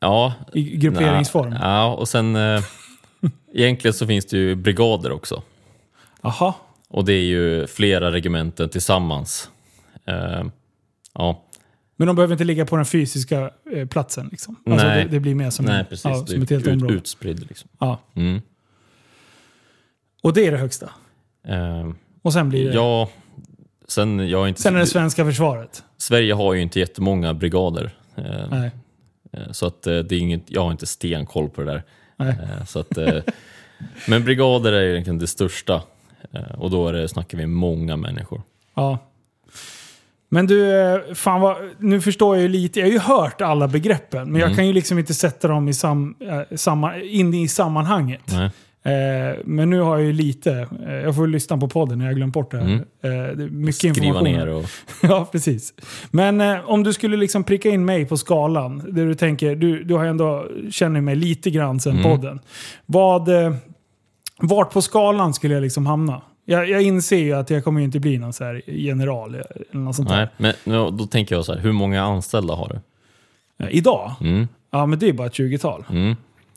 Ja, 0.00 0.34
i 0.54 0.76
grupperingsform. 0.76 1.50
Nej, 1.50 1.58
Ja, 1.62 1.94
och 1.94 2.08
sen 2.08 2.36
eh, 2.36 2.62
egentligen 3.54 3.94
så 3.94 4.06
finns 4.06 4.26
det 4.26 4.36
ju 4.36 4.54
brigader 4.54 5.12
också. 5.12 5.42
Jaha. 6.22 6.54
Och 6.88 7.04
det 7.04 7.12
är 7.12 7.22
ju 7.24 7.66
flera 7.66 8.12
regementen 8.12 8.68
tillsammans. 8.68 9.50
Eh, 10.06 10.44
ja, 11.14 11.42
Men 11.96 12.06
de 12.06 12.16
behöver 12.16 12.32
inte 12.34 12.44
ligga 12.44 12.66
på 12.66 12.76
den 12.76 12.84
fysiska 12.84 13.50
eh, 13.72 13.86
platsen 13.88 14.28
liksom. 14.30 14.56
Alltså 14.66 14.86
Nej. 14.86 15.04
det, 15.04 15.10
det 15.10 15.20
blir 15.20 15.34
mer 15.34 15.50
som, 15.50 15.64
nej 15.64 15.84
precis. 15.84 16.04
ja, 16.04 16.26
som 16.26 16.42
ett 16.42 16.50
helt 16.50 16.66
ut, 16.66 16.72
område. 16.72 16.94
utspridd 16.94 17.46
liksom. 17.48 17.68
Ja. 17.78 17.98
Mm. 18.14 18.40
Och 20.22 20.32
det 20.32 20.46
är 20.46 20.52
det 20.52 20.58
högsta. 20.58 20.90
Eh, 21.48 21.90
Och 22.22 22.32
sen 22.32 22.48
blir 22.48 22.68
det... 22.68 22.74
ja, 22.74 23.08
sen, 23.88 24.28
jag 24.28 24.48
inte, 24.48 24.62
Sen 24.62 24.74
är 24.76 24.80
det 24.80 24.86
svenska 24.86 25.24
försvaret. 25.24 25.84
Sverige 25.96 26.34
har 26.34 26.54
ju 26.54 26.62
inte 26.62 26.80
jättemånga 26.80 27.34
brigader. 27.34 27.90
Eh, 28.16 28.24
Nej. 28.50 28.70
Eh, 29.32 29.50
så 29.52 29.66
att 29.66 29.86
eh, 29.86 29.98
det 29.98 30.14
är 30.14 30.18
inget, 30.18 30.42
jag 30.46 30.62
har 30.64 30.70
inte 30.72 30.86
stenkoll 30.86 31.48
på 31.50 31.60
det 31.62 31.70
där. 31.72 31.82
Nej. 32.16 32.28
Eh, 32.28 32.64
så 32.66 32.78
att, 32.78 32.98
men 34.08 34.24
brigader 34.24 34.72
är 34.72 34.82
egentligen 34.82 35.18
det 35.18 35.26
största. 35.26 35.82
Och 36.58 36.70
då 36.70 36.88
är 36.88 36.92
det, 36.92 37.08
snackar 37.08 37.38
vi 37.38 37.46
många 37.46 37.96
människor. 37.96 38.42
Ja. 38.74 38.98
Men 40.28 40.46
du, 40.46 40.74
fan 41.14 41.40
vad, 41.40 41.56
nu 41.78 42.00
förstår 42.00 42.36
jag 42.36 42.42
ju 42.42 42.48
lite. 42.48 42.80
Jag 42.80 42.86
har 42.86 42.92
ju 42.92 42.98
hört 42.98 43.40
alla 43.40 43.68
begreppen, 43.68 44.30
men 44.32 44.40
jag 44.40 44.46
Mm. 44.46 44.56
kan 44.56 44.66
ju 44.66 44.72
liksom 44.72 44.98
inte 44.98 45.14
sätta 45.14 45.48
dem 45.48 45.68
i 45.68 45.74
sam, 45.74 46.16
samma, 46.56 46.98
in 47.00 47.34
i 47.34 47.48
sammanhanget. 47.48 48.20
Nej. 48.32 48.50
Eh, 48.82 49.38
men 49.44 49.70
nu 49.70 49.80
har 49.80 49.96
jag 49.98 50.06
ju 50.06 50.12
lite, 50.12 50.68
eh, 50.86 50.94
jag 50.94 51.16
får 51.16 51.26
lyssna 51.26 51.58
på 51.58 51.68
podden 51.68 51.98
när 51.98 52.06
jag 52.06 52.14
glömt 52.16 52.34
bort 52.34 52.50
det 52.50 52.56
här. 52.58 52.64
Mm. 52.64 52.78
Eh, 52.78 53.36
det 53.36 53.44
är 53.44 53.50
mycket 53.50 53.74
Skriva 53.74 53.96
information. 54.06 54.24
ner 54.32 54.46
och... 54.48 54.64
ja, 55.02 55.28
precis. 55.32 55.74
Men 56.10 56.40
om 56.64 56.82
du 56.82 56.92
skulle 56.92 57.16
liksom 57.16 57.44
pricka 57.44 57.68
in 57.68 57.84
mig 57.84 58.04
på 58.06 58.16
skalan, 58.16 58.78
där 58.94 59.06
du 59.06 59.14
tänker, 59.14 59.56
du, 59.56 59.84
du 59.84 59.94
har 59.94 60.04
ändå 60.04 60.46
känner 60.70 61.00
mig 61.00 61.16
lite 61.16 61.50
grann 61.50 61.80
sen 61.80 61.92
Mm. 61.92 62.02
podden. 62.02 62.40
Vad, 62.86 63.28
vart 64.40 64.72
på 64.72 64.82
skalan 64.82 65.34
skulle 65.34 65.54
jag 65.54 65.62
liksom 65.62 65.86
hamna? 65.86 66.22
Jag, 66.44 66.68
jag 66.70 66.82
inser 66.82 67.16
ju 67.18 67.32
att 67.32 67.50
jag 67.50 67.64
kommer 67.64 67.80
inte 67.80 68.00
bli 68.00 68.18
någon 68.18 68.32
så 68.32 68.44
här 68.44 68.62
general 68.66 69.34
eller 69.34 69.46
något 69.70 69.96
sånt 69.96 70.08
Nej, 70.08 70.28
men 70.36 70.52
nu- 70.64 70.90
då 70.90 71.06
tänker 71.06 71.34
jag 71.34 71.44
så 71.44 71.52
här, 71.54 71.60
hur 71.60 71.72
månger 71.72 72.00
anställda 72.00 72.54
har 72.54 72.68
du? 72.68 72.74
där. 73.64 73.70
Idag? 73.74 74.12
Mm. 74.20 74.48
Ja, 74.70 74.86
men 74.86 74.98
det 74.98 75.08
är 75.08 75.12
bara 75.12 75.26
ett 75.26 75.32
20-tal. 75.38 75.84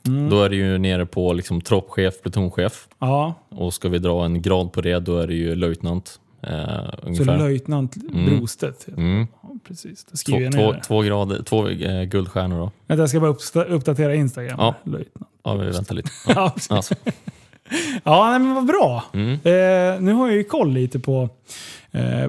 Mm. 0.06 0.30
Då 0.30 0.42
är 0.42 0.48
det 0.48 0.56
ju 0.56 0.78
nere 0.78 1.06
på 1.06 1.32
liksom 1.32 1.60
troppchef, 1.60 2.22
plutonchef. 2.22 2.88
Ja, 2.98 3.34
Och 3.48 3.74
ska 3.74 3.88
vi 3.88 3.98
dra 3.98 4.24
en 4.24 4.42
grad 4.42 4.72
på 4.72 4.80
det, 4.80 4.98
då 4.98 5.18
är 5.18 5.26
det 5.26 5.34
ju 5.34 5.54
löjtnant. 5.54 6.20
Eh, 6.42 7.14
så 7.16 7.24
löjtnant 7.24 7.96
Mm. 7.96 8.24
Brostedt. 8.38 8.86
Mm. 8.96 9.26
Ja, 9.42 9.48
precis, 9.68 10.04
då 10.04 10.10
Två, 10.10 10.16
skriver 10.16 10.40
jag 10.40 10.54
ner 10.54 10.62
två, 10.64 10.72
det. 10.72 10.80
två, 10.80 11.00
grader, 11.02 11.42
två 11.42 11.68
eh, 11.68 12.02
guldstjärnor 12.04 12.58
då. 12.58 12.70
Vänta, 12.86 13.02
jag 13.02 13.08
ska 13.10 13.20
bara 13.20 13.64
uppdatera 13.64 14.14
Instagram. 14.14 14.56
Ja. 14.58 14.74
Löjtnant. 14.84 15.28
Ja, 15.44 15.54
vi 15.54 15.70
väntar 15.70 15.94
lite. 15.94 16.10
Ja. 16.34 16.54
Alltså. 16.68 16.94
ja 18.04 18.30
nej, 18.30 18.38
men 18.38 18.54
vad 18.54 18.66
bra. 18.66 19.04
Mm. 19.12 19.32
Eh, 19.32 20.00
nu 20.02 20.12
har 20.12 20.28
jag 20.28 20.36
ju 20.36 20.44
koll 20.44 20.72
lite 20.72 20.98
på, 21.00 21.28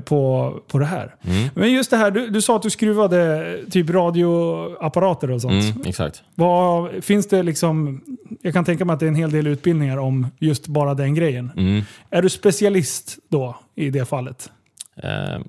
på, 0.05 0.53
på 0.67 0.79
det 0.79 0.85
här. 0.85 1.15
Mm. 1.21 1.49
Men 1.55 1.71
just 1.73 1.89
det 1.91 1.97
här, 1.97 2.11
du, 2.11 2.29
du 2.29 2.41
sa 2.41 2.55
att 2.55 2.61
du 2.61 2.69
skruvade 2.69 3.59
typ 3.71 3.89
radioapparater 3.89 5.31
och 5.31 5.41
sånt. 5.41 5.75
Mm, 5.75 5.87
exakt. 5.87 6.23
Vad, 6.35 7.03
finns 7.03 7.27
det 7.27 7.43
liksom, 7.43 8.01
jag 8.41 8.53
kan 8.53 8.65
tänka 8.65 8.85
mig 8.85 8.93
att 8.93 8.99
det 8.99 9.05
är 9.05 9.07
en 9.07 9.15
hel 9.15 9.31
del 9.31 9.47
utbildningar 9.47 9.97
om 9.97 10.27
just 10.39 10.67
bara 10.67 10.93
den 10.93 11.15
grejen. 11.15 11.51
Mm. 11.57 11.81
Är 12.09 12.21
du 12.21 12.29
specialist 12.29 13.17
då 13.29 13.55
i 13.75 13.89
det 13.89 14.05
fallet? 14.05 14.51
Eh, 14.95 15.39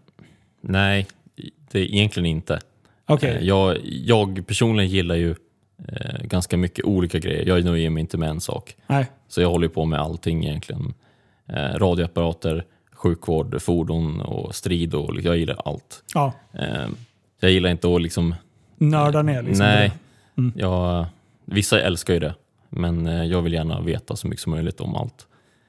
nej, 0.61 1.07
det 1.71 1.79
är 1.79 1.85
egentligen 1.85 2.27
inte. 2.27 2.61
Okej. 3.07 3.31
Eh, 3.31 3.43
Jag, 3.45 3.77
jag 3.85 4.47
personligen 4.47 4.91
gillar 4.91 5.15
ju 5.15 5.31
eh, 5.89 6.23
ganska 6.23 6.57
mycket 6.57 6.85
olika 6.85 7.19
grejer. 7.19 7.47
Jag 7.47 7.65
nöjer 7.65 7.91
mig 7.91 8.01
inte 8.01 8.19
med 8.19 8.29
en 8.29 8.41
sak. 8.41 8.77
Nej. 8.87 9.07
Så 9.29 9.41
jag 9.41 9.49
håller 9.49 9.69
på 9.69 9.85
med 9.85 10.01
allting 10.01 10.45
egentligen. 10.45 10.95
Eh, 11.49 11.79
radioapparater, 11.79 12.65
sjukvård, 12.97 13.63
fordon 13.63 14.21
och 14.21 14.55
strid 14.55 14.95
och 14.95 15.21
jag 15.21 15.37
gillar 15.37 15.61
allt. 15.65 16.03
Ja. 16.15 16.33
Eh, 16.53 16.89
jag 17.41 17.51
gillar 17.51 17.71
inte 17.71 17.95
att 17.95 18.03
liksom... 18.03 18.35
Nörda 18.79 19.23
ner 19.23 19.43
liksom. 19.43 19.67
nej. 19.67 19.93
Mm. 20.39 20.53
jag, 20.57 21.07
vissa 21.45 21.81
älskar 21.81 22.15
ju 22.15 22.21
det. 22.21 22.35
Men 22.69 23.07
eh, 23.07 23.25
jag 23.25 23.43
vill 23.43 23.53
gärna 23.53 23.81
veta 23.81 24.17
så 24.17 24.27
mycket 24.27 24.43
som 24.43 24.51
möjligt 24.53 24.81
om 24.81 24.97
allt. 24.97 25.27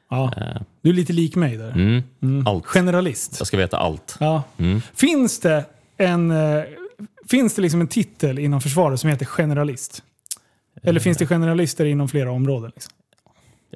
Ja. 0.09 0.33
Eh, 0.37 0.61
Du 0.81 0.89
är 0.89 0.93
lite 0.93 1.13
lik 1.13 1.35
mig 1.35 1.57
där. 1.57 1.71
mm, 1.71 2.03
Mm. 2.21 2.47
Allt. 2.47 2.65
Generalist. 2.65 3.35
Jag 3.39 3.47
ska 3.47 3.57
veta 3.57 3.77
allt. 3.77 4.17
Ja. 4.19 4.43
Mm. 4.57 4.81
Finns 4.93 5.39
det 5.39 5.65
en, 5.97 6.31
eh, 6.31 6.63
finns 7.29 7.55
det 7.55 7.61
liksom 7.61 7.81
en 7.81 7.87
titel 7.87 8.39
inom 8.39 8.61
försvaret 8.61 8.99
som 8.99 9.09
heter 9.09 9.25
generalist? 9.25 10.03
Eller 10.83 10.99
finns 10.99 11.17
det 11.17 11.27
generalister 11.27 11.85
inom 11.85 12.07
flera 12.07 12.31
områden? 12.31 12.71
Liksom? 12.75 12.93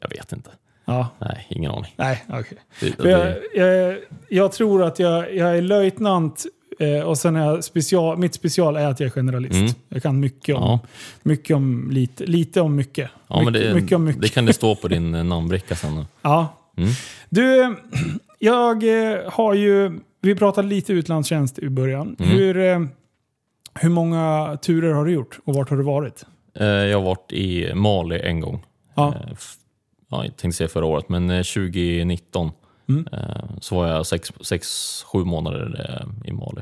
Jag 0.01 0.09
vet 0.09 0.33
inte. 0.33 0.49
Ja, 0.91 1.07
Nej, 1.19 1.45
ingen 1.49 1.71
aning. 1.71 1.93
nej, 1.97 2.23
okej. 2.29 2.57
Det, 2.79 2.91
För 3.01 3.09
Jag, 3.09 3.19
det, 3.25 3.41
jag, 3.55 3.97
jag 4.29 4.51
tror 4.51 4.83
att 4.83 4.99
jag, 4.99 5.35
jag 5.35 5.57
är 5.57 5.61
löjtnant 5.61 6.45
eh, 6.79 6.99
och 7.03 7.17
sen 7.17 7.35
är 7.35 7.45
jag 7.45 7.63
special, 7.63 8.17
mitt 8.17 8.33
special 8.33 8.75
är 8.77 8.87
att 8.87 8.99
jag 8.99 9.07
är 9.07 9.11
generalist. 9.11 9.53
Mm. 9.55 9.71
Jag 9.89 10.03
kan 10.03 10.19
mycket 10.19 10.55
om, 10.55 10.61
Ja. 10.63 10.79
mycket 11.23 11.55
om 11.55 11.91
lite, 11.91 12.25
lite 12.25 12.61
om 12.61 12.75
mycket. 12.75 13.09
ja, 13.27 13.35
men 13.43 13.53
mycket, 13.53 13.67
det, 13.69 13.73
mycket 13.81 13.95
om 13.95 14.03
mycket. 14.03 14.21
det 14.21 14.29
kan 14.29 14.45
det 14.45 14.53
stå 14.53 14.75
på 14.75 14.87
din 14.87 15.15
eh, 15.15 15.23
namnbricka 15.23 15.75
sen. 15.75 16.05
Ja. 16.21 16.47
Mm. 16.77 16.89
Du, 17.29 17.75
jag 18.39 18.83
eh, 19.11 19.17
har 19.31 19.53
ju... 19.53 19.99
Vi 20.21 20.35
pratade 20.35 20.67
lite 20.67 20.93
utlandstjänst 20.93 21.59
i 21.59 21.69
början. 21.69 22.15
Mm. 22.19 22.31
Hur, 22.31 22.55
hur 23.79 23.89
många 23.89 24.57
turer 24.61 24.93
har 24.93 25.05
du 25.05 25.11
gjort 25.11 25.39
och 25.45 25.53
vart 25.55 25.69
har 25.69 25.77
du 25.77 25.83
varit? 25.83 26.25
Jag 26.53 26.97
har 26.97 27.01
varit 27.05 27.31
i 27.31 27.73
Mali 27.73 28.19
en 28.21 28.39
gång. 28.39 28.65
Ja. 28.95 29.15
Eh, 30.11 30.17
ja, 30.17 30.25
jag 30.25 30.37
tänkte 30.37 30.57
säga 30.57 30.67
förra 30.67 30.85
året, 30.85 31.09
men 31.09 31.29
eh, 31.29 31.37
2019 31.43 32.51
Mm. 32.89 33.07
eh, 33.11 33.19
så 33.61 33.75
var 33.75 33.87
jag 33.87 34.05
sex, 34.05 34.31
sex 34.41 34.67
sju 35.07 35.19
månader 35.23 35.85
eh, 36.25 36.29
i 36.29 36.33
Mali. 36.33 36.61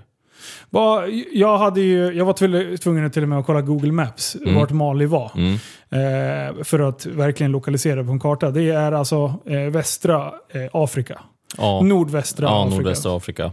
Jag, 1.33 1.57
hade 1.57 1.81
ju, 1.81 2.11
jag 2.13 2.25
var 2.25 2.33
tvungen- 2.77 3.11
till 3.11 3.23
och 3.23 3.29
med 3.29 3.39
att 3.39 3.45
kolla 3.45 3.61
Google 3.61 3.91
Maps 3.91 4.35
Mm. 4.35 4.55
vart 4.55 4.71
Mali 4.71 5.05
var. 5.05 5.31
Mm. 5.35 5.53
Eh, 5.89 6.63
för 6.63 6.79
att 6.79 7.05
verkligen 7.05 7.51
lokalisera 7.51 8.03
på 8.03 8.11
en 8.11 8.19
karta. 8.19 8.51
Det 8.51 8.69
är 8.69 8.91
alltså 8.91 9.33
eh, 9.45 9.59
västra 9.59 10.33
eh, 10.49 10.69
Afrika. 10.73 11.19
Ja, 11.57 11.81
Nordvästra 11.81 12.45
ja 12.47 12.61
Afrika. 12.63 12.75
nordvästra 12.77 13.17
Afrika. 13.17 13.51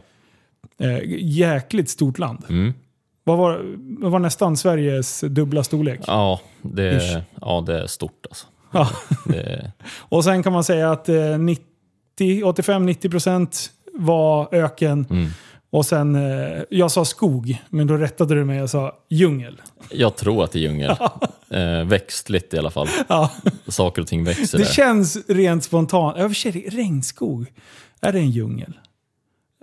Eh, 0.81 0.99
jäkligt 1.21 1.89
stort 1.91 2.19
land. 2.19 2.45
Mm. 2.49 2.75
Vad 3.25 3.39
var, 3.39 3.61
vad 4.03 4.13
var 4.13 4.19
nästan 4.19 4.57
Sveriges 4.57 5.21
dubbla 5.21 5.65
storlek? 5.65 6.01
Ja, 6.07 6.41
det, 6.63 6.97
Ish. 6.97 7.19
ja, 7.41 7.65
det 7.67 7.81
är 7.83 7.87
stort 7.87 8.27
alltså. 8.31 8.47
Ja. 8.79 8.89
Det, 9.25 9.73
Och 9.89 10.25
sen 10.25 10.43
kan 10.43 10.53
man 10.53 10.65
säga 10.65 10.93
att 10.93 11.09
eh, 11.09 11.39
90 11.39 11.65
85-90% 12.21 13.71
var 13.95 14.55
öken. 14.55 15.07
mm. 15.11 15.29
Och 15.71 15.87
sen, 15.87 16.15
eh, 16.15 16.63
jag 16.71 16.91
sa 16.91 17.05
skog, 17.05 17.63
men 17.69 17.87
då 17.87 17.97
rättade 17.97 18.35
du 18.35 18.45
mig 18.45 18.63
och 18.63 18.71
sa 18.71 18.93
djungel. 19.09 19.61
Jag 19.91 20.17
tror 20.17 20.45
att 20.45 20.53
det 20.53 20.59
är 20.59 20.61
djungel. 20.61 20.91
eh, 21.51 21.85
växtligt 21.85 22.55
i 22.55 22.59
alla 22.59 22.71
fall. 22.71 22.89
Ja, 23.09 23.33
Saker 23.69 24.03
och 24.03 24.09
ting 24.09 24.25
växer 24.25 24.59
det 24.59 24.65
där. 24.65 24.71
känns 24.71 25.17
rent 25.29 25.65
spontant. 25.65 26.17
Ja, 26.19 26.29
för 26.29 26.35
sig, 26.35 26.53
regnskog. 26.73 27.47
Är 28.01 28.13
det 28.13 28.19
en 28.19 28.31
djungel? 28.31 28.73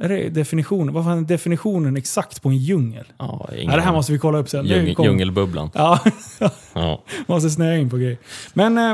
Är 0.01 0.09
det 0.09 0.29
definitionen? 0.29 0.93
Vad 0.93 1.03
fan 1.03 1.17
är 1.17 1.21
definitionen 1.21 1.97
exakt 1.97 2.41
på 2.41 2.49
en 2.49 2.57
djungel? 2.57 3.05
Ja, 3.17 3.49
ingen 3.55 3.69
Ja, 3.69 3.75
det 3.75 3.81
här 3.81 3.91
måste 3.91 4.11
vi 4.11 4.19
kolla 4.19 4.37
upp 4.37 4.49
sen. 4.49 4.95
Kom- 4.95 5.05
djungelbubblan. 5.05 5.69
Ja, 5.73 5.99
Ja. 6.73 7.03
måste 7.27 7.49
snöa 7.49 7.77
in 7.77 7.89
på 7.89 7.97
grejer. 7.97 8.17
Men 8.53 8.77
eh, 8.77 8.91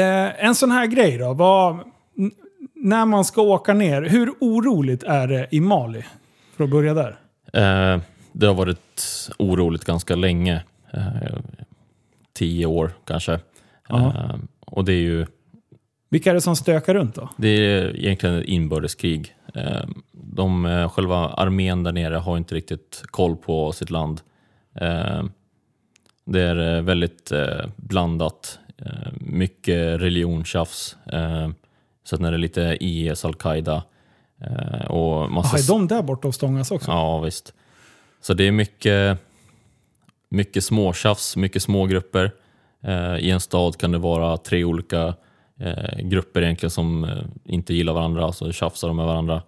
eh, 0.00 0.44
en 0.44 0.54
sån 0.54 0.70
här 0.70 0.86
grej 0.86 1.18
då. 1.18 1.32
Vad, 1.34 1.78
när 2.74 3.04
man 3.06 3.24
ska 3.24 3.42
åka 3.42 3.74
ner, 3.74 4.02
hur 4.02 4.30
oroligt 4.40 5.02
är 5.02 5.26
det 5.28 5.46
i 5.50 5.60
Mali? 5.60 6.04
För 6.56 6.64
att 6.64 6.70
börja 6.70 6.94
där. 6.94 7.18
Eh, 7.52 8.00
det 8.32 8.46
har 8.46 8.54
varit 8.54 9.28
oroligt 9.38 9.84
ganska 9.84 10.14
länge. 10.14 10.62
Eh, 10.92 11.38
tio 12.32 12.66
år 12.66 12.92
kanske. 13.06 13.32
Eh, 13.90 14.34
och 14.66 14.84
det 14.84 14.92
är 14.92 15.02
ju 15.02 15.26
Vilka 16.10 16.30
är 16.30 16.34
det 16.34 16.40
som 16.40 16.56
stökar 16.56 16.94
runt 16.94 17.14
då? 17.14 17.28
det 17.36 17.48
är 17.48 17.96
egentligen 17.96 18.38
ett 18.38 18.46
inbördeskrig. 18.46 19.34
Eh, 19.54 19.84
de, 20.12 20.66
eh, 20.66 20.88
själva 20.88 21.16
armén 21.16 21.82
där 21.82 21.92
nere 21.92 22.14
har 22.14 22.36
inte 22.36 22.54
riktigt 22.54 23.02
koll 23.06 23.36
på 23.36 23.72
sitt 23.72 23.90
land. 23.90 24.20
Eh, 24.74 25.24
det 26.24 26.42
är 26.42 26.80
väldigt 26.80 27.32
blandat. 27.76 28.58
Mycket 29.20 30.00
religionstjafs. 30.00 30.96
Eh, 31.12 31.48
sen 32.04 32.24
är 32.24 32.32
det 32.32 32.38
lite 32.38 32.76
IS, 32.80 33.24
al-Qaida. 33.24 33.82
Och 34.88 35.30
massa 35.30 35.56
Jaha, 35.56 35.58
är 35.58 35.68
de 35.68 35.88
där 35.88 36.02
borta 36.02 36.28
och 36.28 36.34
stångas 36.34 36.70
också? 36.70 36.90
Ja, 36.90 37.20
visst. 37.20 37.54
Så 38.20 38.34
det 38.34 38.44
är 38.44 38.52
mycket, 38.52 39.18
mycket 40.28 40.64
småtjafs, 40.64 41.36
mycket 41.36 41.62
små 41.62 41.86
grupper. 41.86 42.30
Eh, 42.82 43.16
I 43.16 43.30
en 43.30 43.40
stad 43.40 43.76
kan 43.76 43.92
det 43.92 43.98
vara 43.98 44.36
tre 44.36 44.64
olika 44.64 45.14
eh, 45.60 45.98
grupper 46.02 46.42
egentligen 46.42 46.70
som 46.70 47.04
eh, 47.04 47.22
inte 47.44 47.74
gillar 47.74 47.92
varandra, 47.92 48.32
så 48.32 48.52
tjafsar 48.52 48.88
de 48.88 48.96
med 48.96 49.06
varandra. 49.06 49.42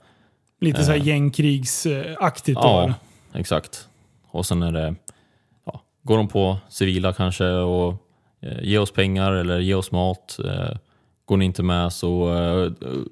Lite 0.61 0.85
så 0.85 0.91
här 0.93 0.99
Eh. 0.99 1.07
gängkrigsaktigt 1.07 2.61
då? 2.63 2.69
Ja, 2.69 2.95
exakt. 3.35 3.89
Och 4.27 4.47
sen 4.47 4.63
är 4.63 4.73
det, 4.73 4.95
ja, 5.65 5.83
går 6.03 6.17
de 6.17 6.29
på 6.29 6.57
civila 6.69 7.13
kanske 7.13 7.49
och 7.49 7.95
eh, 8.41 8.63
ge 8.63 8.79
oss 8.79 8.91
pengar 8.93 9.33
eller 9.33 9.59
ge 9.59 9.75
oss 9.75 9.93
mat. 9.93 10.39
Går 11.25 11.37
ni 11.37 11.45
inte 11.45 11.63
med 11.63 11.93
så 11.93 12.29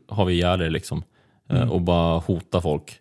har 0.09 0.25
vi 0.25 0.35
ihjäl 0.35 0.61
er 0.63 0.71
liksom. 0.71 1.03
Mm. 1.49 1.71
Och 1.71 1.81
bara 1.81 2.19
hota 2.19 2.61
folk. 2.61 3.01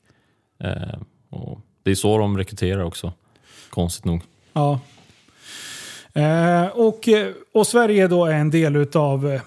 Och 1.30 1.60
det 1.84 1.91
är 1.91 1.95
så 1.95 2.18
de 2.18 2.38
rekryterar 2.38 2.84
också. 2.84 3.14
Konstigt 3.70 4.06
nog. 4.06 4.22
Ja. 4.54 4.80
Eh, 6.20 6.68
och, 6.68 7.08
eh, 7.08 7.28
och 7.54 7.68
Sverige 7.68 8.08
då 8.08 8.26
är 8.26 8.34
en 8.34 8.50
del 8.50 8.76
utav 8.76 9.32
eh, 9.32 9.42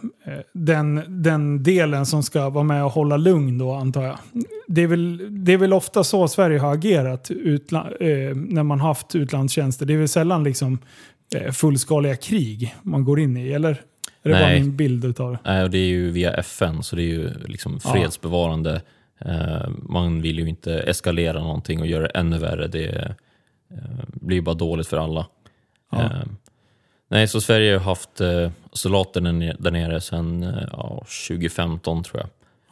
den, 0.53 1.03
den 1.09 1.63
delen 1.63 2.07
som 2.07 2.23
ska 2.23 2.49
vara 2.51 2.65
med 2.65 2.85
och 2.85 2.91
hålla 2.93 3.17
lugn 3.17 3.59
då 3.59 3.73
antar 3.73 4.03
jag. 4.03 4.19
Det 4.67 4.83
är 4.83 4.87
väl, 4.87 5.27
det 5.45 5.53
är 5.53 5.59
väl 5.59 5.73
ofta 5.73 6.05
så 6.05 6.29
Sverige 6.29 6.59
har 6.59 6.75
agerat 6.75 7.31
utla, 7.31 7.91
eh, 8.01 8.35
när 8.37 8.63
man 8.63 8.81
haft 8.81 9.15
utlandstjänster. 9.15 9.87
Det 9.87 9.95
är 9.95 9.99
väl 9.99 10.09
sällan 10.09 10.45
liksom 10.45 10.79
fullskaliga 11.53 12.17
krig 12.17 12.75
man 12.83 13.05
går 13.05 13.21
in 13.21 13.37
i, 13.37 13.53
eller? 13.53 13.71
Är 14.23 14.29
det 14.29 14.31
bara 14.31 14.41
Nej. 14.41 14.61
min 14.61 14.77
bild 14.77 15.05
utav 15.05 15.31
det? 15.33 15.39
Nej, 15.45 15.63
och 15.63 15.71
det 15.71 15.79
är 15.79 15.87
ju 15.87 16.11
via 16.11 16.33
FN, 16.35 16.83
så 16.83 16.97
det 16.97 17.03
är 17.03 17.07
ju 17.07 17.31
liksom 17.47 17.81
Ja. 17.85 17.93
fredsbevarande. 17.93 18.83
Eh, 19.25 19.69
man 19.83 20.23
vill 20.23 20.39
ju 20.39 20.49
inte 20.49 20.75
eskalera 20.81 21.41
någonting 21.41 21.81
och 21.81 21.87
göra 21.87 22.03
det 22.03 22.09
ännu 22.09 22.39
värre. 22.39 22.67
Det 22.69 23.15
blir 24.07 24.37
ju 24.37 24.43
bara 24.43 24.55
dåligt 24.55 24.87
för 24.87 24.97
alla. 24.97 25.27
Ja. 25.93 26.11
Nej, 27.13 27.29
så 27.29 27.41
Sverige 27.41 27.73
har 27.77 27.81
haft 27.85 28.21
eh, 28.21 28.51
soldater 28.73 29.21
där 29.21 29.71
nere- 29.71 30.01
sedan 30.01 30.43
eh, 30.43 30.69
ja, 30.73 31.05
2015 31.29 32.03
tror 32.05 32.21
jag. 32.21 32.29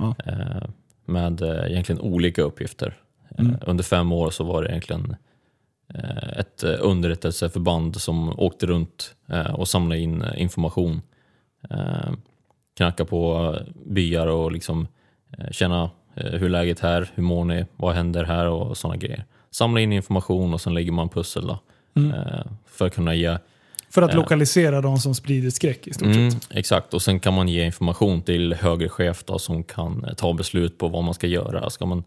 Ja. 0.06 0.14
Eh, 0.32 0.62
med 1.04 1.42
eh, 1.42 1.70
egentligen 1.72 2.00
olika 2.00 2.42
uppgifter. 2.42 2.86
Eh, 2.88 2.96
Mm. 3.38 3.56
Under 3.66 3.84
fem 3.84 4.12
år 4.12 4.30
så 4.30 4.44
var 4.44 4.62
det 4.62 4.68
egentligen 4.68 5.16
eh, 5.94 6.38
ett 6.38 6.62
underrättelseförband 6.64 7.96
som 8.00 8.40
åkte 8.40 8.66
runt 8.66 9.14
och 9.54 9.68
samlade 9.68 10.00
in 10.00 10.24
information. 10.36 11.02
Knacka 12.76 13.04
på 13.04 13.56
byar 13.86 14.26
och 14.26 14.52
liksom 14.52 14.88
känna 15.50 15.90
hur 16.14 16.48
läget 16.48 16.84
är, 16.84 17.10
hur 17.14 17.22
mår 17.22 17.44
ni, 17.44 17.66
vad 17.76 17.94
händer 17.94 18.24
här 18.24 18.46
och 18.46 18.76
sådana 18.76 18.96
grejer. 18.96 19.24
Samla 19.50 19.80
in 19.80 19.92
information 19.92 20.54
och 20.54 20.60
sen 20.60 20.74
lägger 20.74 20.92
man 20.92 21.08
pussel 21.08 21.46
då, 21.46 21.58
Mm. 21.96 22.12
för 22.66 22.86
att 22.86 22.94
kunna 22.94 23.14
ge 23.14 23.38
För 23.90 24.02
att 24.02 24.10
Eh. 24.10 24.16
lokalisera 24.16 24.80
de 24.80 24.98
som 24.98 25.14
sprider 25.14 25.50
skräck 25.50 25.86
i 25.86 25.92
stort 25.94 26.06
Mm, 26.08 26.30
sett. 26.30 26.46
exakt, 26.50 26.94
och 26.94 27.02
sen 27.02 27.20
kan 27.20 27.34
man 27.34 27.48
ge 27.48 27.64
information 27.64 28.22
till 28.22 28.54
högre 28.54 28.88
chef 28.88 29.24
då, 29.24 29.38
som 29.38 29.64
kan 29.64 30.04
eh, 30.04 30.14
ta 30.14 30.32
beslut 30.34 30.78
på 30.78 30.88
vad 30.88 31.04
man 31.04 31.14
ska 31.14 31.26
göra. 31.26 31.70
Ska 31.70 31.86
man 31.86 32.04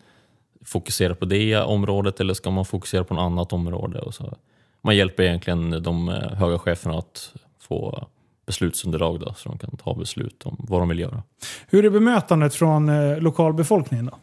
fokusera 0.65 1.15
på 1.15 1.25
det 1.25 1.55
området 1.57 2.19
eller 2.19 2.33
ska 2.33 2.51
man 2.51 2.65
fokusera 2.65 3.03
på 3.03 3.13
något 3.13 3.21
annat 3.21 3.53
område? 3.53 3.99
Och 3.99 4.13
så. 4.13 4.37
Man 4.81 4.95
hjälper 4.95 5.23
egentligen 5.23 5.83
de 5.83 6.09
eh, 6.09 6.15
höga 6.15 6.59
cheferna 6.59 6.97
att 6.97 7.33
få 7.59 8.07
beslutsunderlag 8.45 9.19
då, 9.19 9.33
så 9.37 9.49
de 9.49 9.57
kan 9.57 9.77
ta 9.77 9.93
beslut 9.95 10.43
om 10.45 10.55
vad 10.59 10.81
de 10.81 10.89
vill 10.89 10.99
göra. 10.99 11.23
Hur 11.67 11.85
är 11.85 11.89
bemötandet 11.89 12.55
från 12.55 12.89
eh, 12.89 13.17
lokalbefolkningen 13.19 14.05
då? 14.05 14.17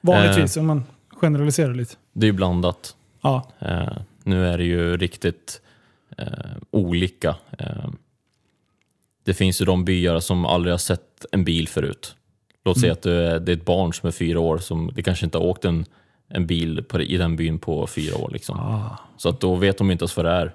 Vanligtvis, 0.00 0.56
om 0.56 0.66
man 0.66 0.84
generaliserar 1.20 1.74
lite. 1.74 1.94
Det 2.12 2.26
är 2.28 2.32
blandat. 2.32 2.96
Ja, 3.22 3.50
Eh, 3.58 3.88
nu 4.24 4.46
är 4.46 4.58
det 4.58 4.64
ju 4.64 4.96
riktigt 4.96 5.60
eh, 6.18 6.26
olika. 6.70 7.34
Eh, 7.58 7.88
det 9.24 9.34
finns 9.34 9.60
ju 9.60 9.64
de 9.64 9.84
byar 9.84 10.20
som 10.20 10.44
aldrig 10.46 10.72
har 10.72 10.78
sett 10.78 11.26
en 11.32 11.44
bil 11.44 11.68
förut. 11.68 12.16
Låt 12.64 12.80
säga 12.80 12.90
Mm. 12.92 12.96
att 12.98 13.02
du 13.02 13.12
är, 13.26 13.40
det 13.40 13.52
är 13.52 13.56
ett 13.56 13.64
barn 13.64 13.92
som 13.92 14.06
är 14.06 14.10
fyra 14.12 14.40
år 14.40 14.58
som 14.58 14.90
det 14.94 15.02
kanske 15.02 15.24
inte 15.24 15.38
har 15.38 15.44
åkt 15.44 15.64
en 15.64 15.84
en 16.28 16.46
bil 16.46 16.82
på, 16.84 17.00
i 17.02 17.16
den 17.16 17.36
byn 17.36 17.58
på 17.58 17.86
fyra 17.86 18.16
år. 18.16 18.30
Liksom. 18.32 18.58
Ah. 18.58 18.98
Så 19.16 19.28
att 19.28 19.40
då 19.40 19.54
vet 19.54 19.78
de 19.78 19.90
inte 19.90 20.02
ens 20.02 20.16
vad 20.16 20.26
det 20.26 20.30
är. 20.32 20.46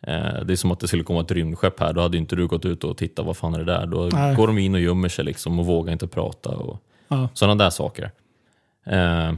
Eh, 0.00 0.44
det 0.44 0.52
är 0.52 0.56
som 0.56 0.70
att 0.70 0.80
det 0.80 0.88
skulle 0.88 1.02
komma 1.04 1.20
ett 1.20 1.30
rymdskepp 1.30 1.80
här, 1.80 1.92
då 1.92 2.00
hade 2.00 2.16
inte 2.18 2.36
du 2.36 2.46
gått 2.46 2.64
ut 2.64 2.84
och 2.84 2.96
tittat 2.96 3.26
vad 3.26 3.36
fan 3.36 3.54
är 3.54 3.58
det 3.58 3.64
där. 3.64 3.86
Då 3.86 4.08
Nej. 4.12 4.36
går 4.36 4.46
de 4.46 4.58
in 4.58 4.74
och 4.74 4.80
gömmer 4.80 5.08
sig 5.08 5.24
liksom 5.24 5.58
och 5.58 5.66
vågar 5.66 5.92
inte 5.92 6.06
prata 6.06 6.50
och 6.50 6.82
Ja. 7.08 7.28
sådana 7.34 7.64
där 7.64 7.70
saker. 7.70 8.10
Eh, 8.86 9.32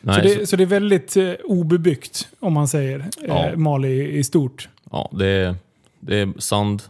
nej, 0.00 0.14
Så, 0.14 0.28
så 0.34 0.38
det, 0.40 0.46
så 0.46 0.56
det 0.56 0.62
är 0.62 0.66
väldigt 0.66 1.16
eh, 1.16 1.32
obebyggt, 1.44 2.28
om 2.40 2.52
man 2.52 2.68
säger, 2.68 3.08
Ja. 3.28 3.46
eh, 3.46 3.56
Mali 3.56 4.18
i, 4.18 4.24
stort. 4.24 4.68
ja, 4.90 5.10
det, 5.12 5.26
är, 5.26 5.54
det 6.00 6.16
är 6.20 6.32
sand 6.38 6.82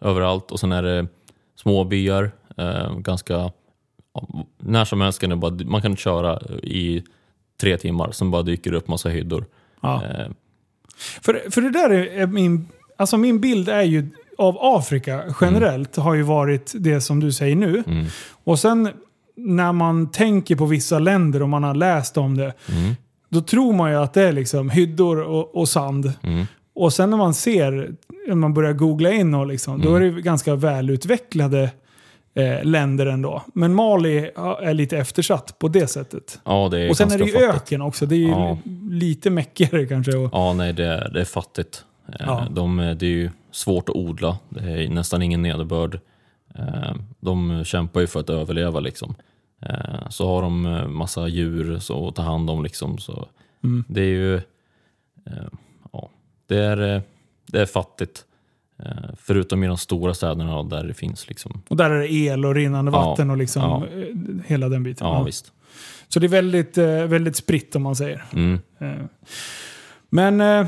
överallt 0.00 0.50
och 0.50 0.60
sen 0.60 0.72
är 0.72 0.82
det 0.82 1.06
små 1.56 1.84
byar. 1.84 2.30
Eh, 2.56 2.96
ganska, 2.98 3.50
när 4.58 4.84
som 4.84 5.00
helst 5.00 5.20
kan 5.20 5.30
det 5.30 5.36
bara, 5.36 5.54
man 5.64 5.82
kan 5.82 5.96
köra 5.96 6.40
i 6.62 7.02
tre 7.60 7.76
timmar, 7.78 8.10
sen 8.12 8.30
bara 8.30 8.42
dyker 8.42 8.70
det 8.70 8.76
upp 8.76 8.88
massa 8.88 9.08
hyddor. 9.08 9.44
Ja. 9.80 10.04
Eh, 10.04 10.26
För, 11.22 11.50
för 11.50 11.60
det 11.60 11.70
där 11.70 11.90
är, 11.90 12.26
min... 12.26 12.68
Alltså 12.96 13.16
min 13.16 13.40
bild 13.40 13.68
är 13.68 13.82
ju 13.82 14.06
av 14.38 14.56
Afrika 14.60 15.34
generellt 15.40 15.96
har 15.96 16.14
ju 16.14 16.22
varit 16.22 16.72
det 16.76 17.00
som 17.00 17.20
du 17.20 17.32
säger 17.32 17.56
nu. 17.56 17.82
mm, 17.86 18.06
Och 18.44 18.58
sen 18.58 18.88
när 19.36 19.72
man 19.72 20.10
tänker 20.10 20.56
på 20.56 20.66
vissa 20.66 20.98
länder 20.98 21.42
och 21.42 21.48
man 21.48 21.62
har 21.62 21.74
läst 21.74 22.16
om 22.16 22.36
det. 22.36 22.52
mm, 22.68 22.94
Då 23.28 23.40
tror 23.40 23.72
man 23.72 23.90
ju 23.90 23.96
att 23.96 24.14
det 24.14 24.22
är 24.22 24.32
liksom 24.32 24.70
hyddor 24.70 25.20
och, 25.22 25.56
och 25.56 25.68
sand. 25.68 26.12
mm, 26.22 26.46
Och 26.74 26.92
sen 26.92 27.10
när 27.10 27.16
man 27.16 27.34
ser, 27.34 27.90
när 28.28 28.34
man 28.34 28.54
börjar 28.54 28.72
googla 28.72 29.12
in 29.12 29.34
och 29.34 29.46
liksom, 29.46 29.80
då 29.80 29.94
är 29.94 30.00
det 30.00 30.10
ganska 30.22 30.54
välutvecklade 30.54 31.70
eh, 32.34 32.64
länder 32.64 33.06
ändå. 33.06 33.42
Men 33.54 33.74
Mali 33.74 34.18
är 34.62 34.74
lite 34.74 34.98
eftersatt 34.98 35.58
på 35.58 35.68
det 35.68 35.86
sättet. 35.86 36.40
ja, 36.44 36.68
det 36.70 36.80
är 36.80 36.90
och 36.90 36.96
sen 36.96 37.12
är 37.12 37.18
det 37.18 37.24
ju 37.24 37.32
fattigt. 37.32 37.54
öken 37.54 37.82
också. 37.82 38.06
Det 38.06 38.14
är 38.14 38.18
ju 38.18 38.28
Ja. 38.28 38.58
lite 38.90 39.30
mäckigare 39.30 39.86
kanske. 39.86 40.16
Och, 40.16 40.30
Ja, 40.32 40.52
nej, 40.52 40.72
det 40.72 40.84
är, 40.86 41.10
det 41.14 41.20
är 41.20 41.24
fattigt. 41.24 41.84
Eh, 42.08 42.14
Ja. 42.18 42.46
De, 42.50 42.76
det 42.76 43.06
är 43.06 43.10
ju 43.10 43.30
svårt 43.52 43.88
att 43.88 43.94
odla. 43.96 44.38
Det 44.48 44.60
är 44.60 44.88
nästan 44.88 45.22
ingen 45.22 45.42
nederbörd. 45.42 46.00
Eh, 46.58 46.94
De 47.20 47.64
kämpar 47.64 48.00
ju 48.00 48.06
för 48.06 48.20
att 48.20 48.30
överleva. 48.30 48.80
Liksom. 48.80 49.14
Eh, 49.62 50.08
Så 50.08 50.26
har 50.28 50.42
de 50.42 50.66
eh, 50.66 50.86
massa 50.88 51.28
djur 51.28 51.78
så 51.78 52.08
att 52.08 52.14
ta 52.14 52.22
hand 52.22 52.50
om. 52.50 52.62
Liksom. 52.62 52.98
Så 52.98 53.28
Mm. 53.64 53.84
Det 53.88 54.00
är 54.00 54.04
ju 54.06 54.40
ja, 55.92 56.08
det 56.46 56.56
är, 56.58 57.02
det 57.46 57.60
är 57.60 57.66
fattigt. 57.66 58.24
Förutom 59.16 59.64
i 59.64 59.66
de 59.66 59.76
stora 59.78 60.14
städerna 60.14 60.62
där 60.62 60.84
det 60.84 60.94
finns. 60.94 61.28
Liksom. 61.28 61.62
och 61.68 61.76
där 61.76 61.90
är 61.90 61.98
det 62.00 62.12
el 62.12 62.44
och 62.44 62.54
rinnande 62.54 62.90
Ja. 62.94 63.08
vatten 63.08 63.30
och 63.30 63.36
liksom 63.36 63.62
Ja. 63.62 63.84
hela 64.46 64.68
den 64.68 64.82
biten. 64.82 65.06
Ja, 65.06 65.22
visst. 65.22 65.52
Så 66.08 66.20
det 66.20 66.26
är 66.26 66.28
väldigt, 66.28 66.78
väldigt 66.78 67.36
spritt 67.36 67.76
om 67.76 67.82
man 67.82 67.96
säger. 67.96 68.24
Mm. 68.32 68.58
Men 70.10 70.66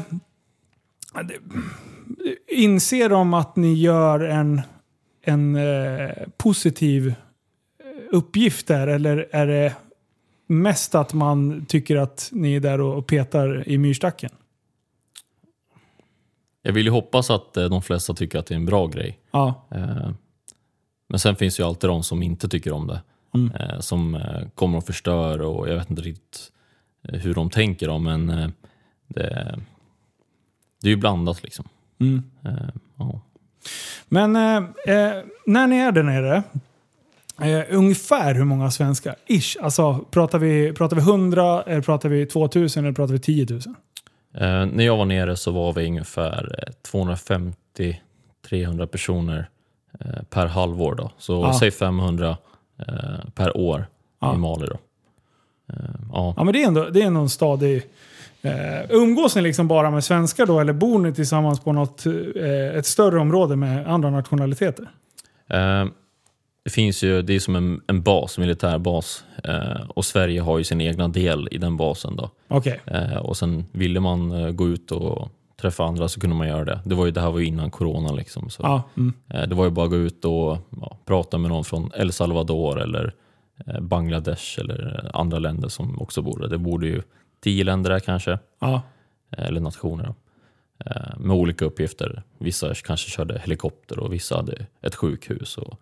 inser 2.48 3.08
de 3.08 3.34
att 3.34 3.56
ni 3.56 3.74
gör 3.74 4.20
en, 4.20 4.62
en 5.24 5.56
eh, 5.56 6.10
positiv 6.36 7.14
uppgift 8.10 8.66
där? 8.66 8.86
Eller 8.86 9.28
är 9.32 9.46
det 9.46 9.74
mest 10.46 10.94
att 10.94 11.12
man 11.12 11.66
tycker 11.66 11.96
att 11.96 12.28
ni 12.32 12.54
är 12.54 12.60
där 12.60 12.80
och 12.80 13.06
petar 13.06 13.68
i 13.68 13.78
myrstacken? 13.78 14.30
Jag 16.62 16.72
vill 16.72 16.84
ju 16.86 16.90
hoppas 16.92 17.30
att 17.30 17.56
eh, 17.56 17.64
de 17.68 17.82
flesta 17.82 18.14
tycker 18.14 18.38
att 18.38 18.46
det 18.46 18.54
är 18.54 18.56
en 18.56 18.66
bra 18.66 18.86
grej. 18.86 19.18
Ja. 19.30 19.66
Eh, 19.70 20.10
Men 21.08 21.18
sen 21.18 21.36
finns 21.36 21.60
ju 21.60 21.64
alltid 21.64 21.90
de 21.90 22.02
som 22.02 22.22
inte 22.22 22.48
tycker 22.48 22.72
om 22.72 22.86
det. 22.86 23.02
Mm. 23.34 23.54
eh, 23.54 23.80
Som 23.80 24.20
kommer 24.54 24.78
och 24.78 24.86
förstör 24.86 25.40
och 25.40 25.68
jag 25.68 25.74
vet 25.76 25.90
inte 25.90 26.02
riktigt 26.02 26.50
hur 27.02 27.34
de 27.34 27.50
tänker 27.50 27.88
då, 27.88 27.98
men 27.98 28.26
det, 29.06 29.58
det 30.80 30.88
är 30.88 30.90
ju 30.90 30.96
blandat 30.96 31.42
liksom. 31.42 31.68
Mm. 32.00 32.22
Ja. 32.96 33.20
Men 34.08 34.36
eh, 34.36 34.56
eh, 34.96 35.22
när 35.46 35.66
ni 35.66 35.76
är 35.76 35.92
där 35.92 36.02
nere, 36.02 36.42
eh, 37.42 37.64
ungefär 37.76 38.34
hur 38.34 38.44
många 38.44 38.70
svenskar? 38.70 39.14
Ish. 39.26 39.56
Alltså, 39.62 40.04
pratar 40.10 40.38
vi, 40.38 40.72
pratar 40.72 40.96
vi 40.96 41.02
100, 41.02 41.62
eller 41.62 41.80
pratar 41.82 42.08
vi 42.08 42.26
2000 42.26 42.84
eller 42.84 42.92
pratar 42.94 43.12
vi 43.12 43.18
10 43.20 43.46
000? 43.50 43.60
Eh, 44.34 44.66
När 44.66 44.84
jag 44.84 44.96
var 44.96 45.04
nere 45.04 45.36
så 45.36 45.50
var 45.50 45.72
vi 45.72 45.86
ungefär 45.86 46.58
eh, 46.62 46.72
250-300 46.92 48.86
personer 48.86 49.48
eh, 50.00 50.22
per 50.30 50.46
halvår. 50.46 50.94
Då. 50.94 51.10
Så 51.18 51.32
Ja. 51.32 51.58
säg 51.58 51.70
500 51.70 52.36
eh, 52.78 52.94
per 53.34 53.56
år 53.56 53.86
Ja. 54.20 54.34
i 54.34 54.38
Mali. 54.38 54.66
Då. 54.66 54.78
Eh, 55.72 55.76
Ja. 56.12 56.34
Ja, 56.36 56.44
men 56.44 56.52
det 56.52 56.62
är 56.62 56.66
ändå, 56.66 56.88
det 56.90 57.02
är 57.02 57.06
ändå 57.06 57.20
en 57.20 57.28
stadig... 57.28 57.82
Eh, 58.44 58.86
umgås 58.90 59.36
ni 59.36 59.42
liksom 59.42 59.68
bara 59.68 59.90
med 59.90 60.04
svenskar 60.04 60.46
då, 60.46 60.60
eller 60.60 60.72
bor 60.72 60.98
ni 60.98 61.12
tillsammans 61.14 61.60
på 61.60 61.72
något, 61.72 62.06
eh, 62.06 62.76
ett 62.76 62.86
större 62.86 63.18
område 63.20 63.56
med 63.56 63.86
andra 63.86 64.10
nationaliteter? 64.10 64.88
Eh, 65.50 65.84
Det 66.64 66.70
finns 66.70 67.02
ju, 67.04 67.22
det 67.22 67.34
är 67.34 67.40
som 67.40 67.56
en, 67.56 67.80
en 67.86 68.02
bas, 68.02 68.38
militärbas. 68.38 69.24
Och 69.88 70.04
Sverige 70.04 70.40
har 70.40 70.58
ju 70.58 70.64
sin 70.64 70.80
egna 70.80 71.08
del 71.08 71.48
i 71.50 71.58
den 71.58 71.76
basen. 71.76 72.16
Då. 72.16 72.30
Eh, 72.86 73.16
och 73.16 73.36
sen 73.36 73.64
ville 73.72 74.00
man 74.00 74.56
gå 74.56 74.68
ut 74.68 74.90
och 74.92 75.28
träffa 75.60 75.84
andra 75.84 76.08
så 76.08 76.20
kunde 76.20 76.36
man 76.36 76.48
göra 76.48 76.64
det. 76.64 76.80
Det, 76.84 76.94
var 76.94 77.04
ju, 77.06 77.10
det 77.10 77.20
här 77.20 77.30
var 77.30 77.38
ju 77.38 77.46
innan 77.46 77.70
corona. 77.70 78.12
Liksom, 78.12 78.50
så. 78.50 78.62
Ja. 78.62 78.82
Mm. 78.96 79.12
Det 79.48 79.54
var 79.54 79.64
ju 79.64 79.70
bara 79.70 79.84
att 79.84 79.90
gå 79.90 79.96
ut 79.96 80.24
och 80.24 80.58
ja, 80.80 80.98
prata 81.06 81.38
med 81.38 81.50
någon 81.50 81.64
från 81.64 81.90
El 81.94 82.12
Salvador 82.12 82.80
eller 82.82 83.12
Bangladesh 83.80 84.60
eller 84.60 85.10
andra 85.14 85.38
länder 85.38 85.68
som 85.68 86.00
också 86.02 86.22
bor 86.22 86.38
där. 86.40 86.48
Det 86.48 86.58
borde 86.58 86.86
ju 86.86 87.02
tio 87.44 87.64
länder 87.64 87.90
där 87.90 88.00
kanske, 88.00 88.38
Ja. 88.60 88.82
eh, 89.36 89.44
eller 89.46 89.60
nationer. 89.60 90.04
Då. 90.04 90.14
Eh, 90.90 91.18
med 91.18 91.36
olika 91.36 91.64
uppgifter. 91.64 92.22
Vissa 92.38 92.74
kanske 92.74 93.10
körde 93.10 93.38
helikopter 93.38 93.98
och 93.98 94.12
vissa 94.12 94.36
hade 94.36 94.66
ett 94.82 94.94
sjukhus. 94.94 95.58
Och, 95.58 95.80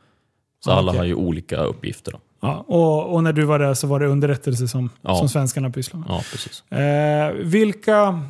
så 0.64 0.70
Ja, 0.70 0.74
alla 0.74 0.90
okej. 0.90 0.98
har 0.98 1.04
ju 1.06 1.14
olika 1.14 1.56
uppgifter. 1.56 2.12
Då. 2.12 2.18
ja. 2.40 2.64
Och, 2.68 3.14
och 3.14 3.22
när 3.24 3.32
du 3.32 3.44
var 3.44 3.58
där 3.58 3.74
så 3.74 3.86
var 3.86 4.00
det 4.00 4.06
underrättelse 4.06 4.68
som, 4.68 4.90
Ja. 5.02 5.14
som 5.16 5.28
svenskarna 5.28 5.70
pysslade 5.70 6.04
med. 6.06 6.10
Ja, 6.14 6.22
precis. 6.32 6.72
Eh, 6.72 7.32
vilka... 7.32 8.20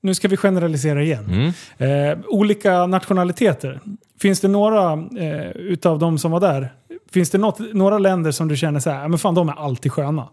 Nu 0.00 0.14
ska 0.14 0.28
vi 0.28 0.36
generalisera 0.36 1.02
igen. 1.02 1.52
Mm. 1.78 2.10
Eh, 2.12 2.18
olika 2.28 2.86
nationaliteter. 2.86 3.80
Finns 4.20 4.40
det 4.40 4.48
några 4.48 4.92
eh, 5.18 5.50
utav 5.50 5.98
de 5.98 6.18
som 6.18 6.30
var 6.30 6.40
där? 6.40 6.72
Finns 7.12 7.30
det 7.30 7.38
något, 7.38 7.58
några 7.74 7.98
länder 7.98 8.30
som 8.30 8.48
du 8.48 8.56
känner 8.56 8.80
så 8.80 8.90
här, 8.90 9.02
"Ja, 9.02 9.08
men 9.08 9.18
fan 9.18 9.34
de 9.34 9.48
är 9.48 9.52
alltid 9.52 9.92
sköna? 9.92 10.28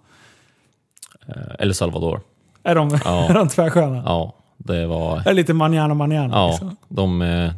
Eh, 1.28 1.36
El 1.60 1.74
Salvador. 1.74 2.22
Är 2.64 2.76
de, 2.76 3.00
Ja. 3.06 3.26
är 3.30 3.34
de 3.34 3.48
tvärsköna? 3.48 4.04
Ja, 4.06 4.36
det 4.58 4.86
var... 4.86 5.18
Är 5.18 5.24
det 5.24 5.34
lite 5.34 5.54
manjana 5.54 5.94
manjana? 5.94 6.36
Ja, 6.38 6.48
Liksom? 6.52 6.76
de 6.90 7.22
eh, 7.22 7.52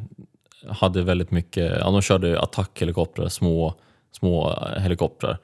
hade 0.70 1.02
väldigt 1.04 1.32
mycket, 1.32 1.78
ja, 1.80 1.86
de 1.92 2.02
körde 2.02 2.42
attackhelikoptrar, 2.42 3.28
små, 3.30 3.74
små 4.12 4.52
eh, 4.52 4.82
helikoptrar. 4.82 5.38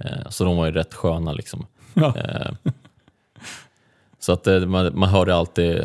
Eh, 0.00 0.28
så 0.28 0.44
de 0.44 0.56
var 0.56 0.66
ju 0.66 0.72
rätt 0.72 0.94
sköna 0.94 1.32
liksom. 1.32 1.66
Ja. 1.94 2.14
Eh, 2.16 2.50
så 4.18 4.32
att 4.32 4.46
man, 4.46 4.98
man 4.98 5.08
hörde 5.08 5.34
alltid, 5.34 5.84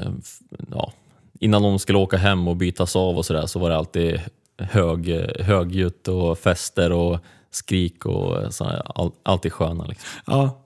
ja, 0.71 0.91
innan 1.39 1.61
de 1.61 1.79
skulle 1.79 1.97
åka 1.97 2.17
hem 2.17 2.47
och 2.47 2.55
bytas 2.55 2.95
av 2.95 3.17
och 3.17 3.25
sådär 3.25 3.45
så 3.45 3.59
var 3.59 3.69
det 3.69 3.77
alltid 3.77 4.21
hög, 4.57 5.09
högljutt 5.39 6.07
och 6.07 6.37
fester 6.37 6.91
och 6.91 7.19
skrik 7.51 8.05
och 8.05 8.53
så, 8.53 8.65
all, 8.95 9.11
alltid 9.23 9.53
sköna. 9.53 9.85
Liksom. 9.85 10.07
Ja. 10.27 10.57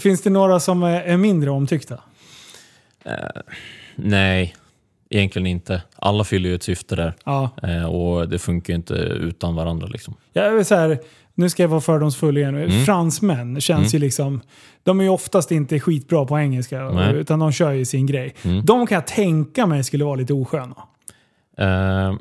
Finns 0.00 0.22
det 0.22 0.30
några 0.30 0.60
som 0.60 0.82
är, 0.82 1.16
mindre 1.16 1.50
omtyckta? 1.50 1.98
Nej, 3.96 4.54
egentligen 5.10 5.46
inte. 5.46 5.82
Alla 5.96 6.24
fyller 6.24 6.48
ju 6.48 6.54
ett 6.54 6.62
syfte 6.62 6.96
där 6.96 7.14
Ja. 7.24 7.50
eh, 7.62 7.84
och 7.84 8.28
det 8.28 8.38
funkar 8.38 8.72
ju 8.72 8.76
inte 8.76 8.94
utan 8.94 9.54
varandra. 9.54 9.86
Liksom. 9.86 10.14
Jag 10.32 10.58
är 10.58 10.64
så 10.64 10.74
här, 10.74 10.98
nu 11.34 11.48
ska 11.50 11.62
jag 11.62 11.68
vara 11.68 11.80
fördomsfull 11.80 12.38
igen. 12.38 12.54
Mm. 12.56 12.84
Fransmän 12.84 13.60
känns 13.60 13.94
ju 13.94 13.98
liksom... 13.98 14.40
De 14.82 15.00
är 15.00 15.04
ju 15.04 15.10
oftast 15.10 15.50
inte 15.50 15.80
skitbra 15.80 16.24
på 16.24 16.38
engelska, 16.38 16.82
Nej. 16.82 17.14
utan 17.14 17.38
de 17.38 17.52
kör 17.52 17.72
ju 17.72 17.84
sin 17.84 18.06
grej. 18.06 18.34
Mm. 18.42 18.64
De 18.64 18.86
kan 18.86 18.94
jag 18.94 19.06
tänka 19.06 19.66
mig 19.66 19.84
skulle 19.84 20.04
vara 20.04 20.14
lite 20.14 20.32
osköna. 20.34 20.76
Eh, 21.58 22.14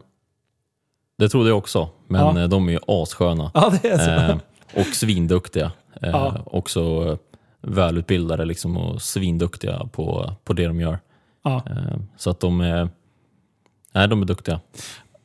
det 1.17 1.29
trodde 1.29 1.49
jag 1.49 1.57
också, 1.57 1.89
men 2.07 2.35
Ja. 2.37 2.47
de 2.47 2.67
är 2.67 2.71
ju 2.73 2.79
assköna. 2.87 3.51
Ja, 3.53 3.73
det 3.81 3.89
är 3.89 3.97
så. 3.97 4.31
Eh, 4.31 4.37
och 4.81 4.85
svinduktiga. 4.95 5.71
Eh, 6.01 6.09
Ja. 6.09 6.43
Också 6.45 6.81
eh, 7.09 7.17
välutbildade 7.67 8.45
liksom, 8.45 8.77
och 8.77 9.01
svinduktiga 9.01 9.87
på, 9.91 10.33
på 10.43 10.53
det 10.53 10.67
de 10.67 10.79
gör. 10.81 10.99
Ja. 11.43 11.63
Eh, 11.69 11.97
så 12.17 12.29
att 12.29 12.39
de 12.39 12.61
är, 12.61 12.89
nej, 13.93 14.07
de 14.07 14.21
är 14.21 14.25
duktiga. 14.25 14.59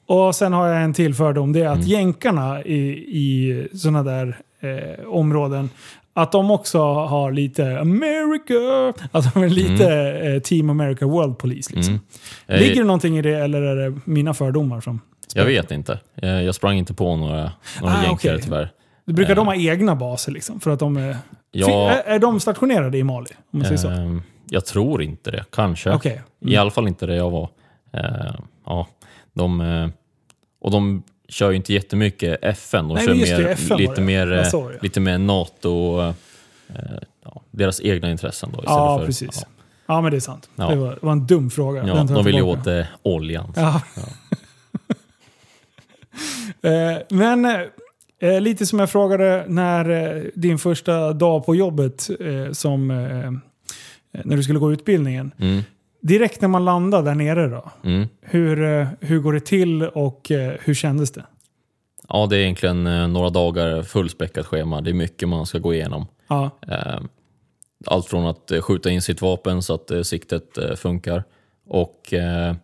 Och 0.06 0.34
sen 0.34 0.52
har 0.52 0.66
jag 0.68 0.82
en 0.82 0.94
till 0.94 1.14
fördom. 1.14 1.52
Det 1.52 1.60
är 1.60 1.68
att 1.68 1.74
Mm. 1.76 1.88
jänkarna 1.88 2.62
i, 2.62 2.78
i 3.08 3.68
sådana 3.74 4.02
där 4.02 4.38
eh, 4.60 5.06
områden, 5.06 5.70
att 6.14 6.32
de 6.32 6.50
också 6.50 6.78
har 6.92 7.32
lite 7.32 7.80
America. 7.80 8.54
Att 9.12 9.34
de 9.34 9.42
är 9.42 9.48
lite 9.48 9.94
eh, 10.12 10.40
Team 10.42 10.70
America 10.70 11.06
World 11.06 11.38
Police. 11.38 11.74
Liksom. 11.76 11.94
Mm. 11.94 12.04
Eh, 12.46 12.58
Ligger 12.60 12.80
det 12.80 12.84
någonting 12.86 13.18
i 13.18 13.22
det 13.22 13.34
eller 13.38 13.62
är 13.62 13.76
det 13.90 13.98
mina 14.04 14.34
fördomar 14.34 14.80
som... 14.80 15.00
jag 15.34 15.44
vet 15.44 15.70
inte. 15.70 15.98
Eh, 16.16 16.28
jag 16.42 16.54
sprang 16.54 16.78
inte 16.78 16.94
på 16.94 17.16
några, 17.16 17.52
några 17.80 17.94
Ah, 17.94 18.02
jänkare 18.02 18.34
okej. 18.34 18.42
tyvärr. 18.42 18.70
Brukar 19.06 19.34
de 19.34 19.46
ha 19.46 19.54
egna 19.54 19.96
baser 19.96 20.32
liksom? 20.32 20.60
För 20.60 20.70
att 20.70 20.78
de 20.78 20.96
är 20.96 21.16
Ja, 21.52 21.90
Är, 21.90 22.02
är 22.14 22.18
de 22.18 22.40
stationerade 22.40 22.98
i 22.98 23.04
Mali? 23.04 23.28
Om 23.50 23.58
man 23.58 23.64
säger 23.64 23.76
så? 23.76 23.88
ehm, 23.88 24.22
jag 24.50 24.66
tror 24.66 25.02
inte 25.02 25.30
det. 25.30 25.44
Kanske. 25.52 25.90
Okej. 25.90 26.22
I 26.40 26.56
alla 26.56 26.70
fall 26.70 26.88
inte 26.88 27.06
där 27.06 27.14
jag 27.14 27.30
var. 27.30 27.48
Eh, 27.92 28.34
ja, 28.66 28.86
de, 29.32 29.60
eh, 29.60 29.88
och 30.60 30.70
de 30.70 31.02
kör 31.28 31.50
ju 31.50 31.56
inte 31.56 31.72
jättemycket 31.72 32.38
FN. 32.44 32.88
De 32.88 32.94
Nej, 32.94 33.06
kör 33.06 33.14
just 33.14 33.36
det, 33.36 33.42
mer, 33.42 33.48
FN 33.48 33.68
var 33.70 33.78
lite, 33.78 33.94
det. 33.94 34.00
mer, 34.00 34.26
Jag 34.26 34.38
eh, 34.44 34.48
såg 34.50 34.70
det. 34.70 34.82
lite 34.82 35.00
mer 35.00 35.18
NATO, 35.18 36.00
eh, 36.00 36.14
ja, 37.24 37.42
deras 37.50 37.80
egna 37.80 38.10
intressen. 38.10 38.48
Då, 38.52 38.58
istället 38.58 38.76
Ja, 38.76 38.98
för, 38.98 39.06
precis. 39.06 39.38
Ja, 39.42 39.48
Ja, 39.86 40.00
men 40.00 40.10
det 40.10 40.16
är 40.16 40.20
sant. 40.20 40.50
Ja. 40.56 40.68
Det, 40.68 40.76
var, 40.76 40.88
det 40.90 40.98
var 41.02 41.12
en 41.12 41.26
dum 41.26 41.50
fråga. 41.50 41.86
ja, 41.86 41.94
Den 41.94 42.06
tar 42.08 42.14
jag 42.14 42.24
de 42.24 42.26
vill 42.26 42.34
ju 42.34 42.40
tillbaka. 42.40 42.60
åt 42.60 42.66
eh, 42.66 42.86
oljan. 43.02 43.52
Ja. 43.56 43.82
Eh, 46.62 46.98
Men 47.08 47.44
eh, 47.44 47.60
lite 48.20 48.66
som 48.66 48.78
jag 48.78 48.90
frågade 48.90 49.44
när 49.48 49.90
eh, 49.90 50.22
din 50.34 50.58
första 50.58 51.12
dag 51.12 51.46
på 51.46 51.54
jobbet 51.54 52.10
eh, 52.20 52.52
som 52.52 52.90
eh, 52.90 53.30
när 54.24 54.36
du 54.36 54.42
skulle 54.42 54.58
gå 54.58 54.72
utbildningen. 54.72 55.32
Mm, 55.38 55.62
Direkt 56.02 56.40
när 56.40 56.48
man 56.48 56.64
landade 56.64 57.10
där 57.10 57.14
nere 57.14 57.46
då, 57.48 57.70
mm. 57.84 58.08
hur, 58.20 58.62
eh, 58.62 58.86
hur 59.00 59.18
går 59.18 59.32
det 59.32 59.40
till 59.40 59.82
och 59.82 60.30
eh, 60.30 60.54
hur 60.60 60.74
kändes 60.74 61.10
det? 61.10 61.24
Ja, 62.08 62.26
det 62.26 62.36
är 62.36 62.40
egentligen 62.40 62.86
eh, 62.86 63.08
några 63.08 63.30
dagar 63.30 63.82
fullspäckat 63.82 64.46
schema. 64.46 64.80
Det 64.80 64.90
är 64.90 64.94
mycket 64.94 65.28
man 65.28 65.46
ska 65.46 65.58
gå 65.58 65.74
igenom. 65.74 66.06
Ja, 66.28 66.50
Eh, 66.68 67.00
Allt 67.86 68.06
från 68.06 68.26
att 68.26 68.50
eh, 68.50 68.60
skjuta 68.60 68.90
in 68.90 69.02
sitt 69.02 69.22
vapen 69.22 69.62
så 69.62 69.74
att 69.74 69.90
eh, 69.90 70.02
siktet 70.02 70.58
eh, 70.58 70.74
funkar 70.74 71.24
och 71.68 72.12
eh, 72.12 72.54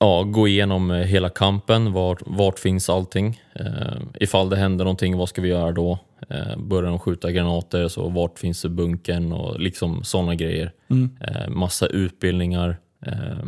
ja, 0.00 0.22
gå 0.22 0.48
igenom 0.48 0.90
eh, 0.90 0.96
hela 0.96 1.28
kampen. 1.28 1.92
Vart, 1.92 2.22
vart 2.26 2.58
finns 2.58 2.90
allting? 2.90 3.42
Eh, 3.52 4.00
ifall 4.20 4.50
det 4.50 4.56
händer 4.56 4.84
någonting, 4.84 5.16
vad 5.16 5.28
ska 5.28 5.42
vi 5.42 5.48
göra 5.48 5.72
då? 5.72 5.98
Eh, 6.28 6.56
börjar 6.56 6.90
de 6.90 6.98
skjuta 6.98 7.32
granater, 7.32 7.88
så 7.88 8.08
vart 8.08 8.38
finns 8.38 8.66
bunkern 8.66 9.32
och 9.32 9.60
liksom 9.60 10.04
sådana 10.04 10.34
grejer. 10.34 10.72
Mm. 10.90 11.16
Eh, 11.20 11.48
massa 11.48 11.86
utbildningar. 11.86 12.76
Eh, 13.06 13.44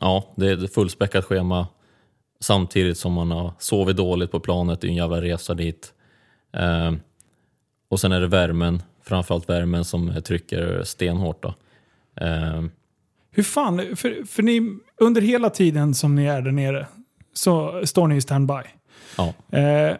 ja, 0.00 0.24
det 0.36 0.48
är 0.48 0.64
ett 0.64 0.74
fullspäckat 0.74 1.24
schema 1.24 1.66
samtidigt 2.40 2.98
som 2.98 3.12
man 3.12 3.30
har 3.30 3.52
sovit 3.58 3.96
dåligt 3.96 4.30
på 4.30 4.40
planet. 4.40 4.80
Det 4.80 4.86
är 4.86 4.88
en 4.88 4.96
jävla 4.96 5.22
resa 5.22 5.54
dit. 5.54 5.92
Eh, 6.52 6.92
och 7.88 8.00
sen 8.00 8.12
är 8.12 8.20
det 8.20 8.26
värmen, 8.26 8.82
framförallt 9.02 9.48
värmen 9.48 9.84
som 9.84 10.22
trycker 10.22 10.82
stenhårt. 10.84 11.42
Då. 11.42 11.54
Hur 13.36 13.42
fan, 13.42 13.96
för, 13.96 14.26
för 14.26 14.42
ni, 14.42 14.78
under 14.96 15.20
hela 15.20 15.50
tiden 15.50 15.94
som 15.94 16.14
ni 16.14 16.26
är 16.26 16.42
där 16.42 16.52
nere 16.52 16.86
så 17.32 17.86
står 17.86 18.08
ni 18.08 18.16
i 18.16 18.20
standby. 18.20 18.62
ja. 19.16 19.34
Eh, 19.58 19.96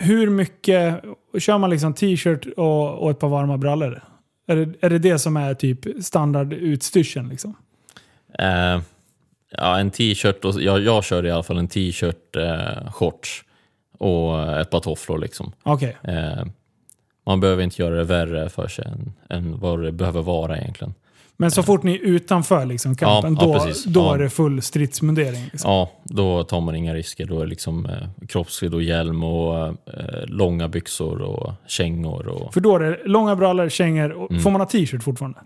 hur 0.00 0.30
mycket, 0.30 1.04
kör 1.38 1.58
man 1.58 1.70
liksom 1.70 1.94
t-shirt 1.94 2.46
och, 2.56 2.98
och 2.98 3.10
ett 3.10 3.18
par 3.18 3.28
varma 3.28 3.58
brallor? 3.58 4.02
Är 4.46 4.56
det, 4.56 4.74
är 4.80 4.90
det 4.90 4.98
det 4.98 5.18
som 5.18 5.36
är 5.36 5.54
typ 5.54 6.04
standardutstyrseln 6.04 7.28
liksom? 7.28 7.54
Eh, 8.38 8.80
ja, 9.50 9.78
en 9.78 9.90
t-shirt, 9.90 10.44
och, 10.44 10.62
jag, 10.62 10.80
jag 10.80 11.04
kör 11.04 11.26
i 11.26 11.30
alla 11.30 11.42
fall 11.42 11.58
en 11.58 11.68
t-shirt, 11.68 12.36
eh, 12.36 12.92
shorts 12.92 13.44
och 13.98 14.60
ett 14.60 14.70
par 14.70 14.80
tofflor. 14.80 15.18
Liksom. 15.18 15.52
Okej. 15.62 15.96
Eh, 16.02 16.44
man 17.26 17.40
behöver 17.40 17.62
inte 17.62 17.82
göra 17.82 17.94
det 17.94 18.04
värre 18.04 18.48
för 18.48 18.68
sig 18.68 18.84
än, 18.84 19.12
än 19.28 19.58
vad 19.58 19.82
det 19.82 19.92
behöver 19.92 20.22
vara 20.22 20.58
egentligen. 20.58 20.94
Men 21.40 21.50
så 21.50 21.62
fort 21.62 21.82
ni 21.82 21.94
är 21.94 21.98
utanför 21.98 22.66
liksom, 22.66 22.96
kampen, 22.96 23.34
Ja, 23.34 23.40
ja, 23.40 23.46
då, 23.58 23.64
precis. 23.64 23.84
då 23.84 24.00
Ja. 24.00 24.14
är 24.14 24.18
det 24.18 24.30
full 24.30 24.62
stridsmundering? 24.62 25.44
Liksom. 25.52 25.70
Ja, 25.70 25.90
då 26.04 26.44
tar 26.44 26.60
man 26.60 26.74
inga 26.74 26.94
risker. 26.94 27.26
Då 27.26 27.36
är 27.40 27.44
det 27.44 27.50
liksom 27.50 27.86
eh, 27.86 28.26
kroppsskydd 28.28 28.74
och 28.74 28.82
hjälm 28.82 29.24
och 29.24 29.66
eh, 29.68 29.74
långa 30.26 30.68
byxor 30.68 31.22
och 31.22 31.52
kängor. 31.66 32.28
Och, 32.28 32.54
För 32.54 32.60
då 32.60 32.74
är 32.76 32.80
det 32.80 32.98
långa 33.04 33.36
brallor, 33.36 33.68
kängor. 33.68 34.10
och- 34.12 34.30
Mm. 34.30 34.42
Får 34.42 34.50
man 34.50 34.60
ha 34.60 34.68
t-shirt 34.68 35.02
fortfarande? 35.02 35.38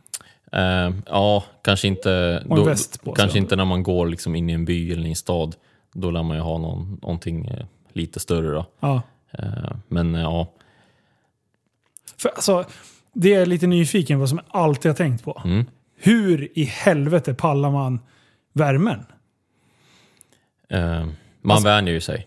Eh, 0.52 0.94
ja, 1.06 1.44
kanske 1.64 1.88
inte, 1.88 2.42
då, 2.46 2.76
sig. 2.76 3.12
kanske 3.16 3.38
inte 3.38 3.56
när 3.56 3.64
man 3.64 3.82
går 3.82 4.06
liksom 4.06 4.34
in 4.34 4.50
i 4.50 4.52
en 4.52 4.64
by 4.64 4.92
eller 4.92 5.06
i 5.06 5.08
en 5.10 5.16
stad. 5.16 5.56
Då 5.94 6.10
lär 6.10 6.22
man 6.22 6.36
ju 6.36 6.42
ha 6.42 6.58
någon, 6.58 6.98
någonting 7.02 7.46
eh, 7.46 7.64
lite 7.92 8.20
större. 8.20 8.50
Då. 8.54 8.66
Ja. 8.80 9.02
Eh, 9.38 9.44
men 9.88 10.14
eh, 10.14 10.20
ja, 10.20 10.46
För 12.18 12.28
alltså, 12.28 12.64
det 13.14 13.34
är 13.34 13.38
jag 13.38 13.48
lite 13.48 13.66
nyfiken 13.66 14.20
på 14.20 14.26
som 14.26 14.38
jag 14.38 14.60
alltid 14.62 14.90
har 14.90 14.96
tänkt 14.96 15.24
på. 15.24 15.42
mm. 15.44 15.64
Hur 16.02 16.58
i 16.58 16.64
helvete 16.64 17.34
pallar 17.34 17.70
man 17.70 18.00
värmen? 18.52 19.06
eh, 20.68 21.04
man 21.42 21.54
Alltså- 21.54 21.68
vänjer 21.68 21.94
ju 21.94 22.00
sig. 22.00 22.26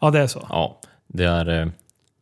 Ja, 0.00 0.10
det 0.10 0.18
är 0.20 0.26
så. 0.26 0.46
Ja, 0.48 0.80
det 1.06 1.24
är, 1.24 1.48
eh, 1.62 1.68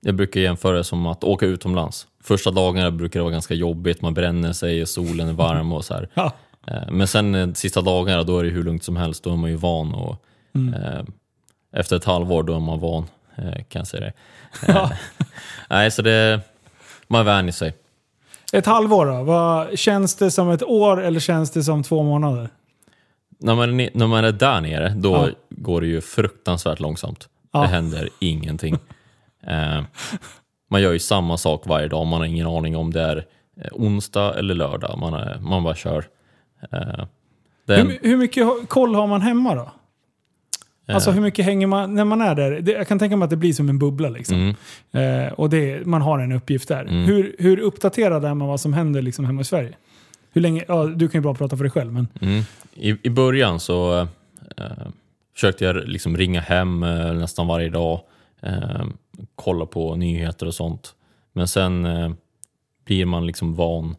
jag 0.01 0.15
brukar 0.15 0.41
jämföra 0.41 0.77
det 0.77 0.85
som 0.85 1.07
att 1.07 1.25
åka 1.25 1.47
utomlands. 1.47 2.07
Första 2.23 2.51
dagarna 2.51 2.91
brukar 2.91 3.21
det 3.21 3.25
vara 3.25 3.33
ganska 3.33 3.55
jobbigt, 3.55 4.03
man 4.03 4.15
bränner 4.15 4.53
sig 4.53 4.83
och 4.83 4.89
solen 4.89 5.29
är 5.29 5.33
varm 5.33 5.73
och 5.73 5.85
så 5.85 5.95
här. 5.95 6.09
Ja. 6.15 6.33
Eh, 6.67 6.91
Men 6.91 7.07
sen 7.09 7.35
eh, 7.35 7.53
sista 7.53 7.81
dagarna 7.81 8.23
då 8.23 8.39
är 8.39 8.45
det 8.45 8.51
hur 8.51 8.63
lugnt 8.65 8.85
som 8.85 8.97
helst, 8.97 9.25
då 9.25 9.33
är 9.33 9.37
man 9.37 9.51
ju 9.51 9.57
van 9.57 9.95
och 9.95 10.25
Mm. 10.55 11.07
efter 11.73 11.97
ett 11.97 12.05
halvår 12.05 12.43
då 12.43 12.55
är 12.57 12.61
man 12.61 12.81
van, 12.81 13.07
kan 13.69 13.81
jag 13.81 13.87
säga 13.87 14.01
det. 14.05 14.13
Ja. 14.73 14.91
Nej, 15.71 15.91
så 15.91 16.03
det, 16.03 16.41
man 17.09 17.25
vänjer 17.25 17.53
sig. 17.53 17.75
Ett 18.53 18.67
halvår 18.67 19.07
då? 19.07 19.23
Vad, 19.23 19.79
känns 19.79 20.15
det 20.15 20.31
som 20.31 20.51
ett 20.51 20.63
år 20.63 21.03
eller 21.03 21.21
känns 21.21 21.51
det 21.51 21.63
som 21.63 21.83
två 21.83 22.03
månader? 22.03 22.49
När 23.39 23.55
man, 23.55 23.81
är 23.81 23.91
när 23.95 24.07
man 24.07 24.25
är 24.25 24.33
där 24.33 24.61
nere, 24.61 24.89
då 24.89 25.13
Ja. 25.13 25.29
går 25.51 25.81
det 25.81 25.87
ju 25.87 26.01
fruktansvärt 26.01 26.81
långsamt. 26.81 27.29
Ja. 27.53 27.61
Det 27.61 27.67
händer 27.67 28.09
ingenting. 28.19 28.79
Eh, 29.47 29.83
man 30.71 30.83
gör 30.83 30.93
ju 30.93 30.99
samma 30.99 31.37
sak 31.37 31.63
varje 31.67 31.89
dag, 31.89 32.07
man 32.07 32.21
har 32.21 32.27
ingen 32.27 32.47
aning 32.47 32.77
om 32.77 32.93
det 32.93 33.03
är 33.03 33.17
eh, 33.61 33.69
onsdag 33.73 34.35
eller 34.39 34.55
lördag. 34.55 34.99
Man, 34.99 35.15
är, 35.15 35.39
man 35.41 35.65
bara 35.65 35.75
kör. 35.75 36.05
Eh, 36.73 37.05
den, 37.67 37.87
Hur, 37.91 37.99
hur 38.03 38.17
mycket 38.17 38.69
koll 38.69 38.95
har 38.95 39.07
man 39.07 39.21
hemma 39.21 39.55
då? 39.55 39.71
Alltså 40.87 41.11
eh, 41.11 41.15
hur 41.15 41.23
mycket 41.23 41.45
hänger 41.45 41.67
man 41.67 41.95
när 41.95 42.05
man 42.05 42.21
är 42.21 42.35
där? 42.35 42.51
Det, 42.51 42.73
jag 42.73 42.89
kan 42.89 42.99
tänka 42.99 43.17
mig 43.17 43.25
att 43.25 43.31
det 43.31 43.37
blir 43.37 43.53
som 43.53 43.69
en 43.69 43.79
bubbla 43.79 44.09
liksom. 44.09 44.37
mm, 44.37 44.55
Eh, 45.27 45.33
och 45.33 45.51
det, 45.51 45.87
man 45.87 46.03
har 46.03 46.19
en 46.19 46.33
uppgift 46.33 46.69
där. 46.69 46.83
Mm. 46.83 47.05
Hur, 47.05 47.37
hur 47.39 47.59
uppdaterad 47.59 48.25
är 48.25 48.35
man 48.35 48.49
vad 48.49 48.61
som 48.61 48.73
händer 48.73 49.03
liksom 49.03 49.25
hemma 49.25 49.41
i 49.41 49.45
Sverige? 49.45 49.73
Hur 50.33 50.41
länge, 50.41 50.65
ja, 50.69 50.87
du 50.87 51.09
kan 51.09 51.19
ju 51.19 51.23
bara 51.23 51.35
prata 51.35 51.57
för 51.57 51.65
dig 51.65 51.71
själv 51.71 51.93
men... 51.93 52.09
Mm. 52.21 52.43
I, 52.75 52.97
I 53.03 53.11
början 53.11 53.61
så 53.61 54.01
eh, 54.57 54.67
försökte 55.35 55.65
jag 55.65 55.89
liksom 55.89 56.17
ringa 56.17 56.41
hem 56.41 56.83
eh, 56.83 57.13
nästan 57.13 57.47
varje 57.47 57.69
dag, 57.69 58.01
eh, 58.41 58.85
kolla 59.35 59.67
på 59.67 59.97
nyheter 59.97 60.47
och 60.47 60.55
sånt. 60.55 60.95
Men 61.33 61.49
sen 61.49 61.85
eh, 61.85 62.13
blir 62.85 63.07
man 63.07 63.27
liksom 63.27 63.55
van. 63.55 63.97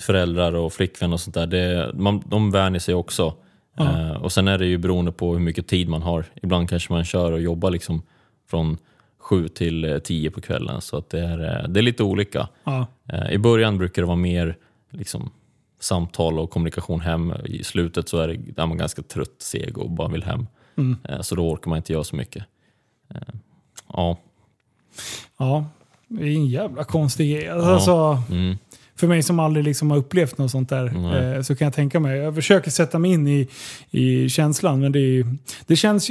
Föräldrar 0.00 0.52
och 0.54 0.72
flickvän 0.72 1.12
och 1.12 1.20
sånt 1.20 1.34
där, 1.34 1.46
det, 1.46 1.90
man, 1.94 2.22
de 2.26 2.50
vänjer 2.50 2.80
sig 2.80 2.94
också. 2.94 3.34
Ja. 3.74 4.10
Eh, 4.10 4.22
och 4.22 4.32
sen 4.32 4.48
är 4.48 4.58
det 4.58 4.66
ju 4.66 4.78
beroende 4.78 5.12
på 5.12 5.32
hur 5.32 5.40
mycket 5.40 5.66
tid 5.66 5.88
man 5.88 6.02
har. 6.02 6.24
Ibland 6.42 6.68
kanske 6.68 6.92
man 6.92 7.04
kör 7.04 7.32
och 7.32 7.40
jobbar 7.40 7.70
liksom 7.70 8.02
från 8.50 8.78
sju 9.18 9.48
till 9.48 9.84
eh, 9.84 9.98
tio 9.98 10.30
på 10.30 10.40
kvällen. 10.40 10.80
Så 10.80 10.96
att 10.96 11.10
det, 11.10 11.20
är, 11.20 11.38
eh, 11.38 11.68
det 11.68 11.80
är 11.80 11.82
lite 11.82 12.02
olika. 12.02 12.48
Ja. 12.64 12.86
I 13.30 13.38
början 13.38 13.78
brukar 13.78 14.02
det 14.02 14.06
vara 14.06 14.16
mer 14.16 14.56
liksom, 14.90 15.30
samtal 15.80 16.38
och 16.38 16.50
kommunikation 16.50 17.00
hem. 17.00 17.32
I 17.44 17.64
slutet 17.64 18.08
så 18.08 18.18
är, 18.18 18.28
det, 18.28 18.62
är 18.62 18.66
man 18.66 18.78
ganska 18.78 19.02
trött, 19.02 19.34
seg 19.38 19.78
och 19.78 19.90
bara 19.90 20.08
vill 20.08 20.22
hem. 20.22 20.46
Mm. 20.76 20.96
Så 21.20 21.34
då 21.34 21.50
orkar 21.50 21.68
man 21.68 21.76
inte 21.76 21.92
göra 21.92 22.04
så 22.04 22.16
mycket. 22.16 22.44
Ja, 23.92 24.16
ja. 25.38 25.66
Det 26.08 26.24
är 26.24 26.36
en 26.36 26.46
jävla 26.46 26.84
konstig 26.84 27.30
grej. 27.32 27.44
Ja. 27.44 27.72
Alltså, 27.72 28.22
mm, 28.30 28.58
för 28.96 29.06
mig 29.06 29.22
som 29.22 29.40
aldrig 29.40 29.64
liksom 29.64 29.90
har 29.90 29.98
upplevt 29.98 30.38
något 30.38 30.50
sånt 30.50 30.68
där 30.68 30.86
eh, 31.36 31.42
så 31.42 31.56
kan 31.56 31.64
jag 31.66 31.74
tänka 31.74 32.00
mig. 32.00 32.18
Jag 32.18 32.34
försöker 32.34 32.70
sätta 32.70 32.98
mig 32.98 33.10
in 33.12 33.28
i, 33.28 33.48
i 33.90 34.28
känslan 34.28 34.80
men 34.80 34.92
det, 34.92 35.24
det 35.66 35.76
känns. 35.76 36.10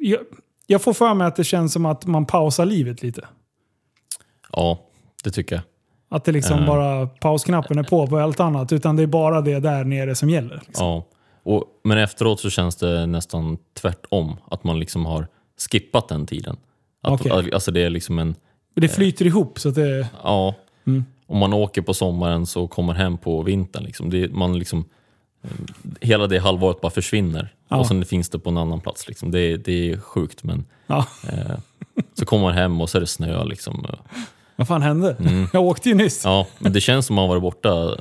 Jag, 0.00 0.20
jag 0.66 0.82
får 0.82 0.92
för 0.92 1.14
mig 1.14 1.26
att 1.26 1.36
det 1.36 1.44
känns 1.44 1.72
som 1.72 1.86
att 1.86 2.06
man 2.06 2.26
pausar 2.26 2.66
livet 2.66 3.02
lite. 3.02 3.24
ja 4.52 4.78
det 5.24 5.30
tycker 5.30 5.54
jag. 5.56 5.62
Att 6.08 6.24
det 6.24 6.32
liksom 6.32 6.58
Eh. 6.58 6.66
bara 6.66 7.06
pausknappen 7.06 7.78
är 7.78 7.82
på 7.82 8.06
på 8.06 8.18
allt 8.18 8.40
annat. 8.40 8.72
Utan 8.72 8.96
det 8.96 9.02
är 9.02 9.06
bara 9.06 9.40
det 9.40 9.60
där 9.60 9.84
nere 9.84 10.14
som 10.14 10.30
gäller. 10.30 10.62
Liksom. 10.66 10.86
Ja. 10.86 11.06
Och, 11.42 11.64
men 11.84 11.98
efteråt 11.98 12.40
så 12.40 12.50
känns 12.50 12.76
det 12.76 13.06
nästan 13.06 13.58
tvärtom. 13.80 14.36
Att 14.50 14.64
man 14.64 14.80
liksom 14.80 15.06
har 15.06 15.26
skippat 15.70 16.08
den 16.08 16.26
tiden. 16.26 16.56
Att, 17.02 17.12
Okej. 17.20 17.50
Alltså 17.52 17.70
det 17.70 17.82
är 17.82 17.90
liksom 17.90 18.18
en... 18.18 18.34
Det 18.74 18.88
flyter 18.88 19.26
ihop 19.26 19.58
så 19.58 19.68
att 19.68 19.74
det... 19.74 20.08
Ja, 20.22 20.54
Mm. 20.86 21.04
Om 21.34 21.40
man 21.40 21.52
åker 21.52 21.82
på 21.82 21.94
sommaren 21.94 22.46
så 22.46 22.68
kommer 22.68 22.92
hem 22.94 23.18
på 23.18 23.42
vintern. 23.42 23.84
Liksom. 23.84 24.10
Det, 24.10 24.32
man 24.32 24.58
liksom, 24.58 24.84
hela 26.00 26.26
det 26.26 26.38
halvåret 26.38 26.80
bara 26.80 26.90
försvinner. 26.90 27.54
Ja. 27.68 27.76
Och 27.76 27.86
sen 27.86 28.04
finns 28.04 28.28
det 28.28 28.38
på 28.38 28.50
en 28.50 28.58
annan 28.58 28.80
plats. 28.80 29.08
Liksom. 29.08 29.30
Det, 29.30 29.56
det 29.56 29.90
är 29.90 29.96
sjukt 29.96 30.44
men 30.44 30.64
Ja, 30.86 31.06
eh, 31.28 31.56
så 32.14 32.24
kommer 32.26 32.42
man 32.44 32.54
hem 32.54 32.80
och 32.80 32.90
så 32.90 32.98
är 32.98 33.00
det 33.00 33.06
snö. 33.06 33.44
Liksom. 33.44 33.86
vad 34.56 34.68
fan 34.68 34.82
hände? 34.82 35.16
Mm. 35.20 35.46
Jag 35.52 35.62
åkte 35.62 35.88
ju 35.88 35.94
nyss. 35.94 36.24
Ja, 36.24 36.46
men 36.58 36.72
det 36.72 36.80
känns 36.80 37.06
som 37.06 37.18
att 37.18 37.22
man 37.22 37.28
varit 37.28 37.42
borta 37.42 37.96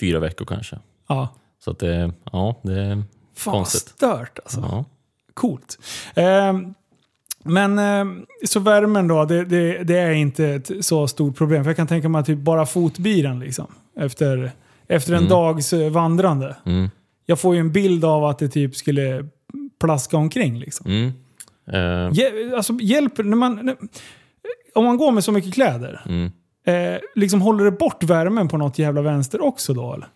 fyra 0.00 0.18
veckor 0.20 0.44
kanske. 0.44 0.78
Ja. 1.08 1.28
Så 1.64 1.70
att 1.70 1.78
det, 1.78 2.12
ja, 2.32 2.54
det 2.62 2.80
är 2.80 3.02
Fan 3.36 3.54
konstigt. 3.54 3.88
stört 3.88 4.38
alltså. 4.38 4.60
Ja. 4.60 4.84
Coolt. 5.34 5.78
Eh, 6.14 6.52
Men 7.48 7.78
eh, 7.78 8.14
så 8.46 8.60
värmen 8.60 9.08
då, 9.08 9.24
det, 9.24 9.44
det, 9.44 9.82
det 9.84 9.98
är 9.98 10.10
inte 10.10 10.46
ett 10.46 10.70
så 10.80 11.08
stort 11.08 11.36
problem. 11.36 11.64
För 11.64 11.70
jag 11.70 11.76
kan 11.76 11.86
tänka 11.86 12.08
mig 12.08 12.20
att 12.20 12.26
typ 12.26 12.38
bara 12.38 12.66
fotbilen 12.66 13.38
liksom. 13.40 13.66
Efter, 14.00 14.50
efter 14.88 15.12
en 15.12 15.18
Mm. 15.18 15.30
dags 15.30 15.72
eh, 15.72 15.90
vandrande. 15.90 16.56
Mm. 16.66 16.90
Jag 17.26 17.40
får 17.40 17.54
ju 17.54 17.60
en 17.60 17.72
bild 17.72 18.04
av 18.04 18.24
att 18.24 18.38
det 18.38 18.48
typ 18.48 18.76
skulle 18.76 19.28
plaska 19.80 20.16
omkring 20.16 20.58
liksom. 20.58 20.86
Mm. 20.90 21.12
Eh, 21.72 22.10
Hje- 22.12 22.54
alltså 22.56 22.72
hjälper, 22.80 23.22
när 23.22 23.36
man... 23.36 23.54
När, 23.62 23.76
om 24.74 24.84
man 24.84 24.96
går 24.96 25.12
med 25.12 25.24
så 25.24 25.32
mycket 25.32 25.54
kläder, 25.54 26.00
mm. 26.08 26.30
eh, 26.66 27.00
liksom 27.14 27.42
håller 27.42 27.64
det 27.64 27.70
bort 27.70 28.02
värmen 28.04 28.48
på 28.48 28.56
något 28.58 28.78
jävla 28.78 29.02
vänster 29.02 29.44
också 29.44 29.74
då 29.74 29.94
eller? 29.94 30.08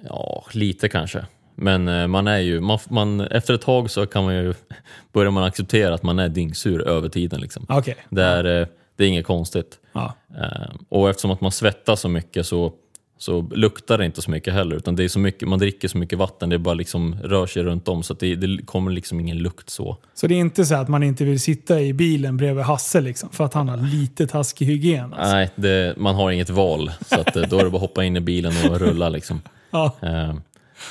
Ja, 0.00 0.44
lite 0.52 0.88
kanske. 0.88 1.26
Men 1.60 1.88
eh, 1.88 2.06
man 2.06 2.28
är 2.28 2.38
ju, 2.38 2.60
man, 2.60 2.78
man, 2.88 3.20
efter 3.20 3.54
ett 3.54 3.60
tag 3.60 3.90
så 3.90 4.06
kan 4.06 4.24
man 4.24 4.34
ju, 4.34 4.54
börjar 5.12 5.30
man 5.30 5.44
acceptera 5.44 5.94
att 5.94 6.02
man 6.02 6.18
är 6.18 6.28
dyngsur 6.28 6.88
över 6.88 7.08
tiden. 7.08 7.40
Liksom. 7.40 7.66
Okej. 7.68 7.96
Det, 8.10 8.22
är, 8.22 8.60
eh, 8.60 8.66
det 8.96 9.04
är 9.04 9.08
inget 9.08 9.26
konstigt. 9.26 9.78
Ja. 9.92 10.14
Eh, 10.38 10.74
och 10.88 11.10
eftersom 11.10 11.30
att 11.30 11.40
man 11.40 11.52
svettas 11.52 12.00
så 12.00 12.08
mycket 12.08 12.46
så, 12.46 12.72
så 13.18 13.40
luktar 13.40 13.98
det 13.98 14.04
inte 14.04 14.22
så 14.22 14.30
mycket 14.30 14.54
heller. 14.54 14.76
Utan 14.76 14.96
det 14.96 15.04
är 15.04 15.08
så 15.08 15.18
mycket, 15.18 15.48
man 15.48 15.58
dricker 15.58 15.88
så 15.88 15.98
mycket 15.98 16.18
vatten, 16.18 16.48
det 16.48 16.58
bara 16.58 16.74
liksom 16.74 17.16
rör 17.22 17.46
sig 17.46 17.62
runt 17.62 17.88
om 17.88 18.02
så 18.02 18.14
det, 18.14 18.34
det 18.34 18.62
kommer 18.66 18.90
liksom 18.90 19.20
ingen 19.20 19.38
lukt 19.38 19.70
så. 19.70 19.96
Så 20.14 20.26
det 20.26 20.34
är 20.34 20.38
inte 20.38 20.66
så 20.66 20.74
att 20.74 20.88
man 20.88 21.02
inte 21.02 21.24
vill 21.24 21.40
sitta 21.40 21.80
i 21.80 21.92
bilen 21.92 22.36
bredvid 22.36 22.64
Hasse 22.64 23.00
liksom, 23.00 23.30
för 23.30 23.44
att 23.44 23.54
han 23.54 23.68
har 23.68 23.76
lite 23.76 24.26
taskig 24.26 24.66
hygien? 24.66 25.14
Alltså. 25.14 25.34
Nej, 25.34 25.50
det, 25.54 25.94
man 25.96 26.14
har 26.14 26.30
inget 26.30 26.50
val. 26.50 26.90
Så 27.06 27.20
att, 27.20 27.34
då 27.34 27.58
är 27.58 27.64
det 27.64 27.70
bara 27.70 27.76
att 27.76 27.80
hoppa 27.80 28.04
in 28.04 28.16
i 28.16 28.20
bilen 28.20 28.52
och 28.70 28.80
rulla. 28.80 29.08
Liksom. 29.08 29.40
Ja. 29.70 29.96
Eh, 30.02 30.34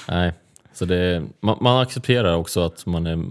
nej, 0.07 0.33
så 0.77 0.85
det, 0.85 1.23
man, 1.39 1.57
man 1.61 1.81
accepterar 1.81 2.35
också 2.35 2.61
att 2.65 2.85
man, 2.85 3.07
är, 3.07 3.25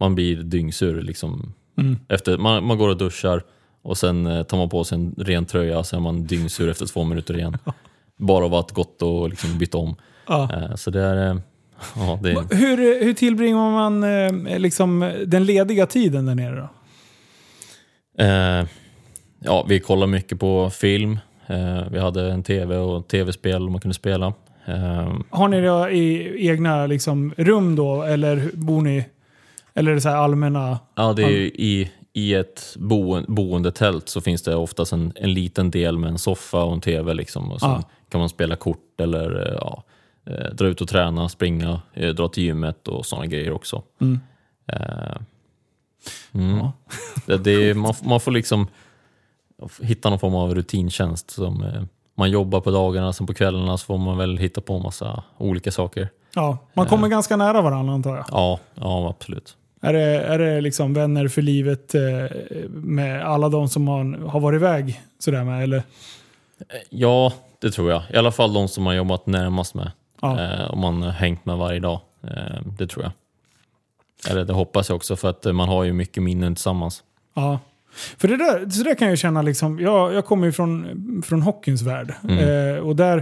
man 0.00 0.14
blir 0.14 0.36
dyngsur. 0.36 1.02
Liksom. 1.02 1.54
Mm. 1.78 1.98
Efter, 2.08 2.38
man, 2.38 2.64
man 2.64 2.78
går 2.78 2.88
och 2.88 2.96
duschar 2.96 3.42
och 3.82 3.98
sen 3.98 4.26
eh, 4.26 4.42
tar 4.42 4.56
man 4.58 4.68
på 4.68 4.84
sig 4.84 4.98
en 4.98 5.14
ren 5.18 5.46
tröja 5.46 5.78
och 5.78 5.86
sen 5.86 5.98
är 5.98 6.02
man 6.02 6.24
dyngsur 6.24 6.70
efter 6.70 6.86
två 6.86 7.04
minuter 7.04 7.36
igen. 7.36 7.58
Bara 8.16 8.44
av 8.44 8.54
att 8.54 8.70
gått 8.72 9.02
och 9.02 9.28
liksom 9.28 9.58
bytt 9.58 9.74
om. 9.74 9.96
Ja. 10.26 10.50
Eh, 10.52 10.74
så 10.74 10.90
det 10.90 11.02
är... 11.02 11.30
eh, 11.30 11.36
Ja, 11.96 12.18
det, 12.22 12.56
Hur, 12.56 13.04
hur 13.04 13.14
tillbringar 13.14 13.70
man 13.70 14.00
liksom, 14.62 15.12
den 15.26 15.44
lediga 15.44 15.86
tiden 15.86 16.26
där 16.26 16.34
nere 16.34 16.56
då? 16.56 16.68
eh, 18.24 18.66
ja, 19.40 19.66
vi 19.68 19.80
kollar 19.80 20.06
mycket 20.06 20.40
på 20.40 20.70
film. 20.70 21.18
Eh, 21.46 21.90
vi 21.90 21.98
hade 21.98 22.32
en 22.32 22.42
tv 22.42 22.76
och 22.76 23.08
tv-spel 23.08 23.68
man 23.68 23.80
kunde 23.80 23.94
spela. 23.94 24.32
Eh, 24.66 25.14
Har 25.30 25.48
ni 25.48 25.60
det 25.60 25.90
i 25.96 26.48
egna 26.48 26.86
liksom, 26.86 27.34
rum 27.36 27.76
då, 27.76 28.02
eller 28.02 28.50
bor 28.54 28.82
ni... 28.82 29.04
Eller 29.74 29.90
är 29.90 29.94
det 29.94 30.00
så 30.00 30.08
allmänna... 30.08 30.78
Ja, 30.94 31.12
det 31.12 31.22
är 31.22 31.28
ju 31.30 31.46
i, 31.46 31.90
i 32.12 32.34
ett 32.34 32.76
bo, 32.78 33.22
boendetält 33.28 34.08
så 34.08 34.20
finns 34.20 34.42
det 34.42 34.54
oftast 34.54 34.92
en, 34.92 35.12
en 35.16 35.34
liten 35.34 35.70
del 35.70 35.98
med 35.98 36.10
en 36.10 36.18
soffa 36.18 36.62
och 36.62 36.72
en 36.72 36.80
tv. 36.80 37.14
Liksom, 37.14 37.52
och 37.52 37.60
sen 37.60 37.70
Ja. 37.70 37.82
kan 38.08 38.18
man 38.20 38.28
spela 38.28 38.56
kort 38.56 39.00
eller 39.00 39.46
eh, 39.48 39.54
ja, 39.60 39.82
eh, 40.26 40.54
dra 40.54 40.66
ut 40.66 40.80
och 40.80 40.88
träna, 40.88 41.28
springa, 41.28 41.80
eh, 41.92 42.08
dra 42.08 42.28
till 42.28 42.42
gymmet 42.42 42.88
och 42.88 43.06
sådana 43.06 43.26
grejer 43.26 43.52
också. 43.52 43.82
Mm. 44.00 44.20
Eh, 44.72 45.16
mm. 46.32 46.56
Ja. 46.58 46.72
det, 47.26 47.36
det 47.38 47.74
man, 47.76 47.94
man 48.04 48.20
får 48.20 48.30
liksom 48.32 48.66
hitta 49.82 50.10
någon 50.10 50.18
form 50.18 50.34
av 50.34 50.54
rutintjänst. 50.54 51.30
Som, 51.30 51.86
man 52.16 52.30
jobbar 52.30 52.60
på 52.60 52.70
dagarna, 52.70 53.12
sen 53.12 53.26
på 53.26 53.34
kvällarna 53.34 53.78
så 53.78 53.86
får 53.86 53.98
man 53.98 54.18
väl 54.18 54.38
hitta 54.38 54.60
på 54.60 54.78
massa 54.78 55.22
olika 55.38 55.72
saker. 55.72 56.08
Ja, 56.34 56.58
man 56.74 56.86
kommer 56.86 57.08
ganska 57.08 57.36
nära 57.36 57.62
varandra 57.62 57.94
antar 57.94 58.16
jag. 58.16 58.24
Ja, 58.30 58.58
ja 58.74 59.08
absolut. 59.08 59.56
Är 59.80 59.92
det, 59.92 60.02
är 60.02 60.38
det 60.38 60.60
liksom 60.60 60.94
vänner 60.94 61.28
för 61.28 61.42
livet 61.42 61.94
eh, 61.94 62.02
med 62.68 63.26
alla 63.26 63.48
de 63.48 63.68
som 63.68 63.84
man 63.84 64.28
har 64.28 64.40
varit 64.40 64.56
iväg 64.56 65.00
sådär 65.18 65.44
med? 65.44 65.62
Eller? 65.62 65.82
Ja, 66.90 67.32
det 67.58 67.70
tror 67.70 67.90
jag. 67.90 68.02
I 68.12 68.16
alla 68.16 68.32
fall 68.32 68.52
de 68.52 68.68
som 68.68 68.84
man 68.84 68.96
jobbat 68.96 69.26
närmast 69.26 69.74
med. 69.74 69.90
Ja. 70.20 70.40
Eh, 70.40 70.70
om 70.70 70.80
man 70.80 71.02
har 71.02 71.10
hängt 71.10 71.44
med 71.44 71.56
varje 71.56 71.80
dag. 71.80 72.00
Eh, 72.22 72.60
det 72.78 72.86
tror 72.86 73.04
jag. 73.04 73.12
Eller 74.30 74.44
det 74.44 74.52
hoppas 74.52 74.88
jag 74.88 74.96
också 74.96 75.16
för 75.16 75.30
att 75.30 75.46
eh, 75.46 75.52
man 75.52 75.68
har 75.68 75.84
ju 75.84 75.92
mycket 75.92 76.22
minnen 76.22 76.54
tillsammans. 76.54 77.02
Ja. 77.34 77.58
För 78.18 78.28
det 78.28 78.36
där, 78.36 78.70
så 78.70 78.82
där 78.82 78.94
kan 78.94 79.08
jag 79.08 79.18
känna, 79.18 79.42
liksom, 79.42 79.80
jag, 79.80 80.14
jag 80.14 80.24
kommer 80.24 80.46
ju 80.46 80.52
från, 80.52 81.22
från 81.26 81.42
hockeyns 81.42 81.82
värld. 81.82 82.14
Mm. 82.28 82.38
Eh, 82.74 82.80
och 82.80 82.96
där 82.96 83.16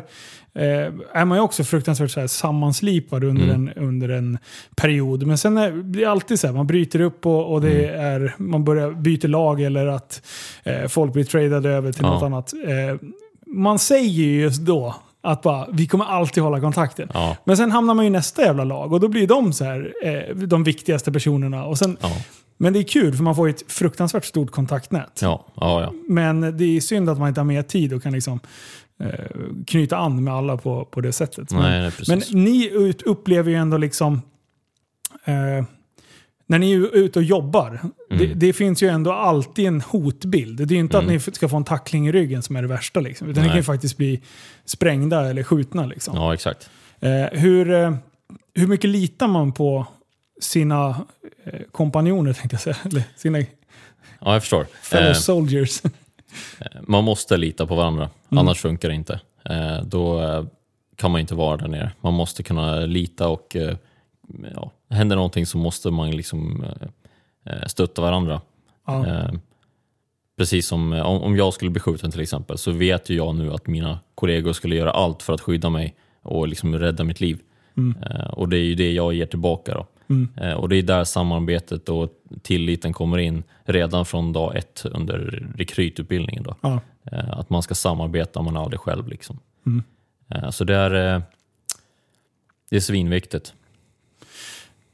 eh, 0.55 0.93
är 1.13 1.25
man 1.25 1.39
ju 1.39 1.43
också 1.43 1.65
fruktansvärt 1.65 2.11
så 2.11 2.21
här, 2.21 2.27
sammanslipad 2.27 3.25
under, 3.25 3.45
Mm. 3.45 3.55
en, 3.77 3.85
under 3.85 4.09
en 4.09 4.39
period. 4.77 5.27
Men 5.27 5.39
sen 5.39 5.57
är 5.57 5.71
det 5.71 6.05
alltid 6.05 6.41
så 6.41 6.47
här, 6.47 6.55
man 6.55 6.67
bryter 6.67 7.01
upp 7.01 7.27
och, 7.27 7.53
och 7.53 7.61
det 7.61 7.89
Mm. 7.89 8.23
är, 8.23 8.35
man 8.39 8.65
börjar 8.65 8.91
byta 8.91 9.29
lag 9.29 9.61
eller 9.63 9.87
att 9.87 10.23
eh, 10.63 10.87
folk 10.89 11.13
blir 11.13 11.25
tradade 11.25 11.69
över 11.71 11.93
till 11.93 12.03
Ja. 12.05 12.15
något 12.15 12.23
annat. 12.23 12.53
Eh, 12.53 13.09
man 13.47 13.79
säger 13.79 14.09
ju 14.11 14.41
just 14.43 14.61
då 14.63 14.95
att 15.23 15.43
bara, 15.43 15.67
vi 15.73 15.87
kommer 15.87 16.05
alltid 16.05 16.43
hålla 16.43 16.61
kontakten. 16.61 17.09
Ja, 17.15 17.37
Men 17.45 17.57
sen 17.57 17.71
hamnar 17.71 17.95
man 17.95 18.05
ju 18.05 18.07
i 18.07 18.11
nästa 18.11 18.43
jävla 18.43 18.65
lag 18.65 18.93
och 18.93 19.01
då 19.01 19.09
blir 19.09 19.27
de 19.27 19.53
så 19.53 19.65
här, 19.65 19.93
eh, 20.05 20.37
de 20.37 20.65
viktigaste 20.65 21.13
personerna. 21.13 21.65
Och 21.65 21.79
sen, 21.79 21.97
ja, 22.01 22.11
men 22.65 22.73
det 22.73 22.79
är 22.79 22.83
kul 22.83 23.15
för 23.17 23.23
man 23.23 23.37
får 23.37 23.49
ett 23.49 23.73
fruktansvärt 23.73 24.25
stort 24.25 24.51
kontaktnät. 24.51 25.19
ja, 25.23 25.47
ja, 25.55 25.83
ja. 25.83 25.93
Men 26.09 26.57
det 26.57 26.65
är 26.77 26.81
synd 26.81 27.11
att 27.11 27.19
man 27.19 27.29
inte 27.29 27.41
har 27.41 27.47
mer 27.47 27.63
tid 27.63 27.93
och 27.93 28.03
kan 28.03 28.13
liksom 28.13 28.41
eh, 29.01 29.09
knyta 29.67 29.97
an 29.97 30.25
med 30.25 30.35
alla 30.35 30.57
på, 30.57 30.85
på 30.85 31.01
det 31.01 31.13
sättet. 31.13 31.51
Nej, 31.51 31.61
men, 31.81 31.93
nej, 32.09 32.23
men 32.33 32.45
ni 32.45 32.71
ut, 32.73 33.03
upplever 33.03 33.51
ju 33.51 33.57
ändå 33.57 33.77
liksom... 33.77 34.23
Eh, 35.25 35.65
när 36.47 36.59
ni 36.59 36.73
är 36.73 36.97
ute 36.97 37.19
och 37.19 37.25
jobbar, 37.25 37.81
det, 38.11 38.27
det 38.27 38.53
finns 38.53 38.83
ju 38.83 38.89
ändå 38.89 39.13
alltid 39.13 39.67
en 39.67 39.81
hotbild. 39.81 40.57
Det 40.69 40.73
är 40.75 40.77
ju 40.77 40.81
inte 40.81 40.99
att 40.99 41.05
Mm. 41.05 41.15
ni 41.15 41.21
ska 41.21 41.49
få 41.49 41.57
en 41.57 41.65
tackling 41.65 42.09
i 42.09 42.13
ryggen 42.13 42.43
som 42.43 42.57
är 42.57 42.63
det 42.63 42.69
värsta. 42.69 43.01
Liksom, 43.01 43.29
utan 43.29 43.43
ni 43.43 43.47
Nej. 43.47 43.51
kan 43.53 43.57
ju 43.59 43.63
faktiskt 43.63 43.97
bli 43.97 44.21
sprängda 44.65 45.31
eller 45.31 45.43
skjutna. 45.43 45.87
Liksom. 45.87 46.17
Ja, 46.17 46.35
exakt. 46.35 46.71
Eh, 47.01 47.11
hur, 47.41 47.71
eh, 47.71 47.95
hur 48.55 48.67
mycket 48.67 48.91
litar 48.91 49.29
man 49.29 49.53
på 49.53 49.87
sina 50.41 51.05
kompanjoner, 51.73 52.33
tänkte 52.33 52.55
jag 52.55 52.61
säga. 52.61 52.77
Eller 52.85 53.03
sina 53.17 53.39
Ja, 54.21 54.33
jag 54.33 54.43
förstår. 54.43 54.67
fellow 54.83 55.09
Eh, 55.11 55.15
soldiers. 55.15 55.83
man 56.83 57.05
måste 57.05 57.37
lita 57.37 57.67
på 57.67 57.75
varandra, 57.75 58.11
Mm. 58.31 58.39
annars 58.39 58.59
funkar 58.61 58.89
det 58.89 58.95
inte. 58.95 59.21
Eh, 59.45 59.83
då 59.85 60.21
eh, 60.23 60.45
kan 60.97 61.11
man 61.11 61.21
inte 61.21 61.35
vara 61.35 61.57
där 61.57 61.69
nere. 61.69 61.93
Man 62.01 62.15
måste 62.15 62.43
kunna 62.43 62.79
lita 62.81 63.29
och 63.29 63.57
eh, 63.57 63.77
ja, 64.55 64.71
händer 64.91 65.17
någonting 65.17 65.47
så 65.47 65.59
måste 65.59 65.91
man 65.91 66.11
liksom 66.11 66.65
eh, 66.65 67.53
eh, 67.55 67.67
stötta 67.67 68.03
varandra. 68.03 68.41
Ja. 68.87 69.07
Eh, 69.07 69.31
precis 70.39 70.67
som 70.67 70.93
eh, 70.93 71.03
om, 71.07 71.23
om 71.23 71.37
jag 71.37 71.55
skulle 71.55 71.71
bli 71.71 71.81
skjuten 71.81 72.11
till 72.11 72.21
exempel 72.21 72.59
så 72.59 72.71
vet 72.71 73.09
ju 73.11 73.17
jag 73.17 73.35
nu 73.35 73.53
att 73.53 73.67
mina 73.67 73.99
kollegor 74.15 74.53
skulle 74.53 74.77
göra 74.77 74.91
allt 74.91 75.23
för 75.23 75.33
att 75.33 75.41
skydda 75.41 75.71
mig 75.71 75.95
och 76.23 76.49
liksom 76.49 76.79
rädda 76.79 77.05
mitt 77.05 77.21
liv. 77.21 77.39
Mm. 77.77 78.03
Eh, 78.03 78.27
och 78.27 78.49
det 78.49 78.57
är 78.59 78.65
ju 78.65 78.75
det 78.75 78.93
jag 78.93 79.15
ger 79.15 79.27
tillbaka. 79.27 79.75
Då. 79.75 79.87
Mm. 80.11 80.29
Eh, 80.37 80.53
och 80.53 80.69
det 80.69 80.77
är 80.77 80.83
där 80.83 81.05
samarbetet 81.05 81.89
och 81.89 82.11
tilliten 82.43 82.93
kommer 82.93 83.19
in 83.19 83.43
redan 83.65 84.07
från 84.07 84.33
dag 84.33 84.57
ett 84.57 84.87
under 84.91 85.49
rekrytutbildningen. 85.57 86.43
Då. 86.43 86.57
Ja. 86.61 86.81
Eh, 87.13 87.39
att 87.39 87.51
man 87.51 87.63
ska 87.63 87.75
samarbeta, 87.75 88.43
man 88.43 88.57
aldrig 88.57 88.81
själv. 88.81 89.09
Liksom. 89.09 89.39
Mm. 89.67 89.83
Eh, 90.29 90.51
så 90.51 90.65
det 90.65 90.77
är, 90.77 91.23
det 92.71 92.77
är 92.77 92.81
svinviktigt. 92.81 93.55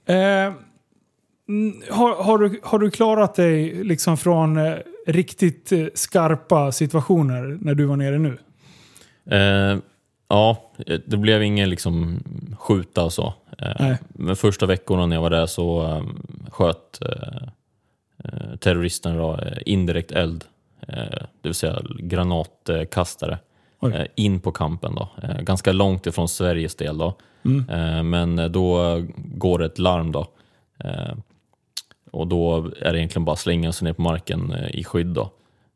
Eh, 0.07 0.53
har, 1.91 2.23
har, 2.23 2.39
du, 2.39 2.61
har 2.63 2.79
du 2.79 2.91
klarat 2.91 3.35
dig 3.35 3.85
liksom 3.85 4.17
från 4.17 4.59
riktigt 5.07 5.73
skarpa 5.95 6.73
situationer 6.73 7.59
när 7.61 7.75
du 7.75 7.85
var 7.85 7.97
nere 7.97 8.19
nu? 8.19 8.39
Eh, 9.37 9.79
ja, 10.31 10.57
det 11.07 11.17
blev 11.17 11.43
ingen 11.43 11.71
liksom 11.71 12.21
skjuta 12.59 13.05
och 13.05 13.13
så. 13.13 13.35
Eh, 13.59 13.73
Nej. 13.81 13.99
men 14.09 14.37
första 14.37 14.67
veckorna 14.67 15.07
när 15.07 15.17
jag 15.17 15.23
var 15.23 15.31
där 15.31 15.47
så 15.47 15.83
eh, 15.87 16.03
sköt 16.51 17.03
eh, 17.03 17.49
eh, 18.25 18.57
terroristen 18.57 19.19
eh, 19.19 19.59
indirekt 19.67 20.13
eld, 20.13 20.45
eh, 20.89 20.95
det 21.43 21.49
vill 21.49 21.55
säga 21.55 21.83
granatkastare, 21.99 23.39
Oj. 23.81 23.93
eh, 23.95 24.07
in 24.15 24.41
på 24.41 24.53
kampen. 24.53 24.95
Då. 24.95 25.09
Eh, 25.23 25.41
ganska 25.41 25.73
långt 25.73 26.07
ifrån 26.07 26.29
Sveriges 26.29 26.75
del. 26.75 26.99
Då. 26.99 27.15
Mm. 27.45 27.69
Eh, 27.69 28.03
men 28.03 28.53
då 28.53 29.03
går 29.17 29.59
det 29.59 29.67
ett 29.67 29.79
larm. 29.79 30.13
Då. 30.13 30.27
Eh, 30.85 31.15
och 32.11 32.27
då 32.27 32.71
är 32.81 32.93
det 32.93 32.99
egentligen 32.99 33.25
bara 33.25 33.33
att 33.33 33.39
slänga 33.39 33.73
sig 33.73 33.85
ner 33.85 33.93
på 33.93 34.03
marken 34.03 34.53
eh, 34.53 34.71
i 34.71 34.85
skydd. 34.85 35.07
Då. 35.07 35.31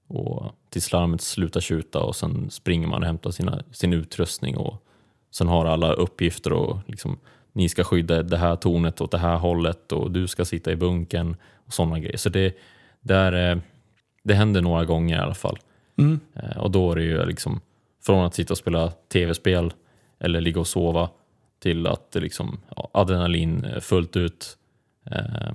Och 0.07 0.52
tills 0.70 0.92
larmet 0.92 1.20
slutar 1.20 1.61
tjuta 1.61 2.00
och 2.00 2.16
sen 2.16 2.50
springer 2.50 2.86
man 2.86 3.00
och 3.00 3.07
hämtar 3.07 3.30
sina, 3.30 3.62
sin 3.72 3.92
utrustning 3.92 4.57
och 4.57 4.82
sen 5.30 5.48
har 5.48 5.66
alla 5.66 5.92
uppgifter 5.92 6.52
och 6.52 6.78
liksom, 6.86 7.18
ni 7.52 7.68
ska 7.68 7.84
skydda 7.84 8.22
det 8.22 8.36
här 8.36 8.57
tornet 8.57 9.00
åt 9.00 9.11
det 9.11 9.18
här 9.18 9.36
hållet 9.36 9.92
och 9.92 10.11
du 10.11 10.26
ska 10.26 10.44
sitta 10.44 10.72
i 10.72 10.76
bunken 10.76 11.36
och 11.66 11.72
sådana 11.72 11.98
grejer. 11.98 12.16
Så 12.16 12.28
det, 12.28 12.57
där, 13.00 13.50
eh, 13.50 13.59
det 14.22 14.34
händer 14.34 14.61
några 14.62 14.84
gånger 14.84 15.16
i 15.16 15.20
alla 15.20 15.34
fall. 15.34 15.59
Mm. 15.98 16.20
Eh, 16.34 16.57
Och 16.57 16.70
då 16.70 16.92
är 16.92 16.96
det 16.96 17.02
ju 17.02 17.26
liksom 17.26 17.61
från 18.07 18.24
att 18.24 18.34
sitta 18.34 18.55
och 18.55 18.59
spela 18.59 18.90
tv-spel 18.90 19.72
eller 20.18 20.40
ligga 20.40 20.61
och 20.61 20.66
sova 20.66 21.11
till 21.59 21.86
att 21.86 22.12
det 22.12 22.20
liksom, 22.20 22.61
ja, 22.76 22.90
adrenalin 22.92 23.64
eh, 23.64 23.80
fullt 23.80 24.16
ut. 24.16 24.59
Eh, 25.11 25.55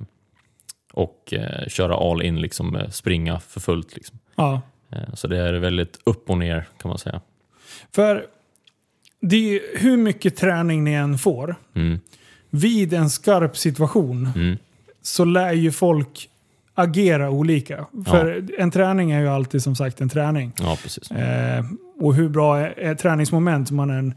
och 0.92 1.34
eh, 1.34 1.68
köra 1.68 1.96
all 1.96 2.22
in, 2.22 2.40
liksom, 2.40 2.80
springa 2.90 3.40
för 3.40 3.60
fullt. 3.60 3.96
Liksom. 3.96 4.18
Ja. 4.40 4.60
Eh, 4.92 5.14
så 5.14 5.26
det 5.28 5.38
är 5.38 5.52
väldigt 5.52 5.98
upp 6.04 6.30
och 6.30 6.38
ner 6.38 6.68
kan 6.82 6.88
man 6.88 6.98
säga. 6.98 7.20
För 7.94 8.26
det 9.20 9.60
hur 9.78 9.96
mycket 9.96 10.36
träning 10.36 10.84
ni 10.84 10.92
än 10.92 11.18
får, 11.18 11.54
Mm. 11.74 12.00
vid 12.50 12.92
en 12.94 13.10
skarp 13.10 13.56
situation 13.56 14.28
Mm. 14.36 14.56
så 15.02 15.24
lär 15.24 15.52
ju 15.52 15.72
folk 15.72 16.28
agera 16.74 17.30
olika. 17.30 17.86
För 18.06 18.46
en 18.58 18.70
träning 18.70 19.10
är 19.10 19.20
ju 19.20 19.28
alltid 19.28 19.62
som 19.62 19.76
sagt 19.76 20.00
en 20.00 20.08
träning. 20.08 20.52
Ja, 20.58 20.78
precis. 20.82 21.10
Eh, 21.10 21.64
och 22.00 22.14
hur 22.14 22.28
bra 22.28 22.58
är, 22.58 22.78
är 22.78 22.94
träningsmoment 22.94 23.70
man 23.70 23.90
än 23.90 24.14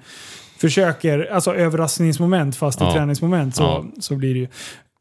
försöker, 0.57 1.31
alltså 1.33 1.55
överraskningsmoment 1.55 2.55
fast 2.55 2.81
i 2.81 2.83
Ja. 2.83 2.93
träningsmoment 2.93 3.55
så, 3.55 3.63
Ja. 3.63 3.85
så 3.99 4.15
blir 4.15 4.33
det 4.33 4.39
ju. 4.39 4.47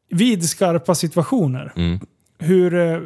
Vid 0.09 0.49
skarpa 0.49 0.95
situationer, 0.95 1.73
Mm. 1.75 1.99
hur, 2.39 2.73
eh, 2.75 2.99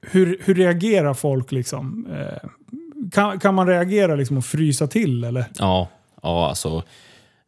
hur, 0.00 0.38
hur 0.44 0.54
reagerar 0.54 1.14
folk 1.14 1.52
liksom? 1.52 2.06
Eh, 2.12 2.48
kan, 3.12 3.38
kan 3.38 3.54
man 3.54 3.66
reagera 3.66 4.14
liksom 4.16 4.36
och 4.36 4.44
frysa 4.44 4.86
till 4.86 5.24
eller? 5.24 5.44
Ja, 5.58 5.88
ja 6.22 6.48
alltså. 6.48 6.82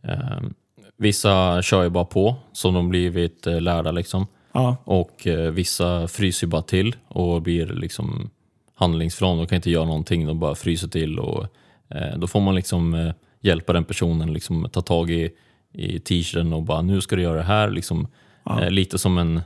ehm, 0.03 0.55
vissa 0.97 1.63
kör 1.63 1.83
ju 1.83 1.89
bara 1.91 2.05
på 2.05 2.35
som 2.53 2.75
de 2.75 2.89
blivit 2.89 3.47
eh, 3.47 3.61
lärda 3.61 3.91
liksom. 3.91 4.27
Ja, 4.53 4.77
Och 4.85 5.27
eh, 5.27 5.51
vissa 5.51 6.09
fryser 6.09 6.47
ju 6.47 6.51
bara 6.51 6.63
till 6.63 6.97
och 7.09 7.43
blir 7.43 7.67
liksom 7.67 8.31
handlingsförlamade. 8.75 9.43
De 9.43 9.47
kan 9.49 9.57
inte 9.57 9.71
göra 9.71 9.85
någonting, 9.85 10.27
de 10.27 10.39
bara 10.41 10.55
fryser 10.55 10.89
till. 10.89 11.19
Och, 11.19 11.47
eh, 11.91 12.19
då 12.19 12.27
får 12.27 12.41
man 12.41 12.55
liksom 12.55 12.95
eh, 12.95 13.13
hjälpa 13.41 13.73
den 13.73 13.85
personen, 13.85 14.33
liksom, 14.33 14.69
ta 14.73 14.81
tag 14.83 15.11
i, 15.11 15.31
i 15.73 15.99
t-shirten 15.99 16.53
och 16.53 16.63
bara 16.63 16.83
nu 16.83 17.01
ska 17.01 17.17
du 17.17 17.23
göra 17.23 17.37
det 17.37 17.43
här. 17.43 17.71
Liksom, 17.71 18.07
Ja. 18.45 18.63
eh, 18.63 18.71
lite 18.71 18.99
som 18.99 19.19
en, 19.19 19.41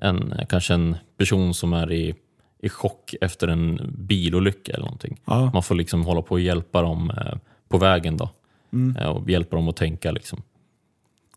en, 0.00 0.34
kanske 0.48 0.74
en 0.74 0.96
person 1.18 1.54
som 1.54 1.72
är 1.72 1.92
i, 1.92 2.14
i 2.62 2.68
chock 2.68 3.14
efter 3.20 3.48
en 3.48 3.94
bilolycka 3.98 4.72
eller 4.72 4.84
någonting. 4.84 5.20
ja, 5.24 5.50
Man 5.54 5.62
får 5.62 5.74
liksom 5.74 6.04
hålla 6.04 6.22
på 6.22 6.30
och 6.34 6.40
hjälpa 6.40 6.82
dem 6.82 7.10
eh, 7.10 7.38
på 7.68 7.78
vägen 7.78 8.16
då. 8.16 8.30
Mm. 8.72 8.96
Eh, 8.96 9.06
och 9.08 9.30
hjälpa 9.30 9.56
dem 9.56 9.68
att 9.68 9.76
tänka 9.76 10.10
liksom. 10.12 10.42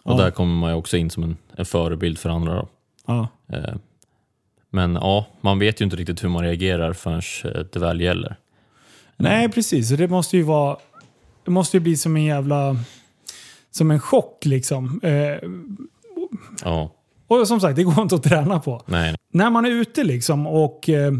Och 0.04 0.14
Ja. 0.14 0.18
där 0.24 0.32
kommer 0.32 0.56
man 0.56 0.70
ju 0.72 0.76
också 0.76 0.98
in 0.98 1.10
som 1.10 1.24
en, 1.24 1.38
en 1.56 1.66
förebild 1.66 2.18
för 2.20 2.30
andra. 2.30 2.54
Då. 2.56 2.68
ja. 3.08 3.28
Eh, 3.48 3.76
Men 4.70 4.94
ja, 4.94 5.26
man 5.42 5.60
vet 5.60 5.82
ju 5.82 5.86
inte 5.86 5.96
riktigt 5.98 6.24
hur 6.24 6.30
man 6.30 6.44
reagerar 6.44 6.94
förrän 6.94 7.22
det 7.72 7.80
väl 7.80 8.02
gäller. 8.02 8.36
Nej, 9.18 9.50
precis. 9.50 9.90
Det 9.90 10.08
måste 10.08 10.38
ju 10.38 10.44
vara... 10.44 10.78
Det 11.46 11.52
måste 11.52 11.78
ju 11.78 11.82
bli 11.82 11.98
som 11.98 12.16
en 12.16 12.24
jävla... 12.24 12.78
Som 13.72 13.92
en 13.92 14.00
chock 14.00 14.46
liksom. 14.46 15.00
Eh, 15.04 15.50
Ja, 16.64 16.92
och 17.28 17.48
som 17.48 17.60
sagt, 17.62 17.76
det 17.76 17.84
går 17.84 18.02
inte 18.02 18.16
att 18.16 18.24
träna 18.24 18.60
på. 18.60 18.82
nej. 18.86 19.16
När 19.34 19.50
man 19.50 19.66
är 19.66 19.70
ute 19.70 20.04
liksom 20.04 20.48
och 20.48 20.90
eh, 20.90 21.14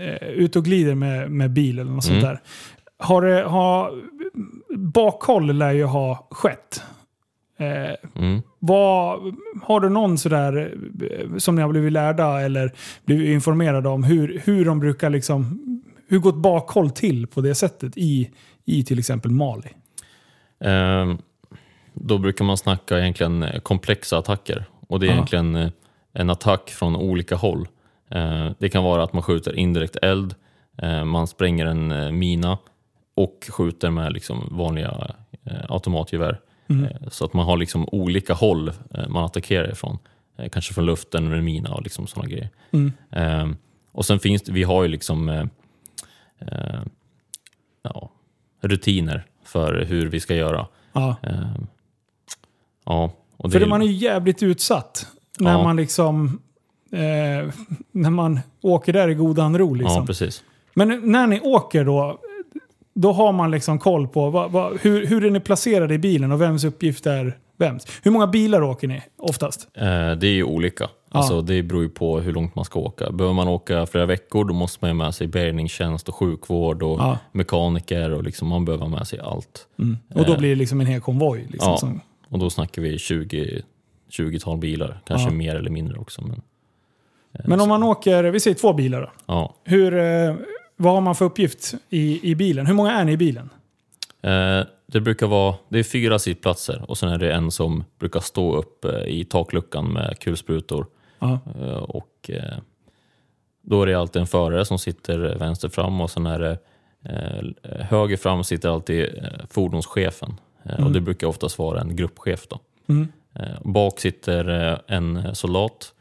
eh, 0.00 0.28
ute 0.28 0.58
och 0.58 0.64
glider 0.64 0.94
med, 0.94 1.30
med 1.30 1.50
bil 1.50 1.78
eller 1.78 1.90
något 1.90 2.04
sånt 2.04 2.18
Mm. 2.22 2.28
där. 2.28 2.40
Har 2.98 3.22
det, 3.22 3.42
har, 3.42 3.92
bakhåll 4.76 5.56
lär 5.56 5.72
ju 5.72 5.84
ha 5.84 6.28
skett. 6.30 6.82
Eh, 7.58 7.94
Mm. 8.22 8.42
vad, 8.58 9.18
har 9.62 9.80
du 9.80 9.88
någon 9.88 10.18
sådär 10.18 10.74
eh, 11.10 11.36
som 11.36 11.54
ni 11.56 11.62
har 11.62 11.68
blivit 11.68 11.92
lärda 11.92 12.40
eller 12.40 12.72
blivit 13.04 13.28
informerade 13.28 13.88
om 13.88 14.04
hur, 14.04 14.42
hur 14.44 14.64
de 14.64 14.80
brukar 14.80 15.10
liksom, 15.10 15.60
hur 16.08 16.18
går 16.18 16.30
ett 16.30 16.36
bakhåll 16.36 16.90
till 16.90 17.26
på 17.26 17.40
det 17.40 17.54
sättet 17.54 17.92
i, 17.96 18.30
i 18.64 18.84
till 18.84 18.98
exempel 18.98 19.30
Mali? 19.30 19.68
Ehm, 20.64 21.18
Då 21.94 22.18
brukar 22.18 22.44
man 22.44 22.56
snacka 22.56 22.98
egentligen 22.98 23.42
eh, 23.42 23.60
komplexa 23.60 24.18
attacker. 24.18 24.64
Och 24.88 25.00
det 25.00 25.06
är 25.06 25.08
Ja. 25.08 25.14
egentligen 25.14 25.56
eh, 25.56 25.70
en 26.12 26.30
attack 26.30 26.70
från 26.70 26.96
olika 26.96 27.36
håll. 27.36 27.68
Eh, 28.10 28.50
Det 28.58 28.68
kan 28.68 28.84
vara 28.84 29.02
att 29.02 29.12
man 29.12 29.22
skjuter 29.22 29.56
indirekt 29.58 29.96
eld, 30.02 30.34
eh, 30.82 31.04
man 31.04 31.26
spränger 31.26 31.66
en 31.66 32.18
mina 32.18 32.58
och 33.14 33.46
skjuter 33.50 33.90
med 33.90 34.12
liksom 34.12 34.48
vanliga 34.50 35.14
automatgevär. 35.68 36.40
Mm. 36.68 36.92
Så 37.10 37.24
att 37.24 37.32
man 37.32 37.46
har 37.46 37.56
liksom 37.56 37.88
olika 37.92 38.34
håll 38.34 38.72
man 39.08 39.24
attackerar 39.24 39.70
ifrån. 39.72 39.98
Kanske 40.52 40.74
från 40.74 40.86
luften 40.86 41.28
med 41.28 41.44
mina 41.44 41.74
och 41.74 41.82
liksom 41.82 42.06
sådana 42.06 42.28
grejer. 42.28 42.48
Mm. 42.70 42.92
Eh, 43.10 43.48
Och 43.92 44.04
sen 44.06 44.18
finns 44.18 44.42
det, 44.42 44.52
vi 44.52 44.62
har 44.62 44.82
ju 44.82 44.88
liksom 44.88 45.48
ja, 47.82 48.10
rutiner 48.60 49.24
för 49.44 49.84
hur 49.84 50.06
vi 50.08 50.20
ska 50.20 50.34
göra. 50.34 50.66
Ja. 50.92 51.16
Eh, 51.22 51.54
ja, 52.84 53.10
och 53.38 53.52
För 53.52 53.60
det, 53.60 53.66
man 53.66 53.82
är 53.82 53.86
ju 53.86 53.92
jävligt 53.92 54.42
utsatt 54.42 55.06
när 55.38 55.52
Ja. 55.52 55.62
man 55.62 55.76
liksom 55.76 56.40
eh, 56.92 57.52
när 57.92 58.10
man 58.10 58.40
åker 58.62 58.92
där 58.92 59.08
i 59.08 59.14
godan 59.14 59.58
ro. 59.58 59.74
Liksom. 59.74 59.96
Ja, 59.96 60.06
precis. 60.06 60.42
Men 60.74 61.12
när 61.12 61.26
ni 61.26 61.40
åker 61.40 61.84
då, 61.84 62.18
då 62.94 63.12
har 63.12 63.32
man 63.32 63.50
liksom 63.50 63.78
koll 63.78 64.08
på 64.08 64.30
vad, 64.30 64.50
vad, 64.52 64.78
hur, 64.80 65.06
hur 65.06 65.24
är 65.24 65.30
ni 65.30 65.40
placerade 65.40 65.94
i 65.94 65.98
bilen 65.98 66.32
och 66.32 66.40
vems 66.40 66.64
uppgift 66.64 67.06
är 67.06 67.38
vems. 67.58 67.86
Hur 68.02 68.10
många 68.10 68.26
bilar 68.26 68.62
åker 68.62 68.88
ni 68.88 69.02
oftast? 69.18 69.68
Eh, 69.74 69.84
det 70.12 70.26
är 70.26 70.32
ju 70.34 70.44
olika. 70.44 70.88
Alltså, 71.10 71.42
det 71.42 71.62
beror 71.62 71.82
ju 71.82 71.88
på 71.88 72.20
hur 72.20 72.32
långt 72.32 72.54
man 72.54 72.64
ska 72.64 72.80
åka. 72.80 73.10
Behöver 73.10 73.34
man 73.34 73.48
åka 73.48 73.86
flera 73.86 74.06
veckor 74.06 74.44
då 74.44 74.54
måste 74.54 74.78
man 74.80 74.90
ha 74.90 75.04
med 75.04 75.14
sig 75.14 75.26
bärgningstjänst 75.26 76.08
och 76.08 76.14
sjukvård 76.14 76.82
och 76.82 76.98
Ja. 77.00 77.18
mekaniker 77.32 78.10
och 78.10 78.22
liksom, 78.22 78.48
man 78.48 78.64
behöver 78.64 78.84
ha 78.84 78.90
med 78.90 79.06
sig 79.06 79.18
allt. 79.20 79.66
Och 80.14 80.24
då 80.26 80.36
blir 80.38 80.48
det 80.48 80.54
liksom 80.54 80.80
en 80.80 80.86
hel 80.86 81.00
konvoj. 81.00 81.46
Liksom, 81.50 81.70
Ja. 81.70 81.76
som, 81.76 82.00
Och 82.28 82.38
då 82.38 82.50
snackar 82.50 82.82
vi 82.82 82.98
20, 82.98 83.62
20-tal 84.10 84.58
bilar, 84.58 85.00
kanske 85.06 85.28
Ja. 85.28 85.34
mer 85.34 85.54
eller 85.56 85.70
mindre 85.70 85.98
också. 85.98 86.22
Men, 86.22 86.40
men 87.44 87.60
om 87.60 87.68
man 87.68 87.82
åker, 87.82 88.24
vi 88.24 88.40
säger 88.40 88.54
två 88.56 88.72
bilar 88.72 89.00
då. 89.00 89.10
ja. 89.26 89.54
Hur, 89.64 89.98
eh, 89.98 90.34
vad 90.76 90.92
har 90.94 91.00
man 91.00 91.14
för 91.14 91.24
uppgift 91.24 91.74
i, 91.90 92.30
i 92.30 92.34
bilen? 92.34 92.66
Hur 92.66 92.74
många 92.74 92.92
är 92.92 93.04
ni 93.04 93.12
i 93.12 93.16
bilen? 93.16 93.50
Eh, 94.22 94.60
det 94.86 95.00
brukar 95.00 95.26
vara 95.26 95.54
det 95.68 95.78
är 95.78 95.82
fyra 95.82 96.18
sittplatser 96.18 96.84
och 96.88 96.98
sen 96.98 97.08
är 97.08 97.18
det 97.18 97.32
en 97.32 97.50
som 97.50 97.84
brukar 97.98 98.20
stå 98.20 98.56
upp 98.56 98.84
eh, 98.84 99.02
i 99.06 99.24
takluckan 99.24 99.92
med 99.92 100.18
kulsprutor. 100.20 100.86
Ja. 101.18 101.38
Eh, 101.60 101.72
och, 101.72 102.30
eh, 102.30 102.58
då 103.62 103.82
är 103.82 103.86
det 103.86 103.94
alltid 103.94 104.20
en 104.20 104.26
förare 104.26 104.64
som 104.64 104.78
sitter 104.78 105.18
vänster 105.18 105.68
fram 105.68 106.00
och 106.00 106.10
sen 106.10 106.26
är 106.26 106.38
det 106.38 106.58
eh, 107.04 107.80
höger 107.86 108.16
fram 108.16 108.44
sitter 108.44 108.68
alltid 108.68 109.04
eh, 109.04 109.46
fordonschefen. 109.50 110.40
Eh, 110.68 110.84
Och 110.84 110.92
det 110.92 111.00
brukar 111.00 111.26
oftast 111.26 111.58
vara 111.58 111.80
en 111.80 111.96
gruppchef. 111.96 112.46
Då. 112.48 112.58
Mm. 112.88 113.08
Eh, 113.34 113.60
bak 113.64 114.00
sitter 114.00 114.72
eh, 114.72 114.96
en 114.96 115.34
soldat, 115.34 115.92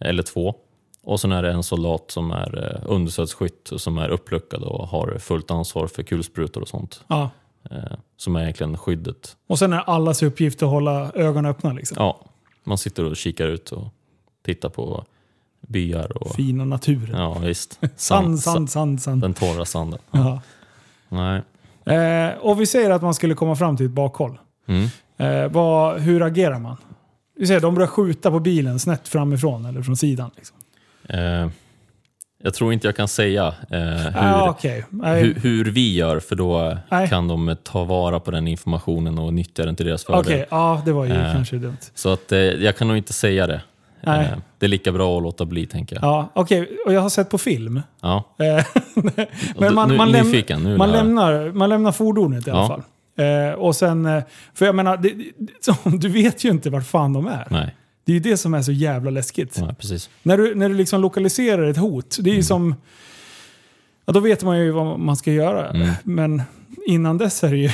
eller 0.00 0.22
två. 0.22 0.54
Och 1.02 1.20
sen 1.20 1.32
är 1.32 1.42
det 1.42 1.52
en 1.52 1.62
soldat 1.62 2.10
som 2.10 2.30
är 2.30 2.80
understödsskytt 2.86 3.70
och 3.70 3.80
som 3.80 3.98
är 3.98 4.08
uppluckad 4.08 4.62
och 4.62 4.88
har 4.88 5.18
fullt 5.18 5.50
ansvar 5.50 5.86
för 5.86 6.02
kulsprutor 6.02 6.60
och 6.60 6.68
sånt. 6.68 7.04
Ja. 7.08 7.30
Som 8.16 8.36
är 8.36 8.42
egentligen 8.42 8.76
skyddet. 8.78 9.36
Och 9.46 9.58
sen 9.58 9.72
är 9.72 9.78
allas 9.78 10.22
uppgift 10.22 10.62
att 10.62 10.68
hålla 10.68 11.12
ögonen 11.12 11.50
öppna. 11.50 11.72
Liksom. 11.72 11.96
Ja, 12.00 12.24
man 12.64 12.78
sitter 12.78 13.04
och 13.04 13.16
kikar 13.16 13.46
ut 13.46 13.72
och 13.72 13.88
tittar 14.44 14.68
på 14.68 15.04
byar 15.60 16.16
och... 16.22 16.34
Fina 16.34 16.64
naturen. 16.64 17.20
Ja, 17.20 17.38
visst. 17.38 17.80
Sand, 17.96 18.40
sand, 18.40 18.70
sand, 18.70 19.02
sand. 19.02 19.20
Den 19.22 19.34
torra 19.34 19.64
sanden. 19.64 19.98
Ja. 20.10 20.40
Nej. 21.08 21.42
Eh, 21.90 22.38
och 22.38 22.60
vi 22.60 22.66
säger 22.66 22.90
att 22.90 23.02
man 23.02 23.14
skulle 23.14 23.34
komma 23.34 23.56
fram 23.56 23.76
till 23.76 23.86
ett 23.86 23.92
bakhåll. 23.92 24.38
Mm. 24.68 24.88
Eh, 25.44 25.50
vad, 25.52 26.00
hur 26.00 26.22
agerar 26.22 26.58
man? 26.58 26.76
Vi 27.38 27.46
säger 27.46 27.60
de 27.60 27.74
börjar 27.74 27.86
skjuta 27.88 28.30
på 28.30 28.40
bilen 28.40 28.78
snett 28.78 29.08
framifrån 29.08 29.64
eller 29.66 29.82
från 29.82 29.96
sidan. 29.96 30.30
Liksom. 30.36 30.56
Eh, 31.08 31.48
jag 32.42 32.54
tror 32.54 32.72
inte 32.72 32.86
jag 32.88 32.96
kan 32.96 33.08
säga 33.08 33.46
eh, 33.70 33.78
hur, 33.80 34.12
Ah. 34.16 34.56
Nej, 34.90 35.22
hur, 35.22 35.34
hur 35.34 35.64
vi 35.64 35.94
gör, 35.94 36.20
för 36.20 36.36
då 36.36 36.76
Nej. 36.90 37.08
kan 37.08 37.28
de 37.28 37.56
ta 37.64 37.84
vara 37.84 38.20
på 38.20 38.30
den 38.30 38.48
informationen 38.48 39.18
och 39.18 39.34
nyttja 39.34 39.64
den 39.64 39.76
till 39.76 39.86
deras 39.86 40.04
fördel. 40.04 40.20
Okej, 40.20 40.46
ja 40.50 40.82
det 40.84 40.92
var 40.92 41.04
ju 41.04 41.12
Eh. 41.12 41.32
kanske 41.34 41.56
dumt. 41.56 41.76
Så 41.94 42.12
att, 42.12 42.32
eh, 42.32 42.38
jag 42.38 42.76
kan 42.76 42.88
nog 42.88 42.96
inte 42.96 43.12
säga 43.12 43.46
det. 43.46 43.60
Nej. 44.02 44.26
Eh, 44.26 44.38
det 44.58 44.66
är 44.66 44.70
lika 44.70 44.92
bra 44.92 45.16
att 45.16 45.22
låta 45.22 45.44
bli, 45.44 45.66
tänker 45.66 45.96
jag. 45.96 46.04
Ja, 46.04 46.28
okej. 46.34 46.68
Och 46.86 46.92
jag 46.92 47.00
har 47.00 47.08
sett 47.08 47.30
på 47.30 47.38
film. 47.38 47.80
Ja. 48.00 48.24
Eh, 48.38 48.64
Men 49.58 49.74
man- 49.74 49.88
nu, 49.88 49.96
man 49.96 50.08
läm- 50.08 50.24
nyfiken, 50.24 50.62
nu 50.62 50.68
vill 50.68 50.78
man, 50.78 50.90
lämnar, 50.90 51.52
man 51.52 51.68
lämnar 51.68 51.92
fordonet 51.92 52.46
i 52.46 52.50
alla 52.50 52.60
Ja. 52.60 52.68
fall. 52.68 52.82
Eh, 53.26 53.52
och 53.54 53.76
sen, 53.76 54.22
för 54.54 54.66
jag 54.66 54.74
menar, 54.74 54.96
det, 54.96 55.14
du 55.98 56.08
vet 56.08 56.44
ju 56.44 56.48
inte 56.50 56.70
vart 56.70 56.86
fan 56.86 57.12
de 57.12 57.26
är. 57.26 57.46
Nej, 57.50 57.74
Det 58.04 58.12
är 58.12 58.14
ju 58.14 58.20
det 58.20 58.36
som 58.36 58.54
är 58.54 58.62
så 58.62 58.72
jävla 58.72 59.10
läskigt. 59.10 59.60
nej, 59.60 59.74
precis. 59.74 60.10
När 60.22 60.36
du, 60.38 60.54
när 60.54 60.68
du 60.68 60.74
liksom 60.74 61.00
lokaliserar 61.00 61.70
ett 61.70 61.76
hot, 61.76 62.16
det 62.20 62.28
är 62.30 62.32
Mm. 62.32 62.36
ju 62.36 62.42
som... 62.42 62.74
Ja, 64.06 64.12
då 64.12 64.20
vet 64.20 64.42
man 64.44 64.58
ju 64.58 64.70
vad 64.70 64.98
man 64.98 65.16
ska 65.16 65.32
göra. 65.32 65.70
Mm. 65.70 65.88
Men 66.02 66.42
innan 66.86 67.18
dess 67.18 67.44
är 67.44 67.50
det 67.50 67.56
ju... 67.56 67.70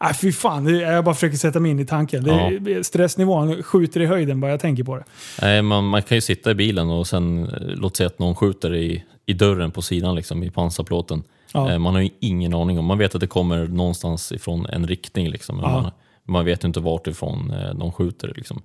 Nej, 0.00 0.14
fy 0.14 0.32
fan. 0.32 0.78
Jag 0.78 1.04
bara 1.04 1.14
försöker 1.14 1.36
sätta 1.36 1.60
mig 1.60 1.70
in 1.70 1.80
i 1.80 1.86
tanken. 1.86 2.24
Det 2.24 2.30
är, 2.32 2.82
Stressnivån 2.82 3.62
skjuter 3.62 4.00
i 4.00 4.06
höjden 4.06 4.40
bara 4.40 4.50
jag 4.50 4.60
tänker 4.60 4.84
på 4.84 4.96
det. 4.96 5.04
Nej, 5.42 5.62
man, 5.62 5.84
man 5.84 6.02
kan 6.02 6.16
ju 6.16 6.20
sitta 6.20 6.50
i 6.50 6.54
bilen 6.54 6.90
och 6.90 7.06
sen, 7.06 7.44
eh, 7.44 7.50
låt 7.60 7.96
säga 7.96 8.06
att 8.06 8.18
någon 8.18 8.34
skjuter 8.34 8.74
i, 8.74 9.04
i 9.26 9.32
dörren 9.32 9.70
på 9.70 9.82
sidan, 9.82 10.14
liksom, 10.14 10.42
i 10.42 10.50
pansarplåten. 10.50 11.22
Ja. 11.52 11.70
Eh, 11.72 11.78
Man 11.78 11.94
har 11.94 12.00
ju 12.02 12.10
ingen 12.20 12.54
aning 12.54 12.78
om, 12.78 12.84
man 12.84 12.98
vet 12.98 13.14
att 13.14 13.20
det 13.20 13.26
kommer 13.26 13.66
någonstans 13.66 14.32
ifrån 14.32 14.66
en 14.66 14.86
riktning, 14.86 15.28
liksom, 15.30 15.56
men 15.56 15.64
Ja. 15.70 15.80
man, 15.82 15.90
man 16.24 16.44
vet 16.44 16.64
inte 16.64 16.80
vart 16.80 17.06
ifrån 17.06 17.50
eh, 17.50 17.74
de 17.74 17.92
skjuter. 17.92 18.32
Liksom. 18.36 18.62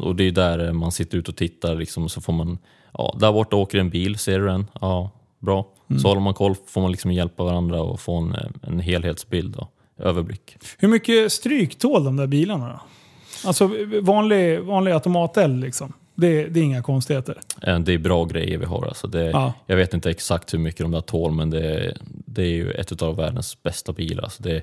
Och 0.00 0.16
det 0.16 0.24
är 0.24 0.32
där 0.32 0.72
man 0.72 0.92
sitter 0.92 1.18
ute 1.18 1.30
och 1.30 1.36
tittar 1.36 1.74
liksom, 1.74 2.08
så 2.08 2.20
får 2.20 2.32
man, 2.32 2.58
ja, 2.92 3.16
där 3.20 3.32
borta 3.32 3.56
åker 3.56 3.78
en 3.78 3.90
bil, 3.90 4.18
ser 4.18 4.38
du 4.38 4.46
den? 4.46 4.66
Ja, 4.80 5.10
bra. 5.38 5.66
Mm. 5.90 6.00
Så 6.00 6.08
håller 6.08 6.20
man 6.20 6.34
koll, 6.34 6.54
får 6.66 6.80
man 6.80 6.90
liksom 6.90 7.12
hjälpa 7.12 7.44
varandra 7.44 7.80
och 7.82 8.00
få 8.00 8.16
en, 8.16 8.36
en 8.62 8.80
helhetsbild 8.80 9.56
och 9.56 9.72
överblick. 9.98 10.56
Hur 10.78 10.88
mycket 10.88 11.32
stryk 11.32 11.78
tål 11.78 12.04
de 12.04 12.16
där 12.16 12.26
bilarna 12.26 12.68
då? 12.68 12.80
Alltså 13.48 13.70
vanlig, 14.02 14.60
vanlig 14.60 14.92
automateld 14.92 15.60
liksom. 15.60 15.92
Det, 16.14 16.44
det 16.46 16.60
är 16.60 16.64
inga 16.64 16.82
konstigheter. 16.82 17.38
Eh, 17.62 17.78
Det 17.78 17.92
är 17.94 17.98
bra 17.98 18.24
grejer 18.24 18.58
vi 18.58 18.64
har. 18.64 18.86
Alltså 18.86 19.06
det, 19.06 19.30
Ja. 19.30 19.52
Jag 19.66 19.76
vet 19.76 19.94
inte 19.94 20.10
exakt 20.10 20.54
hur 20.54 20.58
mycket 20.58 20.80
de 20.80 20.90
där 20.90 21.00
tål, 21.00 21.32
men 21.32 21.50
det, 21.50 21.96
det 22.26 22.42
är 22.42 22.46
ju 22.46 22.70
ett 22.70 23.02
av 23.02 23.16
världens 23.16 23.62
bästa 23.62 23.92
bilar. 23.92 24.22
Alltså 24.24 24.42
det, 24.42 24.62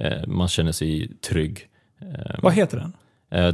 eh, 0.00 0.26
man 0.26 0.48
känner 0.48 0.72
sig 0.72 1.08
trygg. 1.28 1.68
Eh, 2.00 2.34
Vad 2.42 2.52
heter 2.54 2.76
den? 2.78 2.92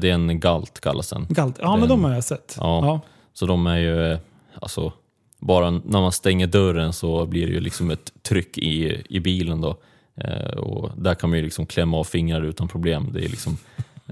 Det 0.01 0.11
är 0.11 0.15
en 0.15 0.41
Galt 0.41 0.81
kallas 0.81 1.11
den. 1.11 1.27
Galt. 1.31 1.57
Ja, 1.61 1.71
Den- 1.71 1.81
men 1.81 1.89
de 1.89 2.05
har 2.05 2.15
jag 2.15 2.25
sett. 2.25 2.57
Ja. 2.61 2.87
Ja. 2.87 3.01
Så 3.33 3.47
de 3.47 3.67
är 3.67 3.77
ju, 3.79 4.19
alltså, 4.61 4.93
bara 5.39 5.71
när 5.71 6.01
man 6.01 6.13
stänger 6.13 6.47
dörren 6.47 6.93
så 6.93 7.27
blir 7.27 7.47
det 7.47 7.53
ju 7.53 7.61
liksom 7.61 7.91
ett 7.91 8.13
tryck 8.23 8.59
i, 8.59 9.03
i 9.09 9.21
bilen 9.21 9.61
då. 9.61 9.77
Eh, 10.25 10.51
och 10.59 10.91
där 10.97 11.15
kan 11.15 11.31
man 11.31 11.39
ju 11.39 11.45
liksom 11.45 11.67
klämma 11.67 11.97
av 11.97 12.05
fingrar 12.05 12.43
utan 12.43 12.69
problem. 12.69 13.11
Det 13.13 13.25
är 13.25 13.29
liksom, 13.29 13.57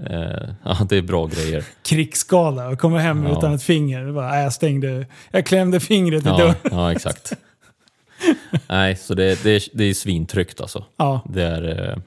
eh, 0.09 0.49
ja, 0.63 0.77
det 0.89 0.97
är 0.97 1.01
bra 1.01 1.25
grejer. 1.27 1.63
Krigsskada 1.83 2.67
och 2.67 2.79
kommer 2.79 2.97
hem 2.99 3.23
Ja. 3.23 3.37
utan 3.37 3.53
ett 3.53 3.63
finger. 3.63 4.11
Bara, 4.11 4.35
äh, 4.37 4.43
jag 4.43 4.53
stängde, 4.53 5.05
jag 5.31 5.45
klämde 5.45 5.79
fingret 5.79 6.25
i 6.25 6.27
Ja, 6.29 6.37
dörren. 6.37 6.55
ja 6.71 6.91
exakt. 6.91 7.33
Nej, 8.67 8.95
så 8.95 9.13
det, 9.13 9.43
det, 9.43 9.49
är, 9.55 9.63
det 9.73 9.83
är 9.83 9.93
svintryggt 9.93 10.61
alltså. 10.61 10.85
Ja. 10.97 11.21
Det 11.29 11.43
är, 11.43 11.89
eh, 11.91 11.97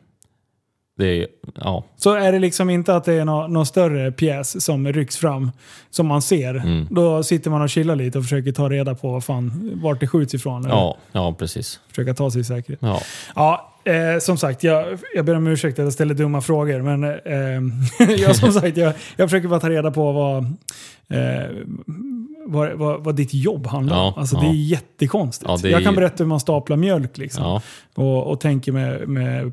det 0.99 1.07
är, 1.23 1.27
ja, 1.55 1.85
Så 1.97 2.15
är 2.15 2.33
det 2.33 2.39
liksom 2.39 2.71
inte 2.71 2.97
att 2.97 3.05
det 3.05 3.13
är 3.15 3.25
nå- 3.25 3.47
någon 3.47 3.67
större 3.67 4.13
pjäs 4.13 4.65
som 4.65 4.93
rycks 4.93 5.17
fram, 5.17 5.51
som 5.91 6.07
man 6.07 6.23
ser. 6.23 6.55
Mm. 6.55 6.87
Då 6.91 7.23
sitter 7.23 7.51
man 7.51 7.63
och 7.63 7.71
chillar 7.71 7.97
lite 7.97 8.19
och 8.19 8.25
försöker 8.25 8.53
ta 8.53 8.69
reda 8.71 8.95
på 8.95 9.13
vad 9.13 9.25
fan, 9.25 9.71
vart 9.83 10.01
det 10.01 10.07
skjuts 10.07 10.35
ifrån. 10.35 10.65
eller 10.65 10.75
ja, 10.75 10.97
ja 11.13 11.35
precis. 11.39 11.81
Försöka 11.89 12.15
ta 12.15 12.31
sig 12.31 12.41
i 12.41 12.45
säkerhet. 12.45 12.79
Ja, 12.83 13.01
Ja, 13.35 13.72
eh, 13.85 14.19
som 14.21 14.39
sagt, 14.39 14.65
jag, 14.65 14.99
jag 15.15 15.25
ber 15.25 15.35
om 15.35 15.47
ursäkt 15.47 15.79
att 15.79 15.85
jag 15.85 15.93
ställer 15.93 16.15
dumma 16.15 16.41
frågor. 16.41 16.83
Men 16.83 17.05
eh, 17.05 18.13
jag, 18.19 18.37
som 18.37 18.53
sagt, 18.53 18.77
jag, 18.77 18.95
jag 19.17 19.31
försöker 19.31 19.49
bara 19.49 19.61
ta 19.61 19.71
reda 19.71 19.91
på 19.91 20.13
vad, 20.13 20.45
eh, 21.09 21.51
vad, 22.47 22.73
vad, 22.73 23.05
vad 23.05 23.17
ditt 23.17 23.35
jobb 23.35 23.67
handlar 23.67 23.97
om. 23.97 24.13
Ja, 24.17 24.21
Alltså, 24.21 24.37
ja. 24.37 24.43
Det 24.43 24.49
är 24.49 24.53
jättekonstigt. 24.53 25.49
Ja, 25.49 25.59
det 25.63 25.69
är 25.69 25.73
jag 25.73 25.83
kan 25.83 25.95
berätta 25.95 26.25
hur 26.25 26.29
man 26.29 26.41
staplar 26.41 26.77
mjölk 26.77 27.19
liksom. 27.19 27.61
och, 27.95 28.27
och 28.27 28.41
tänker 28.41 28.73
med, 28.73 29.09
med 29.09 29.53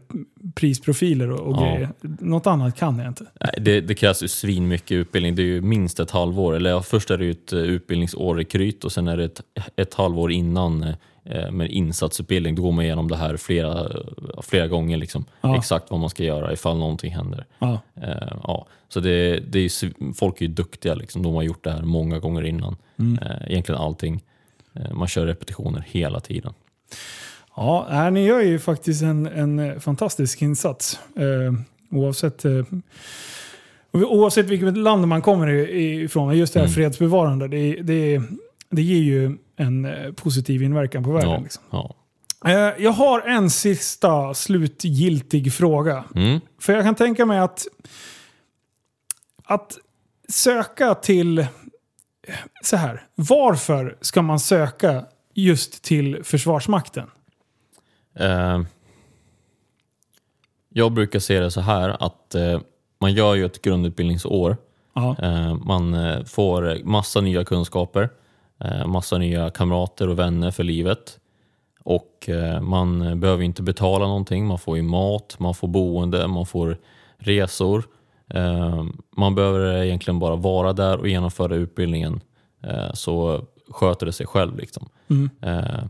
prisprofiler 0.56 1.32
och, 1.32 1.40
och 1.40 1.64
grejer. 1.64 1.90
Något 2.02 2.48
annat 2.48 2.76
kan 2.76 3.00
jag 3.00 3.08
inte. 3.08 3.26
Nej, 3.42 3.54
det, 3.62 3.82
det 3.82 3.96
krävs 3.96 4.24
ju 4.24 4.28
svin 4.28 4.68
mycket 4.68 4.92
utbildning. 4.92 5.36
Det 5.36 5.42
är 5.42 5.46
ju 5.46 5.62
minst 5.62 6.00
ett 6.00 6.12
halvår. 6.12 6.56
Eller 6.56 6.70
ja, 6.70 6.82
först 6.82 7.12
är 7.12 7.18
det 7.18 7.26
ju 7.26 7.32
ett 7.32 7.54
eh, 7.54 7.60
utbildningsår 7.60 8.42
i 8.42 8.46
Kryt 8.46 8.84
och 8.84 8.92
sen 8.92 9.08
är 9.08 9.18
det 9.18 9.24
ett, 9.24 9.42
ett 9.76 9.94
halvår 9.94 10.32
innan 10.32 10.84
eh, 10.84 10.96
med 11.52 11.72
insatsutbildning. 11.72 12.56
Då 12.56 12.62
går 12.62 12.72
man 12.72 12.86
igenom 12.86 13.08
det 13.08 13.18
här 13.18 13.38
flera, 13.38 13.88
flera 14.42 14.68
gånger. 14.68 14.98
Liksom. 14.98 15.26
Ja. 15.42 15.58
Exakt 15.58 15.92
vad 15.92 16.00
man 16.00 16.10
ska 16.10 16.24
göra 16.24 16.54
ifall 16.54 16.78
någonting 16.78 17.12
händer. 17.12 17.46
Ja. 17.60 17.80
Eh, 18.02 18.38
ja. 18.44 18.68
Så 18.90 19.00
det, 19.00 19.40
det 19.40 19.60
är 19.60 20.14
folk 20.14 20.38
är 20.38 20.46
ju 20.46 20.48
duktiga. 20.52 20.96
Liksom. 20.96 21.24
De 21.24 21.34
har 21.36 21.44
gjort 21.44 21.64
det 21.64 21.72
här 21.72 21.82
många 21.82 22.20
gånger 22.20 22.44
innan. 22.46 22.76
Mm. 23.00 23.20
Eh, 23.24 23.52
egentligen 23.52 23.82
allting. 23.82 24.22
Eh, 24.74 24.94
man 24.94 25.08
kör 25.08 25.26
repetitioner 25.26 25.84
hela 25.88 26.20
tiden. 26.20 26.54
Ja, 27.56 28.10
ni 28.10 28.26
gör 28.26 28.42
ju 28.42 28.60
faktiskt 28.60 29.02
en, 29.02 29.26
en 29.28 29.60
eh, 29.60 29.80
fantastisk 29.80 30.42
insats. 30.42 31.00
Eh, 31.16 31.54
oavsett, 31.98 32.46
eh, 32.46 32.64
oavsett 33.92 34.46
vilket 34.46 34.78
land 34.78 35.08
man 35.08 35.22
kommer 35.22 35.48
ifrån. 35.80 36.38
Just 36.38 36.54
det 36.54 36.60
här 36.60 36.68
Mm. 36.68 36.74
fredsbevarande, 36.76 37.48
det, 37.48 37.76
det, 37.82 38.22
det 38.70 38.82
ger 38.82 39.04
ju 39.04 39.38
en 39.60 39.86
eh, 39.86 40.12
positiv 40.12 40.64
inverkan 40.64 41.03
på 41.03 41.12
världen. 41.12 41.32
Ja, 41.32 41.39
Liksom. 41.39 41.64
ja. 41.70 41.95
Eh, 42.45 42.84
jag 42.84 42.91
har 42.91 43.22
en 43.22 43.49
sista 43.49 44.34
slutgiltig 44.34 45.53
fråga. 45.53 46.03
Mm. 46.16 46.39
För 46.60 46.74
jag 46.74 46.84
kan 46.84 46.95
tänka 46.95 47.26
mig 47.26 47.39
att, 47.39 47.68
att 49.43 49.78
söka 50.30 50.95
till... 50.95 51.47
Så 52.64 52.78
här, 52.78 53.07
varför 53.16 53.97
ska 54.01 54.22
man 54.22 54.39
söka 54.39 55.05
just 55.34 55.84
till 55.84 56.24
Försvarsmakten? 56.24 57.10
Eh, 58.16 58.62
jag 60.70 60.91
brukar 60.91 61.20
se 61.20 61.39
det 61.39 61.51
så 61.51 61.62
här 61.62 62.03
att 62.05 62.36
man 63.01 63.14
gör 63.14 63.36
ju 63.36 63.45
ett 63.45 63.62
grundutbildningsår. 63.62 64.57
Eh, 65.20 65.55
man 65.55 65.95
får 66.26 66.84
massa 66.86 67.22
nya 67.22 67.45
kunskaper, 67.45 68.10
massa 68.86 69.18
nya 69.18 69.49
kamrater 69.49 70.07
och 70.07 70.20
vänner 70.20 70.51
för 70.51 70.64
livet. 70.64 71.20
Och 71.84 72.30
eh, 72.30 72.62
man 72.62 73.20
behöver 73.20 73.43
inte 73.43 73.62
betala 73.64 74.07
någonting. 74.07 74.45
Man 74.47 74.60
får 74.60 74.78
ju 74.78 74.84
mat, 74.84 75.36
man 75.39 75.53
får 75.53 75.68
boende, 75.68 76.28
man 76.28 76.45
får 76.45 76.78
resor. 77.18 77.84
Eh, 78.28 78.84
man 79.18 79.36
behöver 79.36 79.84
egentligen 79.84 80.20
bara 80.20 80.36
vara 80.36 80.74
där 80.74 80.97
och 80.97 81.07
genomföra 81.07 81.55
utbildningen 81.55 82.22
eh, 82.64 82.93
så 82.93 83.45
sköter 83.70 84.05
det 84.05 84.12
sig 84.12 84.26
själv. 84.28 84.57
Liksom. 84.57 84.89
Mm. 85.07 85.30
Eh, 85.41 85.84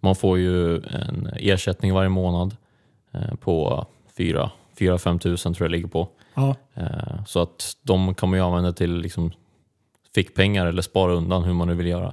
man 0.00 0.14
får 0.16 0.38
ju 0.38 0.76
en 0.76 1.28
ersättning 1.36 1.94
varje 1.94 2.08
månad 2.08 2.56
eh, 3.12 3.34
på 3.34 3.86
4-5 4.18 5.18
tusen 5.18 5.54
tror 5.54 5.64
jag 5.64 5.70
ligger 5.72 5.88
på. 5.88 6.08
Ja. 6.34 6.54
Eh, 6.74 7.24
Så 7.26 7.40
att 7.42 7.76
de 7.82 8.14
kan 8.14 8.28
man 8.30 8.38
ju 8.38 8.44
använda 8.44 8.72
till 8.72 8.96
liksom 8.96 9.30
fickpengar 10.16 10.66
eller 10.66 10.82
spara 10.82 11.12
undan 11.12 11.44
hur 11.44 11.52
man 11.52 11.68
nu 11.68 11.74
vill 11.74 11.86
göra. 11.86 12.12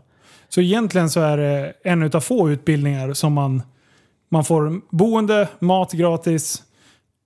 Så 0.50 0.62
egentligen 0.62 1.10
så 1.10 1.20
är 1.22 1.38
det 1.38 1.74
en 1.84 2.04
av 2.16 2.20
få 2.20 2.50
utbildningar 2.50 3.14
som 3.14 3.34
man, 3.34 3.62
man 4.30 4.44
får 4.44 4.82
boende, 4.90 5.50
mat 5.60 5.92
gratis, 5.94 6.64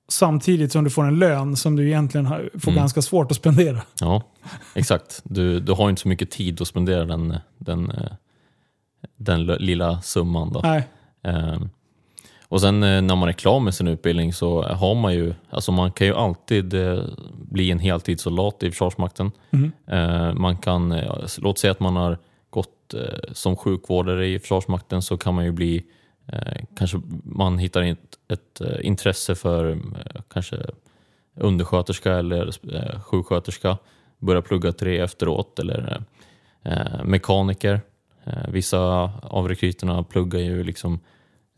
samtidigt 0.09 0.71
som 0.71 0.83
du 0.83 0.89
får 0.89 1.03
en 1.03 1.19
lön 1.19 1.55
som 1.55 1.75
du 1.75 1.87
egentligen 1.87 2.27
får 2.59 2.71
Mm. 2.71 2.75
ganska 2.75 3.01
svårt 3.01 3.31
att 3.31 3.37
spendera. 3.37 3.81
Ja, 4.01 4.21
exakt. 4.75 5.21
Du, 5.23 5.59
du 5.59 5.71
har 5.73 5.89
inte 5.89 6.01
så 6.01 6.07
mycket 6.07 6.31
tid 6.31 6.61
att 6.61 6.67
spendera 6.67 7.05
den, 7.05 7.37
den, 7.57 7.91
eh, 7.91 8.11
den 9.17 9.45
lilla 9.45 10.01
summan. 10.01 10.53
Då. 10.53 10.59
Nej. 10.63 10.87
Eh, 11.23 11.57
Och 12.49 12.61
sen 12.61 12.83
eh, 12.83 13.01
när 13.01 13.15
man 13.15 13.29
är 13.29 13.33
klar 13.33 13.59
med 13.59 13.73
sin 13.73 13.87
utbildning 13.87 14.33
så 14.33 14.63
har 14.63 14.95
man 14.95 15.13
ju, 15.13 15.33
alltså 15.49 15.71
man 15.71 15.91
kan 15.91 16.07
ju 16.07 16.13
alltid 16.13 16.73
eh, 16.73 17.03
bli 17.33 17.71
en 17.71 17.79
heltidssoldat 17.79 18.63
i 18.63 18.71
Försvarsmakten. 18.71 19.31
Mm. 19.51 19.71
Man 20.41 20.57
kan, 20.57 21.01
låt 21.37 21.59
säga 21.59 21.71
att 21.71 21.79
man 21.79 21.95
har 21.95 22.17
gått 22.49 22.93
som 23.31 23.55
sjukvårdare 23.55 24.27
i 24.27 24.39
Försvarsmakten 24.39 25.01
så 25.01 25.17
kan 25.17 25.35
man 25.35 25.45
ju 25.45 25.51
bli, 25.51 25.83
kanske 26.77 27.01
man 27.23 27.57
hittar 27.57 27.81
ett, 27.81 28.17
ett 28.27 28.61
intresse 28.81 29.35
för 29.35 29.79
kanske 30.33 30.57
undersköterska 31.35 32.13
eller 32.13 32.51
sjuksköterska, 32.99 33.77
börja 34.19 34.41
plugga 34.41 34.71
till 34.71 34.87
det 34.87 34.99
efteråt 34.99 35.59
eller 35.59 36.03
mekaniker. 37.03 37.81
Vissa 38.47 39.11
av 39.21 39.49
rekryterna 39.49 40.03
pluggar 40.03 40.39
ju 40.39 40.63
liksom 40.63 40.99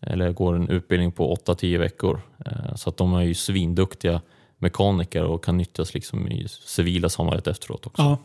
eller 0.02 0.32
går 0.32 0.56
en 0.56 0.70
utbildning 0.70 1.12
på 1.12 1.36
8-10 1.36 1.78
veckor. 1.78 2.22
Eh, 2.46 2.76
Så 2.76 2.90
att 2.90 2.98
de 2.98 3.14
är 3.14 3.22
ju 3.22 3.34
svinduktiga 3.34 4.22
mekaniker 4.58 5.24
och 5.24 5.44
kan 5.44 5.58
nyttjas 5.58 5.94
liksom 5.94 6.28
i 6.28 6.48
civila 6.48 7.10
samhället 7.10 7.48
efteråt 7.48 7.88
också. 7.88 8.02
Ja. 8.02 8.18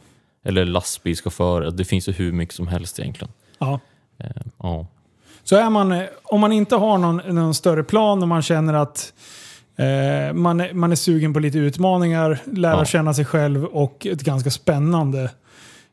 Eller 0.44 0.64
lastbilschaufförer, 0.64 1.70
det 1.70 1.84
finns 1.84 2.08
ju 2.08 2.12
hur 2.12 2.32
mycket 2.32 2.54
som 2.54 2.66
helst 2.68 2.98
egentligen. 2.98 3.32
Ja. 3.58 3.80
Eh, 4.18 4.30
Ja, 4.62 4.86
Så 5.44 5.56
är 5.56 5.70
man, 5.70 6.02
om 6.24 6.40
man 6.40 6.52
inte 6.52 6.76
har 6.76 6.98
någon, 6.98 7.16
någon 7.16 7.54
större 7.54 7.84
plan 7.84 8.22
och 8.22 8.28
man 8.28 8.42
känner 8.42 8.74
att 8.74 9.12
eh, 9.76 10.34
man, 10.34 10.62
man 10.72 10.92
är 10.92 10.96
sugen 10.96 11.32
på 11.34 11.40
lite 11.40 11.58
utmaningar, 11.58 12.38
lära 12.44 12.78
Ja. 12.78 12.84
känna 12.84 13.14
sig 13.14 13.24
själv 13.24 13.64
och 13.64 14.06
ett 14.06 14.22
ganska 14.22 14.50
spännande, 14.50 15.30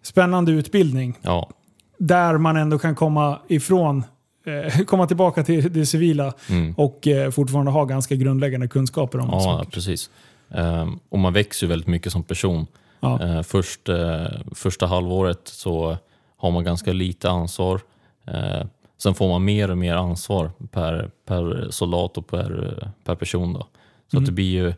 spännande 0.03 0.51
utbildning. 0.51 1.17
ja, 1.21 1.49
Där 1.97 2.37
man 2.37 2.57
ändå 2.57 2.79
kan 2.79 2.95
komma 2.95 3.39
ifrån, 3.47 4.03
komma 4.87 5.07
tillbaka 5.07 5.43
till 5.43 5.73
det 5.73 5.85
civila 5.85 6.33
mm. 6.49 6.73
och 6.77 7.07
eh, 7.07 7.31
fortfarande 7.31 7.71
ha 7.71 7.85
ganska 7.85 8.15
grundläggande 8.15 8.67
kunskaper 8.67 9.19
om 9.19 9.29
ja 9.31 9.39
saker. 9.39 9.71
precis. 9.71 10.09
Eh, 10.49 10.89
Och 11.09 11.19
man 11.19 11.33
växer 11.33 11.65
ju 11.67 11.69
väldigt 11.69 11.87
mycket 11.87 12.11
som 12.11 12.23
person. 12.23 12.67
Ja. 12.99 13.21
Eh, 13.23 13.41
Först, 13.43 13.89
eh, 13.89 14.25
första 14.55 14.85
halvåret 14.85 15.41
så 15.47 15.97
har 16.37 16.51
man 16.51 16.63
ganska 16.63 16.93
lite 16.93 17.29
ansvar. 17.29 17.81
Eh, 18.27 18.63
Sen 18.97 19.13
får 19.13 19.29
man 19.29 19.45
mer 19.45 19.71
och 19.71 19.77
mer 19.77 19.95
ansvar 19.95 20.51
per, 20.71 21.11
per 21.25 21.67
soldat 21.71 22.17
och 22.17 22.27
per, 22.27 22.83
per 23.03 23.15
person. 23.15 23.53
Då. 23.53 23.59
Så 24.07 24.17
Mm. 24.17 24.23
att 24.23 24.25
det 24.25 24.31
blir 24.31 24.51
ju... 24.51 24.73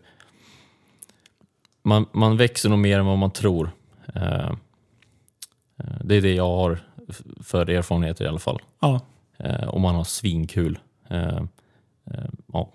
Man, 1.84 2.05
man 2.11 2.38
växer 2.38 2.70
nog 2.70 2.80
mer 2.80 2.99
än 2.99 3.05
vad 3.05 3.18
man 3.18 3.32
tror. 3.32 3.72
Eh, 4.16 4.24
eh, 4.43 4.53
Det 6.03 6.16
är 6.16 6.22
det 6.22 6.34
jag 6.34 6.47
har 6.47 6.80
för 7.43 7.70
erfarenheter 7.70 8.26
i 8.26 8.28
alla 8.28 8.39
fall. 8.39 8.59
Ja. 8.80 9.01
Eh, 9.44 9.68
Och 9.68 9.82
man 9.82 9.96
har 9.96 10.04
svinkul. 10.04 10.80
Eh, 11.10 11.28
eh, 11.28 11.44
Ja, 12.54 12.70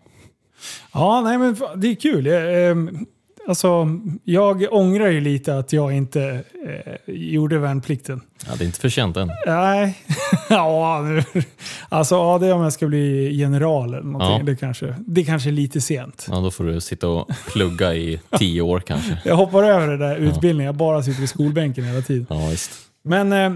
Ja, 0.93 1.21
nej 1.21 1.39
men 1.39 1.57
det 1.77 1.89
är 1.89 1.95
kul. 1.95 2.27
Ehm, 2.27 3.07
alltså, 3.49 3.87
jag 4.25 4.67
ångrar 4.73 5.07
ju 5.09 5.21
lite 5.21 5.59
att 5.59 5.73
jag 5.73 5.93
inte 5.93 6.45
eh, 6.67 7.15
gjorde 7.15 7.59
värnplikten. 7.59 8.21
Ja, 8.47 8.53
det 8.59 8.65
är 8.65 8.67
inte 8.67 8.81
för 8.81 8.89
sent 8.89 9.17
än. 9.17 9.31
Nej, 9.47 9.99
ja, 10.49 11.03
nu- 11.03 11.43
alltså 11.89 12.15
ja, 12.15 12.39
det 12.39 12.47
är 12.47 12.53
om 12.55 12.63
jag 12.63 12.73
ska 12.73 12.87
bli 12.87 13.35
general 13.35 13.89
eller 13.95 14.03
någonting. 14.03 14.39
Ja. 14.39 14.43
Det, 14.53 14.57
kanske, 14.57 14.95
det 15.07 15.25
kanske 15.25 15.49
är 15.51 15.53
lite 15.53 15.81
sent. 15.81 16.27
Ja, 16.31 16.41
då 16.41 16.51
får 16.51 16.65
du 16.65 16.81
sitta 16.81 17.09
och 17.09 17.31
plugga 17.53 17.95
i 17.95 18.21
tio 18.39 18.63
år 18.63 18.81
kanske. 18.81 19.19
Jag 19.25 19.37
hoppar 19.37 19.63
över 19.65 19.87
det 19.89 19.97
där 19.97 20.17
utbildningen, 20.17 20.67
jag 20.67 20.75
bara 20.77 21.03
sitter 21.03 21.21
vid 21.21 21.29
skolbänken 21.29 21.85
hela 21.85 22.03
tiden. 22.03 22.27
Ja, 22.31 22.49
visst. 22.51 22.71
Men, 23.03 23.33
eh, 23.33 23.51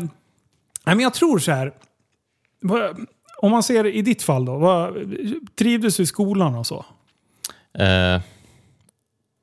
men 0.84 1.00
jag 1.00 1.14
tror 1.14 1.38
så 1.38 1.52
här. 1.52 1.72
Om 3.42 3.50
man 3.50 3.62
ser 3.62 3.86
i 3.86 4.02
ditt 4.02 4.22
fall 4.22 4.44
då, 4.44 4.56
vad, 4.58 4.94
trivdes 5.54 5.96
du 5.96 6.02
i 6.02 6.06
skolan 6.06 6.54
och 6.54 6.66
så? 6.66 6.84
Eh, 7.78 8.20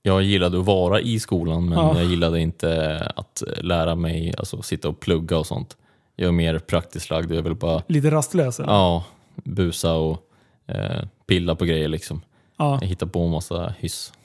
jag 0.02 0.22
gillade 0.24 0.60
att 0.60 0.66
vara 0.66 1.02
i 1.02 1.20
skolan 1.20 1.70
men 1.70 1.78
Ja. 1.78 1.96
jag 1.98 2.06
gillade 2.06 2.40
inte 2.40 2.98
att 3.16 3.44
lära 3.58 3.96
mig, 3.96 4.34
alltså 4.38 4.62
sitta 4.62 4.90
och 4.90 5.00
plugga 5.00 5.38
och 5.38 5.48
sånt. 5.48 5.78
Jag 6.16 6.28
är 6.28 6.32
mer 6.32 6.60
praktiskt 6.60 7.10
lagd, 7.10 7.32
jag 7.32 7.42
vill 7.42 7.56
bara 7.56 7.84
Lite 7.88 8.12
rastlös? 8.12 8.60
eller? 8.60 8.70
ja, 8.74 9.06
busa 9.36 9.94
och 9.94 10.32
eh, 10.68 11.04
pilla 11.28 11.56
på 11.56 11.66
grejer 11.66 11.88
liksom. 11.90 12.22
ja. 12.58 12.78
Jag 12.82 12.88
hittar 12.88 13.08
på 13.08 13.20
en 13.22 13.32
massa 13.32 13.74
hyss. 13.80 14.14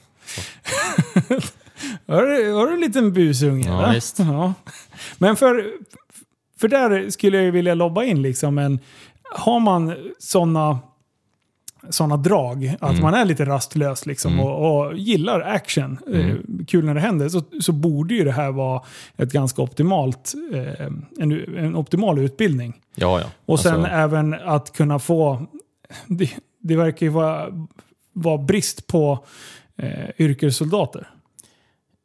Var 2.05 2.21
du, 2.23 2.51
var 2.51 2.67
du 2.67 2.73
en 2.73 2.79
liten 2.79 3.13
busunge? 3.13 3.67
Ja. 3.69 3.95
Ja. 4.17 4.53
Men 5.17 5.35
för, 5.35 5.73
för 6.59 6.67
där 6.67 7.09
skulle 7.09 7.37
jag 7.37 7.43
ju 7.45 7.51
vilja 7.51 7.73
lobba 7.75 8.03
in 8.03 8.21
liksom. 8.21 8.55
Men 8.55 8.79
har 9.35 9.59
man 9.59 9.95
sådana 10.19 10.79
såna 11.89 12.17
drag, 12.17 12.75
att 12.79 12.89
Mm. 12.89 13.01
man 13.01 13.13
är 13.13 13.25
lite 13.25 13.45
rastlös 13.45 14.05
liksom, 14.05 14.33
Mm. 14.33 14.45
och, 14.45 14.85
och 14.87 14.97
gillar 14.97 15.41
action, 15.41 15.97
eh, 16.13 16.35
kul 16.67 16.85
när 16.85 16.93
det 16.93 16.99
händer, 16.99 17.29
så, 17.29 17.41
så 17.61 17.71
borde 17.71 18.13
ju 18.13 18.23
det 18.23 18.31
här 18.31 18.51
vara 18.51 18.81
ett 19.17 19.31
ganska 19.31 19.61
optimalt, 19.61 20.33
eh, 20.53 20.85
en, 21.19 21.57
en 21.57 21.75
optimal 21.75 22.19
utbildning. 22.19 22.73
Ja, 22.95 23.19
ja. 23.19 23.25
Och 23.45 23.59
sen 23.59 23.73
Alltså, 23.75 23.91
även 23.91 24.33
att 24.33 24.73
kunna 24.73 24.99
få... 24.99 25.45
Det, 26.07 26.29
det 26.59 26.75
verkar 26.75 27.05
ju 27.05 27.11
vara, 27.11 27.67
vara 28.13 28.37
brist 28.37 28.87
på 28.87 29.19
eh, 29.77 30.09
yrkessoldater. 30.19 31.09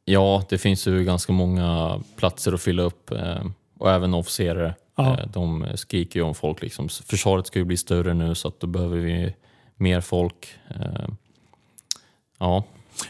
Ja, 0.05 0.43
det 0.49 0.57
finns 0.57 0.87
ju 0.87 1.03
ganska 1.03 1.33
många 1.33 1.99
platser 2.15 2.53
att 2.53 2.61
fylla 2.61 2.83
upp 2.83 3.11
eh, 3.11 3.43
och 3.81 3.91
även 3.91 4.13
officerare. 4.13 4.75
Ja. 4.95 5.19
Eh, 5.19 5.27
de 5.33 5.67
skriker 5.75 6.19
ju 6.19 6.25
om 6.25 6.35
folk. 6.35 6.61
Liksom. 6.61 6.89
Försvaret 6.89 7.47
ska 7.47 7.59
ju 7.59 7.65
bli 7.65 7.77
större 7.77 8.13
nu 8.13 8.35
så 8.35 8.47
att 8.47 8.59
då 8.59 8.67
behöver 8.67 8.97
vi 8.97 9.35
mer 9.75 10.01
folk. 10.01 10.47
Eh, 10.69 11.09
ja, 12.39 12.63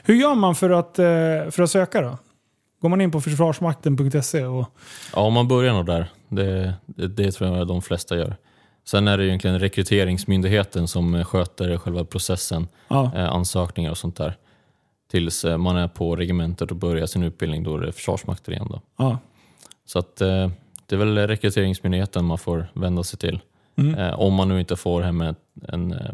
Hur 0.04 0.16
gör 0.16 0.36
man 0.36 0.56
för 0.56 0.70
att, 0.70 1.00
eh, 1.00 1.06
för 1.52 1.62
att 1.62 1.72
söka 1.72 2.02
då? 2.02 2.18
Går 2.82 2.90
man 2.90 3.02
in 3.02 3.12
på 3.12 3.22
försvarsmakten.se 3.22 4.46
och... 4.46 4.66
ja 5.16 5.30
man 5.30 5.48
börjar 5.48 5.74
nog 5.74 5.86
där. 5.86 6.12
Det, 6.28 6.74
det, 6.86 7.08
det 7.08 7.32
tror 7.32 7.58
jag 7.58 7.68
de 7.68 7.82
flesta 7.82 8.18
gör. 8.18 8.36
Sen 8.86 9.08
är 9.08 9.18
det 9.18 9.26
egentligen 9.26 9.60
rekryteringsmyndigheten 9.60 10.88
som 10.88 11.24
sköter 11.24 11.78
själva 11.78 12.06
processen, 12.06 12.68
Ja, 12.88 13.12
ansökningar 13.18 13.92
och 13.92 13.98
sånt 13.98 14.16
där. 14.16 14.38
Tills 15.12 15.46
man 15.58 15.78
är 15.78 15.88
på 15.88 16.16
regementet 16.16 16.72
och 16.72 16.78
börjar 16.78 17.06
sin 17.06 17.24
utbildning, 17.24 17.64
då 17.64 17.78
är 17.78 17.82
det 17.82 17.92
Försvarsmakten 17.92 18.54
igen. 18.54 18.68
Då. 18.70 18.82
ja. 18.98 19.18
Så 19.86 20.00
att, 20.00 20.22
det 20.92 20.96
är 20.96 20.98
väl 20.98 21.28
rekryteringsmyndigheten 21.28 22.26
man 22.26 22.38
får 22.38 22.68
vända 22.74 23.04
sig 23.04 23.20
till. 23.20 23.40
Mm. 23.76 23.96
Eh, 23.96 24.20
om 24.20 24.34
man 24.34 24.50
nu 24.50 24.60
inte 24.60 24.76
får 24.76 25.02
hem 25.02 25.22
ett, 25.22 25.38
en, 25.68 25.94
eh, 25.94 26.12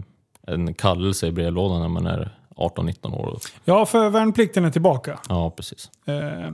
en 0.48 0.74
kallelse 0.74 1.28
i 1.28 1.32
brevlådan 1.32 1.82
när 1.82 1.88
man 1.88 2.08
är 2.08 2.38
18-19 2.56 3.14
år. 3.14 3.40
ja, 3.66 3.86
för 3.86 4.10
värnplikten 4.10 4.66
är 4.66 4.72
tillbaka. 4.72 5.20
Ja, 5.30 5.52
precis. 5.52 5.92
Eh, 6.06 6.52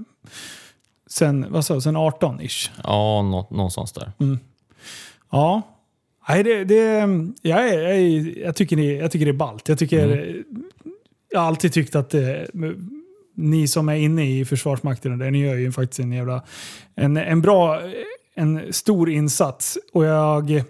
sen, 1.08 1.46
vad 1.50 1.66
sa 1.66 1.74
jag, 1.74 1.84
sen 1.84 1.98
18-ish. 1.98 2.70
Ja, 2.84 3.22
nå, 3.22 3.48
någonstans 3.52 3.92
där. 3.92 4.12
Ja. 5.32 5.62
Nej, 6.28 6.44
det, 6.44 6.64
det, 6.64 6.84
jag, 7.42 7.70
är, 7.70 7.82
jag, 7.82 7.96
är, 7.96 8.40
jag, 8.46 8.56
tycker 8.56 8.76
det, 8.76 8.94
jag 8.94 9.12
tycker 9.12 9.26
det 9.26 9.32
är 9.32 9.34
ballt. 9.34 9.70
Jag, 9.70 9.80
tycker, 9.80 10.36
jag 11.32 11.40
har 11.40 11.48
alltid 11.48 11.74
tyckt 11.74 11.96
att 11.96 12.10
det, 12.10 12.48
ni 13.36 13.68
som 13.68 13.90
är 13.90 13.96
inne 13.96 14.40
i 14.40 14.46
Försvarsmakten, 14.46 15.18
där, 15.18 15.32
ni 15.32 15.40
gör 15.40 15.56
ju 15.56 15.72
faktiskt 15.72 16.00
en, 16.00 16.12
jävla, 16.12 16.44
en, 16.96 17.18
en 17.18 17.42
bra, 17.42 17.82
en 18.36 18.74
stor 18.74 19.10
insats. 19.10 19.78
Och 19.94 20.06
jag 20.06 20.64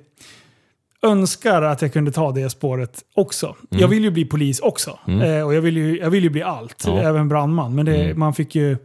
önskar 1.02 1.62
att 1.62 1.82
jag 1.82 1.94
kunde 1.94 2.12
ta 2.12 2.32
det 2.32 2.50
spåret 2.50 3.04
också. 3.16 3.56
Jag 3.70 3.88
vill 3.88 4.04
ju 4.04 4.12
bli 4.12 4.26
polis 4.26 4.60
också. 4.60 5.00
Eh, 5.08 5.42
och 5.46 5.54
jag 5.54 5.62
vill, 5.62 5.78
ju, 5.78 5.98
jag 6.00 6.10
vill 6.10 6.24
ju 6.24 6.30
bli 6.30 6.44
allt, 6.44 6.84
Ja. 6.88 7.02
även 7.02 7.30
brandman. 7.30 7.76
Men 7.76 7.86
det, 7.86 8.18
man 8.18 8.34
fick 8.34 8.56
ju 8.56 8.78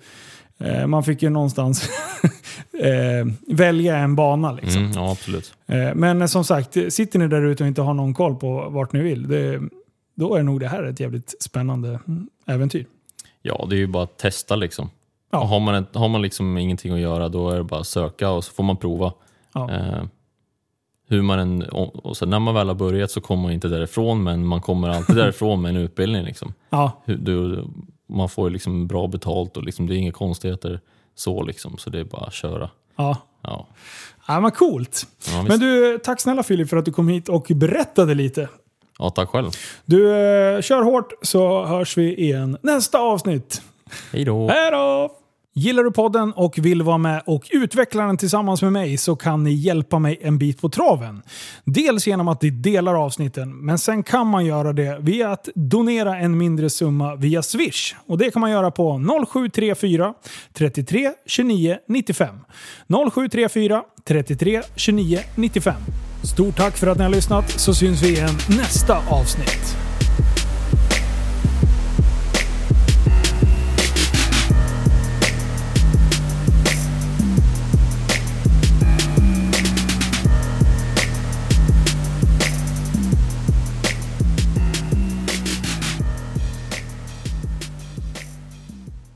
eh, 0.58 0.86
man 0.86 1.04
fick 1.04 1.22
ju 1.22 1.30
någonstans 1.30 1.88
eh, 2.82 3.54
välja 3.56 3.96
en 3.96 4.16
bana. 4.16 4.52
Liksom. 4.52 4.82
Mm, 4.82 4.92
ja, 4.94 5.12
absolut. 5.12 5.54
Eh, 5.66 5.94
Men 5.94 6.28
som 6.28 6.44
sagt, 6.44 6.76
sitter 6.88 7.18
ni 7.18 7.28
där 7.28 7.42
ute 7.42 7.62
och 7.62 7.68
inte 7.68 7.82
har 7.82 7.94
någon 7.94 8.14
koll 8.14 8.36
på 8.36 8.68
vart 8.70 8.92
ni 8.92 9.00
vill, 9.00 9.28
det, 9.28 9.60
då 10.14 10.34
är 10.34 10.42
nog 10.42 10.60
det 10.60 10.68
här 10.68 10.82
ett 10.84 11.00
jävligt 11.00 11.34
spännande 11.42 11.88
mm, 11.88 12.28
äventyr. 12.46 12.86
Ja, 13.42 13.66
det 13.70 13.76
är 13.76 13.78
ju 13.78 13.86
bara 13.86 14.02
att 14.04 14.18
testa 14.18 14.56
liksom. 14.56 14.90
Ja. 15.30 15.44
Har 15.44 15.60
man, 15.60 15.74
ett, 15.74 15.94
har 15.94 16.08
man 16.08 16.22
liksom 16.22 16.58
ingenting 16.58 16.92
att 16.92 17.00
göra 17.00 17.28
då 17.28 17.50
är 17.50 17.56
det 17.56 17.64
bara 17.64 17.80
att 17.80 17.86
söka 17.86 18.30
och 18.30 18.44
så 18.44 18.52
får 18.52 18.64
man 18.64 18.76
prova. 18.76 19.12
Ja. 19.54 19.70
Eh, 19.70 20.02
hur 21.08 21.22
man 21.22 21.38
än, 21.38 21.62
och, 21.62 22.16
så 22.16 22.26
när 22.26 22.38
man 22.38 22.54
väl 22.54 22.68
har 22.68 22.74
börjat 22.74 23.10
så 23.10 23.20
kommer 23.20 23.42
man 23.42 23.52
inte 23.52 23.68
därifrån 23.68 24.22
men 24.22 24.46
man 24.46 24.60
kommer 24.60 24.88
alltid 24.88 25.16
därifrån 25.24 25.62
med 25.62 25.68
en 25.68 25.76
utbildning. 25.76 26.22
Liksom. 26.24 26.54
Ja, 26.70 27.02
Hur, 27.04 27.16
du, 27.16 27.64
man 28.08 28.28
får 28.28 28.50
liksom 28.50 28.86
bra 28.86 29.06
betalt 29.06 29.56
och 29.56 29.62
liksom, 29.62 29.86
det 29.86 29.94
är 29.94 29.96
inga 29.96 30.12
konstigheter 30.12 30.80
så 31.14 31.42
liksom. 31.42 31.78
Så 31.78 31.90
det 31.90 31.98
är 32.00 32.04
bara 32.04 32.24
att 32.26 32.34
köra. 32.34 32.70
ja. 32.96 33.16
Ja, 33.42 33.66
ja 34.28 34.40
men 34.40 34.50
coolt. 34.50 35.06
ja. 35.32 35.42
Men 35.48 35.60
du, 35.60 35.98
tack 36.04 36.20
snälla 36.20 36.42
Filip 36.42 36.68
för 36.68 36.76
att 36.76 36.84
du 36.84 36.92
kom 36.92 37.08
hit 37.08 37.28
och 37.28 37.46
berättade 37.54 38.14
lite. 38.14 38.48
ja 38.98 39.10
tack 39.10 39.28
själv. 39.28 39.50
Du, 39.84 40.10
eh, 40.16 40.60
kör 40.60 40.82
hårt 40.82 41.12
så 41.22 41.64
hörs 41.64 41.96
vi 41.98 42.14
igen 42.14 42.56
nästa 42.62 42.98
avsnitt. 42.98 43.62
Hej 44.12 44.24
då. 44.24 44.48
Hej 44.48 44.70
då! 44.70 45.10
Gillar 45.54 45.84
du 45.84 45.90
podden 45.90 46.32
och 46.32 46.58
vill 46.58 46.82
vara 46.82 46.98
med 46.98 47.22
och 47.26 47.48
utveckla 47.50 48.06
den 48.06 48.16
tillsammans 48.16 48.62
med 48.62 48.72
mig 48.72 48.96
så 48.96 49.16
kan 49.16 49.44
ni 49.44 49.52
hjälpa 49.52 49.98
mig 49.98 50.18
en 50.22 50.38
bit 50.38 50.60
på 50.60 50.68
traven. 50.68 51.22
Dels 51.64 52.06
genom 52.06 52.28
att 52.28 52.42
ni 52.42 52.50
delar 52.50 52.94
avsnitten, 52.94 53.58
men 53.64 53.78
sen 53.78 54.02
kan 54.02 54.26
man 54.26 54.46
göra 54.46 54.72
det 54.72 54.98
via 55.00 55.32
att 55.32 55.48
donera 55.54 56.18
en 56.18 56.38
mindre 56.38 56.70
summa 56.70 57.16
via 57.16 57.42
Swish. 57.42 57.94
Och 58.06 58.18
Det 58.18 58.30
kan 58.30 58.40
man 58.40 58.50
göra 58.50 58.70
på 58.70 58.98
0734 59.32 60.14
33 60.52 61.12
29 61.26 61.78
95. 61.88 62.34
0734 63.12 63.82
33 64.04 64.62
29 64.76 65.18
95. 65.34 65.74
Stort 66.22 66.56
tack 66.56 66.76
för 66.76 66.86
att 66.86 66.98
ni 66.98 67.04
har 67.04 67.10
lyssnat 67.10 67.50
så 67.50 67.74
syns 67.74 68.02
vi 68.02 68.08
igen 68.08 68.34
nästa 68.48 68.98
avsnitt. 69.10 69.87